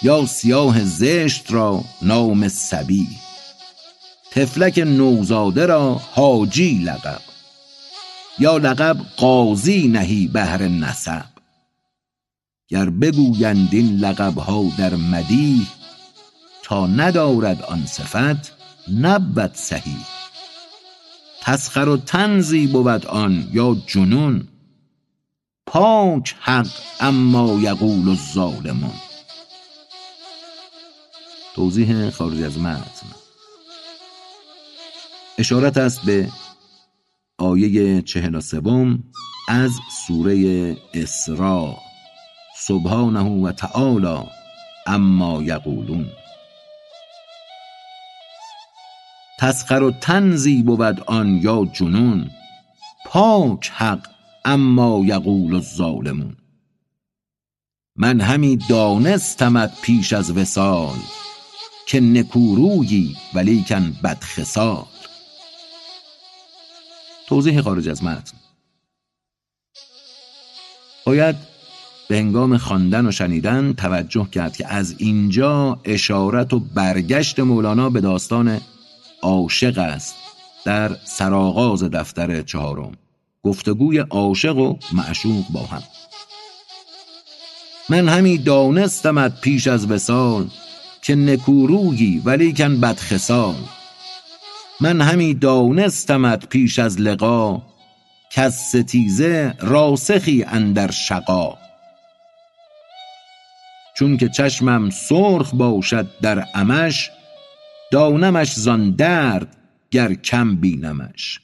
یا 0.02 0.26
سیاه 0.26 0.84
زشت 0.84 1.52
را 1.52 1.84
نام 2.02 2.48
سبی 2.48 3.08
تفلک 4.32 4.80
نوزاده 4.80 5.66
را 5.66 5.94
حاجی 5.94 6.84
لقب 6.84 7.22
یا 8.40 8.58
لقب 8.58 8.98
قاضی 9.18 9.88
نهی 9.88 10.28
بهر 10.28 10.68
نسب. 10.68 11.26
گر 12.68 12.90
بگویند 12.90 13.70
این 13.72 13.98
لقبها 13.98 14.64
در 14.78 14.96
مدیح 14.96 15.68
تا 16.64 16.88
ندارد 16.88 17.62
آن 17.64 17.86
صفت 17.86 18.54
نبود 19.02 19.52
صحیح. 19.54 20.06
تسخر 21.42 21.90
و 21.90 21.98
تنزی 21.98 22.68
بود 22.68 23.06
آن 23.06 23.50
یا 23.54 23.78
جنون 23.88 24.48
پاک 25.66 26.36
حق 26.40 26.68
اما 27.00 27.60
یقول 27.62 28.10
الظالمون. 28.10 28.94
توضیح 31.56 32.10
خارج 32.10 32.42
از 32.42 32.58
متن. 32.58 33.19
اشارت 35.40 35.78
است 35.78 36.02
به 36.06 36.30
آیه 37.38 38.02
چهل 38.02 38.36
و 38.36 38.42
سوم 38.42 39.04
از 39.48 39.72
سوره 40.08 40.78
اسراء. 40.94 41.76
سبحانه 42.58 43.20
و 43.20 43.52
تعالی 43.52 44.20
اما 44.88 45.44
یقولون. 45.44 46.06
تسخر 49.40 49.84
و 49.84 49.92
تنزی 49.92 50.64
بود 50.64 51.00
آن 51.08 51.40
یا 51.44 51.66
جنون 51.74 52.32
پاک 53.06 53.72
حق 53.76 54.08
اما 54.46 55.02
یقول 55.06 55.56
الظالمون. 55.56 56.38
من 57.96 58.22
همی 58.22 58.58
دانستمت 58.70 59.82
پیش 59.82 60.14
از 60.14 60.38
وسال 60.38 60.98
که 61.88 62.00
نکورویی 62.00 63.16
ولیکن 63.34 63.96
بدخصال. 64.04 64.99
توضیح 67.30 67.62
خارج 67.62 67.90
از 67.90 68.04
متن 68.04 68.38
باید 71.06 71.36
به 72.08 72.18
هنگام 72.18 72.58
خواندن 72.58 73.06
و 73.06 73.12
شنیدن 73.12 73.74
توجه 73.74 74.28
کرد 74.32 74.58
که 74.58 74.68
از 74.68 74.96
اینجا 74.98 75.80
اشارت 75.84 76.54
و 76.54 76.60
برگشت 76.60 77.40
مولانا 77.40 77.90
به 77.90 78.02
داستان 78.02 78.62
عاشق 79.22 79.78
است 79.78 80.16
در 80.66 80.96
سرآغاز 81.06 81.84
دفتر 81.84 82.42
چهارم. 82.42 82.92
گفتگوی 83.44 83.98
عاشق 83.98 84.58
و 84.58 84.76
معشوق 84.94 85.46
با 85.50 85.66
هم. 85.66 85.84
من 87.90 88.10
همی 88.10 88.38
دانستمت 88.38 89.42
پیش 89.42 89.68
از 89.68 89.92
وسال 89.92 90.48
که 91.02 91.16
نکورویی 91.16 92.22
ولیکن 92.26 92.80
بدخصال. 92.80 93.56
من 94.82 95.02
همی 95.02 95.34
دانستمت 95.34 96.50
پیش 96.50 96.80
از 96.80 97.02
لقا 97.02 97.62
کز 98.32 98.54
ستیزه 98.54 99.54
راسخی 99.60 100.44
اندر 100.44 100.92
شقا. 100.92 101.58
چون 103.98 104.18
که 104.18 104.30
چشمم 104.30 104.90
سرخ 104.90 105.54
باشد 105.54 106.08
در 106.22 106.46
امش 106.56 107.12
دانمش 107.92 108.54
زان 108.54 108.92
درد 108.92 109.58
گر 109.92 110.14
کم 110.14 110.56
بینمش. 110.56 111.40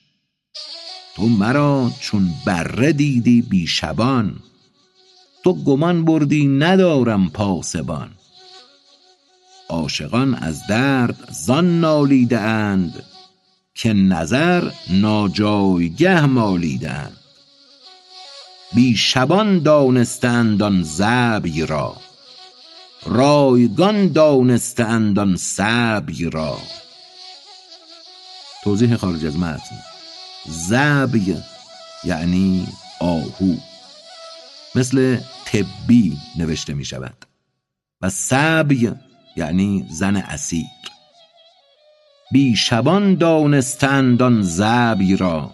تو 1.15 1.27
مرا 1.27 1.91
چون 1.99 2.29
بره 2.45 2.93
دیدی 2.93 3.41
بی 3.41 3.67
شبان 3.67 4.35
تو 5.43 5.63
گمان 5.63 6.05
بردی 6.05 6.47
ندارم 6.47 7.29
پاسبان. 7.29 8.09
عاشقان 9.69 10.35
از 10.35 10.67
درد 10.67 11.29
زان 11.31 11.79
نالیده 11.79 12.39
اند 12.39 13.03
که 13.75 13.93
نظر 13.93 14.71
ناجایگه 14.89 16.25
مالیده 16.25 16.91
اند 16.91 17.17
بی 18.73 18.95
شبان 18.95 19.59
دانستند 19.59 20.63
آن 20.63 20.83
ظبی 20.83 21.65
را. 21.65 21.97
رایگان 23.05 24.07
دانستند 24.11 25.19
آن 25.19 25.35
سبی 25.35 26.29
را. 26.29 26.57
توضیح 28.63 28.95
خارج 28.95 29.25
از 29.25 29.37
متن. 29.37 29.77
زبی 30.45 31.37
یعنی 32.03 32.67
آهو. 32.99 33.55
مثل 34.75 35.17
طبی 35.45 36.17
نوشته 36.37 36.73
می 36.73 36.85
شود 36.85 37.25
و 38.01 38.09
سبی 38.09 38.91
یعنی 39.35 39.85
زن 39.89 40.15
اسیر. 40.15 40.65
بی 42.31 42.55
شبان 42.55 43.15
دانستند 43.15 44.21
آن 44.21 44.41
زبی 44.41 45.15
را. 45.15 45.51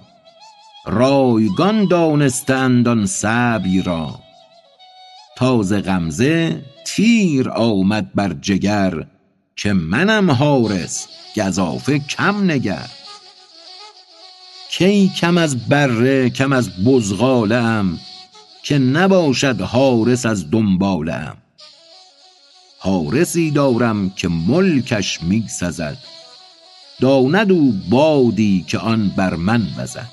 رایگان 0.86 1.86
دانستند 1.86 2.88
آن 2.88 3.06
سبی 3.06 3.82
را. 3.82 4.20
تاز 5.38 5.74
غمزه 5.74 6.62
تیر 6.86 7.50
آمد 7.50 8.14
بر 8.16 8.34
جگر 8.34 9.06
که 9.56 9.74
منم 9.74 10.32
حارس 10.32 11.08
گزافه 11.38 12.00
کم 12.00 12.52
نگر. 12.52 12.90
کی 14.70 15.10
کم 15.10 15.38
از 15.38 15.70
بره 15.70 16.30
کم 16.30 16.54
از 16.54 16.84
بزغاله 16.86 17.56
ام 17.56 18.00
که 18.64 18.78
نباشد 18.78 19.62
حارس 19.62 20.26
از 20.26 20.52
دنباله 20.52 21.14
ام 21.14 21.38
حارسی 22.80 23.52
دارم 23.52 24.10
که 24.10 24.28
ملکش 24.28 25.24
می 25.24 25.46
سزد. 25.48 25.98
داند 27.02 27.52
او 27.52 27.74
بادی 27.90 28.66
که 28.68 28.78
آن 28.78 29.10
بر 29.10 29.36
من 29.36 29.68
وزد. 29.78 30.10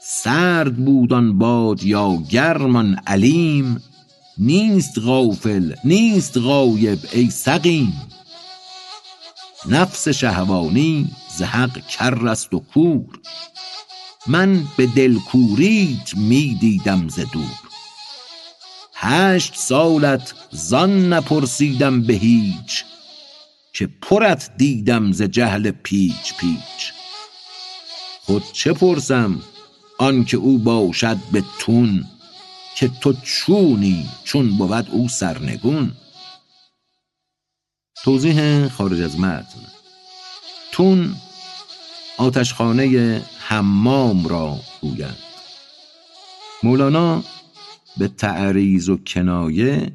سرد 0.00 0.76
بود 0.76 1.12
آن 1.12 1.38
باد 1.38 1.82
یا 1.82 2.16
گرم 2.30 2.76
آن 2.76 3.00
علیم 3.06 3.82
نیست 4.38 4.98
غافل 4.98 5.74
نیست 5.84 6.38
غایب 6.38 6.98
ای 7.12 7.30
سقیم. 7.30 8.02
نفس 9.68 10.08
شهوانی 10.08 11.10
ز 11.36 11.42
حق 11.42 11.86
کر 11.86 12.28
است 12.28 12.54
و 12.54 12.58
کور. 12.58 13.18
من 14.26 14.64
به 14.76 14.86
دلکوریت 14.86 16.16
می 16.16 16.58
دیدم 16.60 17.08
ز 17.08 17.20
دور. 17.32 17.60
هشت 18.94 19.56
سالت 19.56 20.34
زان 20.50 21.12
نپرسیدم 21.12 22.02
به 22.02 22.12
هیچ. 22.12 22.84
که 23.74 23.86
پرت 23.86 24.50
دیدم 24.56 25.12
ز 25.12 25.22
جهل 25.22 25.70
پیچ 25.70 26.36
پیچ. 26.36 26.92
خود 28.20 28.42
چه 28.52 28.72
پرسم 28.72 29.42
آنکه 29.98 30.36
او 30.36 30.58
باشد 30.58 31.16
به 31.32 31.44
تون 31.58 32.04
که 32.76 32.88
تو 32.88 33.12
چونی 33.22 34.08
چون 34.24 34.58
بود 34.58 34.88
او 34.90 35.08
سرنگون؟ 35.08 35.92
توضیح 38.04 38.68
خارج 38.68 39.00
از 39.00 39.20
متن. 39.20 39.60
تون 40.72 41.16
آتشخانه 42.18 43.22
حمام 43.38 44.28
را 44.28 44.60
گویند. 44.80 45.18
مولانا 46.62 47.24
به 47.96 48.08
تعریض 48.08 48.88
و 48.88 48.96
کنایه 48.96 49.92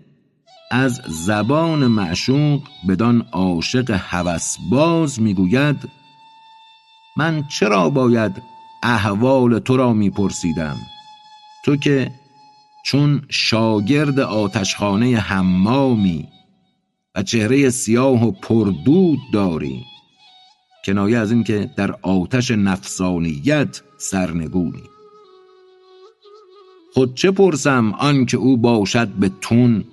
از 0.72 1.01
زبان 1.07 1.88
معشوق 1.88 2.61
بدان 2.89 3.26
عاشق 3.32 3.91
هوسباز 3.91 5.22
می‌گوید 5.22 5.89
من 7.17 7.43
چرا 7.47 7.89
باید 7.89 8.41
احوال 8.84 9.59
تو 9.59 9.78
را 9.78 9.93
میپرسیدم؟ 9.93 10.78
تو 11.65 11.76
که 11.76 12.11
چون 12.86 13.22
شاگرد 13.30 14.20
آتشخانه 14.20 15.17
حمامی 15.17 16.28
و 17.15 17.24
چهره 17.24 17.70
سیاه 17.70 18.28
و 18.28 18.32
پردود 18.32 19.20
داری 19.34 19.86
کنایه 20.86 21.17
از 21.17 21.32
این 21.32 21.43
که 21.43 21.70
در 21.76 21.91
آتش 22.01 22.51
نفسانیت 22.51 23.82
سرنگونی. 23.97 24.84
خود 26.93 27.15
چه 27.15 27.32
پرسم 27.32 27.93
آن 27.93 28.26
که 28.26 28.38
او 28.38 28.57
باشد 28.57 29.07
به 29.07 29.32
تون 29.41 29.86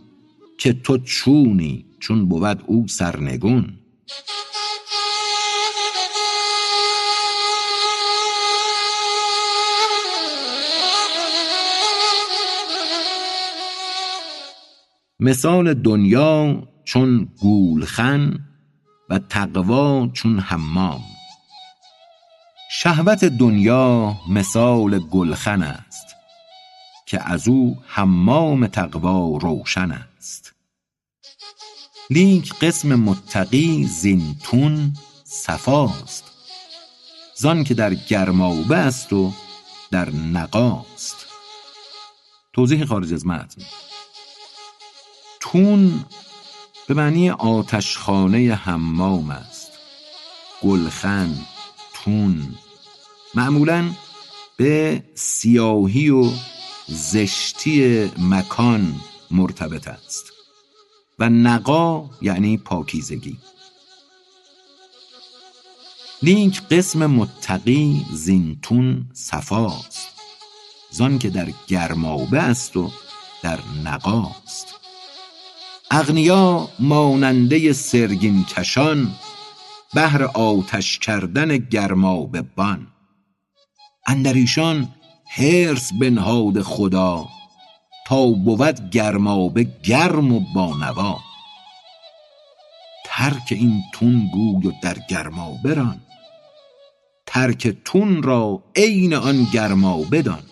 که 0.59 0.73
تو 0.73 0.99
چونی 0.99 1.87
چون 2.01 2.29
بود 2.29 2.63
او 2.67 2.89
سرنگون. 2.89 3.79
مثال 15.21 15.75
دنیا 15.75 16.63
چون 16.85 17.29
گولخن 17.41 18.39
و 19.11 19.19
تقوا 19.19 20.09
چون 20.13 20.39
حمام. 20.39 21.01
شهوت 22.71 23.25
دنیا 23.25 24.17
مثال 24.31 24.99
گلخن 24.99 25.63
است 25.63 26.07
که 27.07 27.33
از 27.33 27.49
او 27.49 27.77
حمام 27.87 28.67
تقوا 28.67 29.37
روشن 29.37 29.91
است. 29.91 30.16
لیک 32.11 32.55
قسم 32.55 32.95
متقی 32.95 33.85
زینتون 33.85 34.97
صفاست. 35.25 36.25
زان 37.35 37.65
که 37.65 37.75
در 37.75 37.95
گرمابه 37.95 38.77
است 38.77 39.13
و 39.13 39.33
در 39.91 40.11
نقاست. 40.11 41.17
توضیح 42.53 42.85
خارج 42.85 43.15
از 43.15 43.27
متن. 43.27 43.63
تون 45.41 46.05
به 46.89 46.95
معنی 46.95 47.31
آتشخانه 47.31 48.55
حمام 48.55 49.31
است. 49.31 49.71
گلخن 50.63 51.39
تون. 51.95 52.55
معمولا 53.35 53.91
به 54.57 55.03
سیاهی 55.15 56.11
و 56.11 56.31
زشتی 56.89 58.05
مکان 58.19 59.01
مرتبط 59.31 59.89
است. 59.89 60.36
و 61.19 61.29
نقا 61.29 62.11
یعنی 62.23 62.57
پاکیزگی. 62.57 63.39
لینک 66.23 66.63
قسم 66.69 67.07
متقی 67.07 68.07
زینتون 68.13 69.11
صفاست. 69.13 70.09
زان 70.91 71.19
که 71.19 71.31
در 71.31 71.53
گرمابه 71.67 72.41
است 72.41 72.77
و 72.77 72.91
در 73.43 73.59
نقاست. 73.85 74.75
اغنیا 75.91 76.69
ماننده 76.79 77.73
سرگین 77.73 78.45
کشان 78.45 79.13
بهر 79.95 80.25
آتش 80.25 80.99
کردن 80.99 81.57
گرمابه 81.57 82.43
بان 82.43 82.87
اندر 84.07 84.35
ایشان 84.35 84.89
حرص 85.37 85.93
بنهاد 86.01 86.63
خدا 86.63 87.29
تا 88.07 88.27
بود 88.27 88.91
گرمابه 88.91 89.67
گرم 89.83 90.33
و 90.33 90.41
بانوا 90.55 91.21
ترک 93.07 93.49
این 93.51 93.83
تون 93.93 94.31
گوی 94.33 94.67
و 94.67 94.73
در 94.83 94.97
گرمابه 95.11 95.75
ران 95.75 96.01
ترک 97.27 97.77
تون 97.85 98.23
را 98.23 98.63
عین 98.77 99.15
آن 99.15 99.47
گرمابه 99.53 100.23
دان 100.23 100.43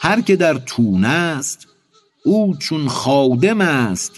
هر 0.00 0.20
که 0.20 0.36
در 0.36 0.54
تون 0.54 1.04
است 1.04 1.66
او 2.24 2.56
چون 2.56 2.88
خادم 2.88 3.60
است 3.60 4.12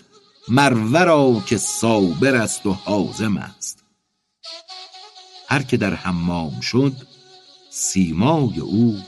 مر 0.48 0.74
ورا 0.74 1.42
که 1.46 1.56
صابر 1.56 2.34
است 2.34 2.66
و 2.66 2.72
حازم 2.72 3.36
است. 3.36 3.84
هر 5.48 5.62
که 5.62 5.76
در 5.76 5.94
حمام 5.94 6.60
شد 6.60 6.92
سیمای 7.70 8.60
او 8.60 8.98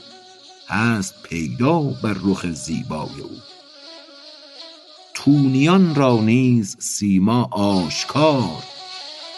هست 0.71 1.23
پیدا 1.23 1.79
بر 1.79 2.15
رخ 2.23 2.45
زیبای 2.45 3.21
او. 3.21 3.37
تونیان 5.13 5.95
را 5.95 6.21
نیز 6.21 6.77
سیما 6.79 7.43
آشکار 7.51 8.63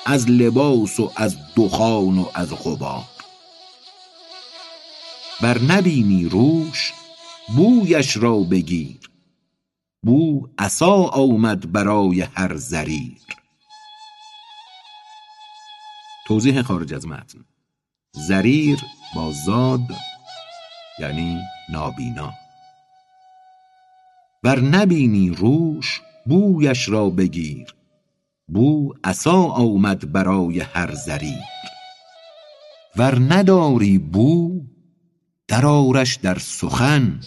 از 0.05 0.29
لباس 0.29 0.99
و 0.99 1.11
از 1.15 1.37
دخان 1.55 2.17
و 2.17 2.25
از 2.33 2.53
غبار. 2.53 3.03
ور 5.41 5.61
نبینی 5.61 6.25
روش 6.25 6.93
بویش 7.55 8.17
را 8.17 8.39
بگیر. 8.39 8.99
بو 10.05 10.47
عصا 10.57 11.03
آمد 11.03 11.71
برای 11.71 12.21
هر 12.21 12.57
زریر. 12.57 13.17
توضیح 16.27 16.61
خارج 16.61 16.93
از 16.93 17.07
متن. 17.07 17.45
زریر 18.27 18.79
با 19.15 19.31
زاد 19.45 20.12
یعنی 20.99 21.41
نابینا. 21.69 22.33
ور 24.43 24.59
نبینی 24.59 25.29
روش 25.29 26.01
بویش 26.25 26.89
را 26.89 27.09
بگیر. 27.09 27.75
بو 28.47 28.93
عصا 29.03 29.43
آمد 29.43 30.11
برای 30.11 30.59
هر 30.59 30.95
زریر 30.95 31.43
ور 32.95 33.19
نداری 33.19 33.97
بو 33.97 34.61
درآرش 35.47 36.15
در 36.15 36.37
سخن. 36.37 37.19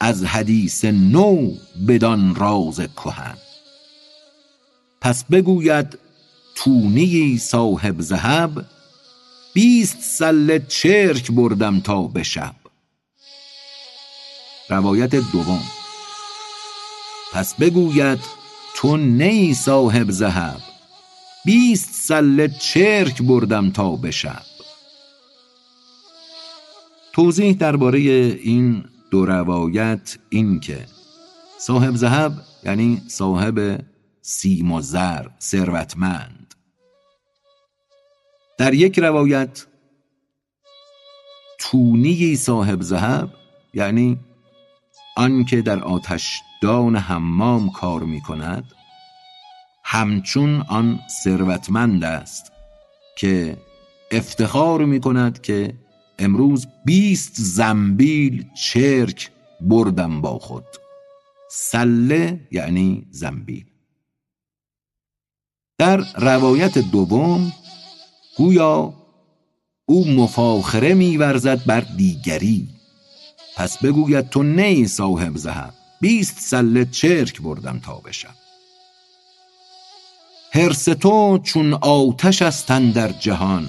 از 0.00 0.24
حدیث 0.24 0.84
نو 0.84 1.52
بدان 1.88 2.34
راز 2.34 2.80
کهن. 2.80 3.36
پس 5.00 5.24
بگوید 5.24 5.98
تونی 6.54 7.38
صاحب 7.38 8.00
ذهب 8.00 8.64
بیست 9.56 9.98
سله 10.00 10.58
چرک 10.58 11.32
بردم 11.32 11.80
تا 11.80 12.02
به 12.02 12.22
شب. 12.22 12.54
روایت 14.70 15.14
دوم. 15.14 15.62
پس 17.32 17.54
بگوید 17.54 18.18
تو 18.74 18.96
نی 18.96 19.54
صاحب 19.54 20.10
ذهب 20.10 20.60
بیست 21.44 21.88
سله 21.92 22.48
چرک 22.48 23.22
بردم 23.22 23.70
تا 23.70 23.96
به 23.96 24.10
شب. 24.10 24.42
توضیح 27.12 27.52
درباره 27.52 28.00
این 28.42 28.84
دو 29.10 29.26
روایت 29.26 30.18
این 30.28 30.60
که 30.60 30.86
صاحب 31.58 31.96
ذهب 31.96 32.32
یعنی 32.64 33.02
صاحب 33.08 33.84
سیم 34.22 34.72
و 34.72 34.80
زر 34.80 35.26
ثروتمند. 35.40 36.45
در 38.58 38.74
یک 38.74 38.98
روایت 38.98 39.66
تونی 41.58 42.36
صاحب 42.36 42.82
ذهب 42.82 43.30
یعنی 43.74 44.18
آنکه 45.16 45.62
در 45.62 45.78
آتشدان 45.84 46.96
حمام 46.96 47.70
کار 47.70 48.02
می 48.02 48.20
کند 48.20 48.64
همچون 49.84 50.60
آن 50.68 51.00
ثروتمند 51.24 52.04
است 52.04 52.52
که 53.16 53.56
افتخار 54.10 54.84
می 54.84 55.00
کند 55.00 55.42
که 55.42 55.74
امروز 56.18 56.66
بیست 56.84 57.32
زنبیل 57.36 58.46
چرک 58.54 59.30
بردم 59.60 60.20
با 60.20 60.38
خود. 60.38 60.64
سله 61.50 62.48
یعنی 62.50 63.06
زنبیل. 63.10 63.64
در 65.78 65.96
روایت 66.16 66.78
دوم 66.78 67.52
گویا 68.36 68.94
او 69.86 70.08
مفاخره 70.08 70.94
میورزد 70.94 71.64
بر 71.64 71.80
دیگری. 71.80 72.68
پس 73.56 73.78
بگوید 73.78 74.28
تو 74.28 74.42
نی 74.42 74.86
صاحب 74.86 75.36
زهب 75.36 75.74
بیست 76.00 76.40
سله 76.40 76.84
چرک 76.84 77.42
بردم 77.42 77.78
تا 77.78 77.98
بشم. 77.98 78.34
حرس 80.52 80.84
تو 80.84 81.38
چون 81.38 81.74
آتش 81.74 82.42
است 82.42 82.68
در 82.68 83.12
جهان 83.12 83.68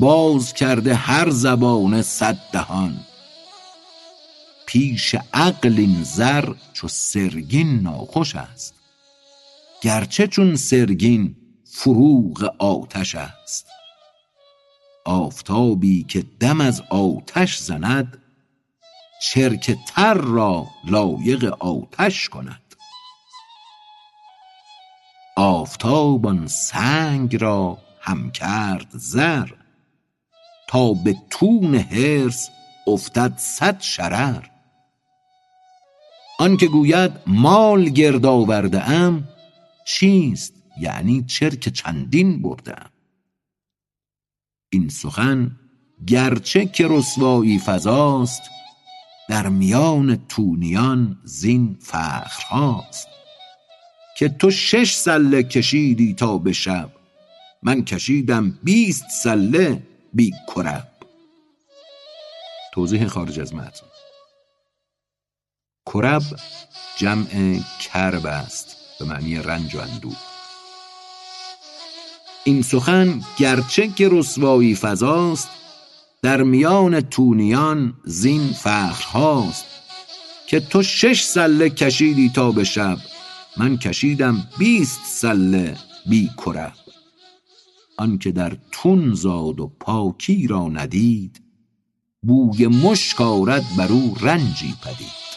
باز 0.00 0.54
کرده 0.54 0.94
هر 0.94 1.30
زبان 1.30 2.02
صد 2.02 2.38
دهان. 2.52 3.00
پیش 4.66 5.16
عقل 5.34 5.74
این 5.78 6.02
زر 6.02 6.54
چو 6.72 6.88
سرگین 6.88 7.80
ناخوش 7.80 8.36
است 8.36 8.74
گرچه 9.80 10.26
چون 10.26 10.56
سرگین 10.56 11.36
فروغ 11.74 12.54
آتش 12.58 13.14
است. 13.14 13.66
آفتابی 15.04 16.04
که 16.04 16.24
دم 16.40 16.60
از 16.60 16.82
آتش 16.90 17.58
زند 17.58 18.22
چرک 19.22 19.78
تر 19.86 20.14
را 20.14 20.66
لایق 20.84 21.44
آتش 21.44 22.28
کند. 22.28 22.74
آفتاب 25.36 26.46
سنگ 26.46 27.36
را 27.36 27.78
هم 28.00 28.30
کرد 28.30 28.88
زر 28.90 29.48
تا 30.68 30.92
به 30.92 31.16
تون 31.30 31.74
حرص 31.74 32.48
افتد 32.86 33.32
صد 33.36 33.80
شرر. 33.80 34.46
آنکه 36.38 36.66
گوید 36.66 37.12
مال 37.26 37.88
گرد 37.88 38.26
آورده 38.26 38.90
ام 38.90 39.28
چیست 39.86 40.61
یعنی 40.80 41.22
چرک 41.22 41.68
چندین 41.68 42.42
برده 42.42 42.80
ام. 42.80 42.90
این 44.72 44.88
سخن 44.88 45.56
گرچه 46.06 46.66
که 46.66 46.86
رسوایی 46.90 47.58
فضاست 47.58 48.42
در 49.28 49.48
میان 49.48 50.26
تونیان 50.28 51.20
زین 51.24 51.76
فخرهاست. 51.80 53.08
که 54.16 54.28
تو 54.28 54.50
شش 54.50 54.94
سله 54.94 55.42
کشیدی 55.42 56.14
تا 56.14 56.38
به 56.38 56.52
شب 56.52 56.90
من 57.62 57.84
کشیدم 57.84 58.58
بیست 58.62 59.04
سله 59.22 59.82
بی 60.12 60.32
کرب. 60.56 60.88
توضیح 62.74 63.06
خارج 63.06 63.40
از 63.40 63.54
متن. 63.54 63.86
کرب 65.92 66.22
جمع 66.96 67.60
کرب 67.80 68.26
است 68.26 68.76
به 68.98 69.04
معنی 69.04 69.36
رنج 69.36 69.74
و 69.74 69.80
اندوه. 69.80 70.31
این 72.44 72.62
سخن 72.62 73.20
گرچه 73.38 73.88
که 73.88 74.08
رسوایی 74.12 74.74
فضاست 74.74 75.48
در 76.22 76.42
میان 76.42 77.00
تونیان 77.00 77.94
زین 78.04 78.52
فخرهاست 78.52 79.64
که 80.46 80.60
تو 80.60 80.82
شش 80.82 81.24
سله 81.24 81.70
کشیدی 81.70 82.30
تا 82.34 82.52
به 82.52 82.64
شب 82.64 82.98
من 83.56 83.76
کشیدم 83.76 84.48
بیست 84.58 85.00
سله 85.04 85.76
بی 86.06 86.30
کرب 86.46 86.72
آنکه 87.98 88.32
در 88.32 88.56
تون 88.72 89.14
زاد 89.14 89.60
و 89.60 89.72
پاکی 89.80 90.46
را 90.46 90.68
ندید 90.68 91.42
بوی 92.22 92.66
مشک 92.66 93.20
آرد 93.20 93.64
بر 93.78 93.92
او 93.92 94.16
رنجی 94.20 94.74
پدید. 94.84 95.31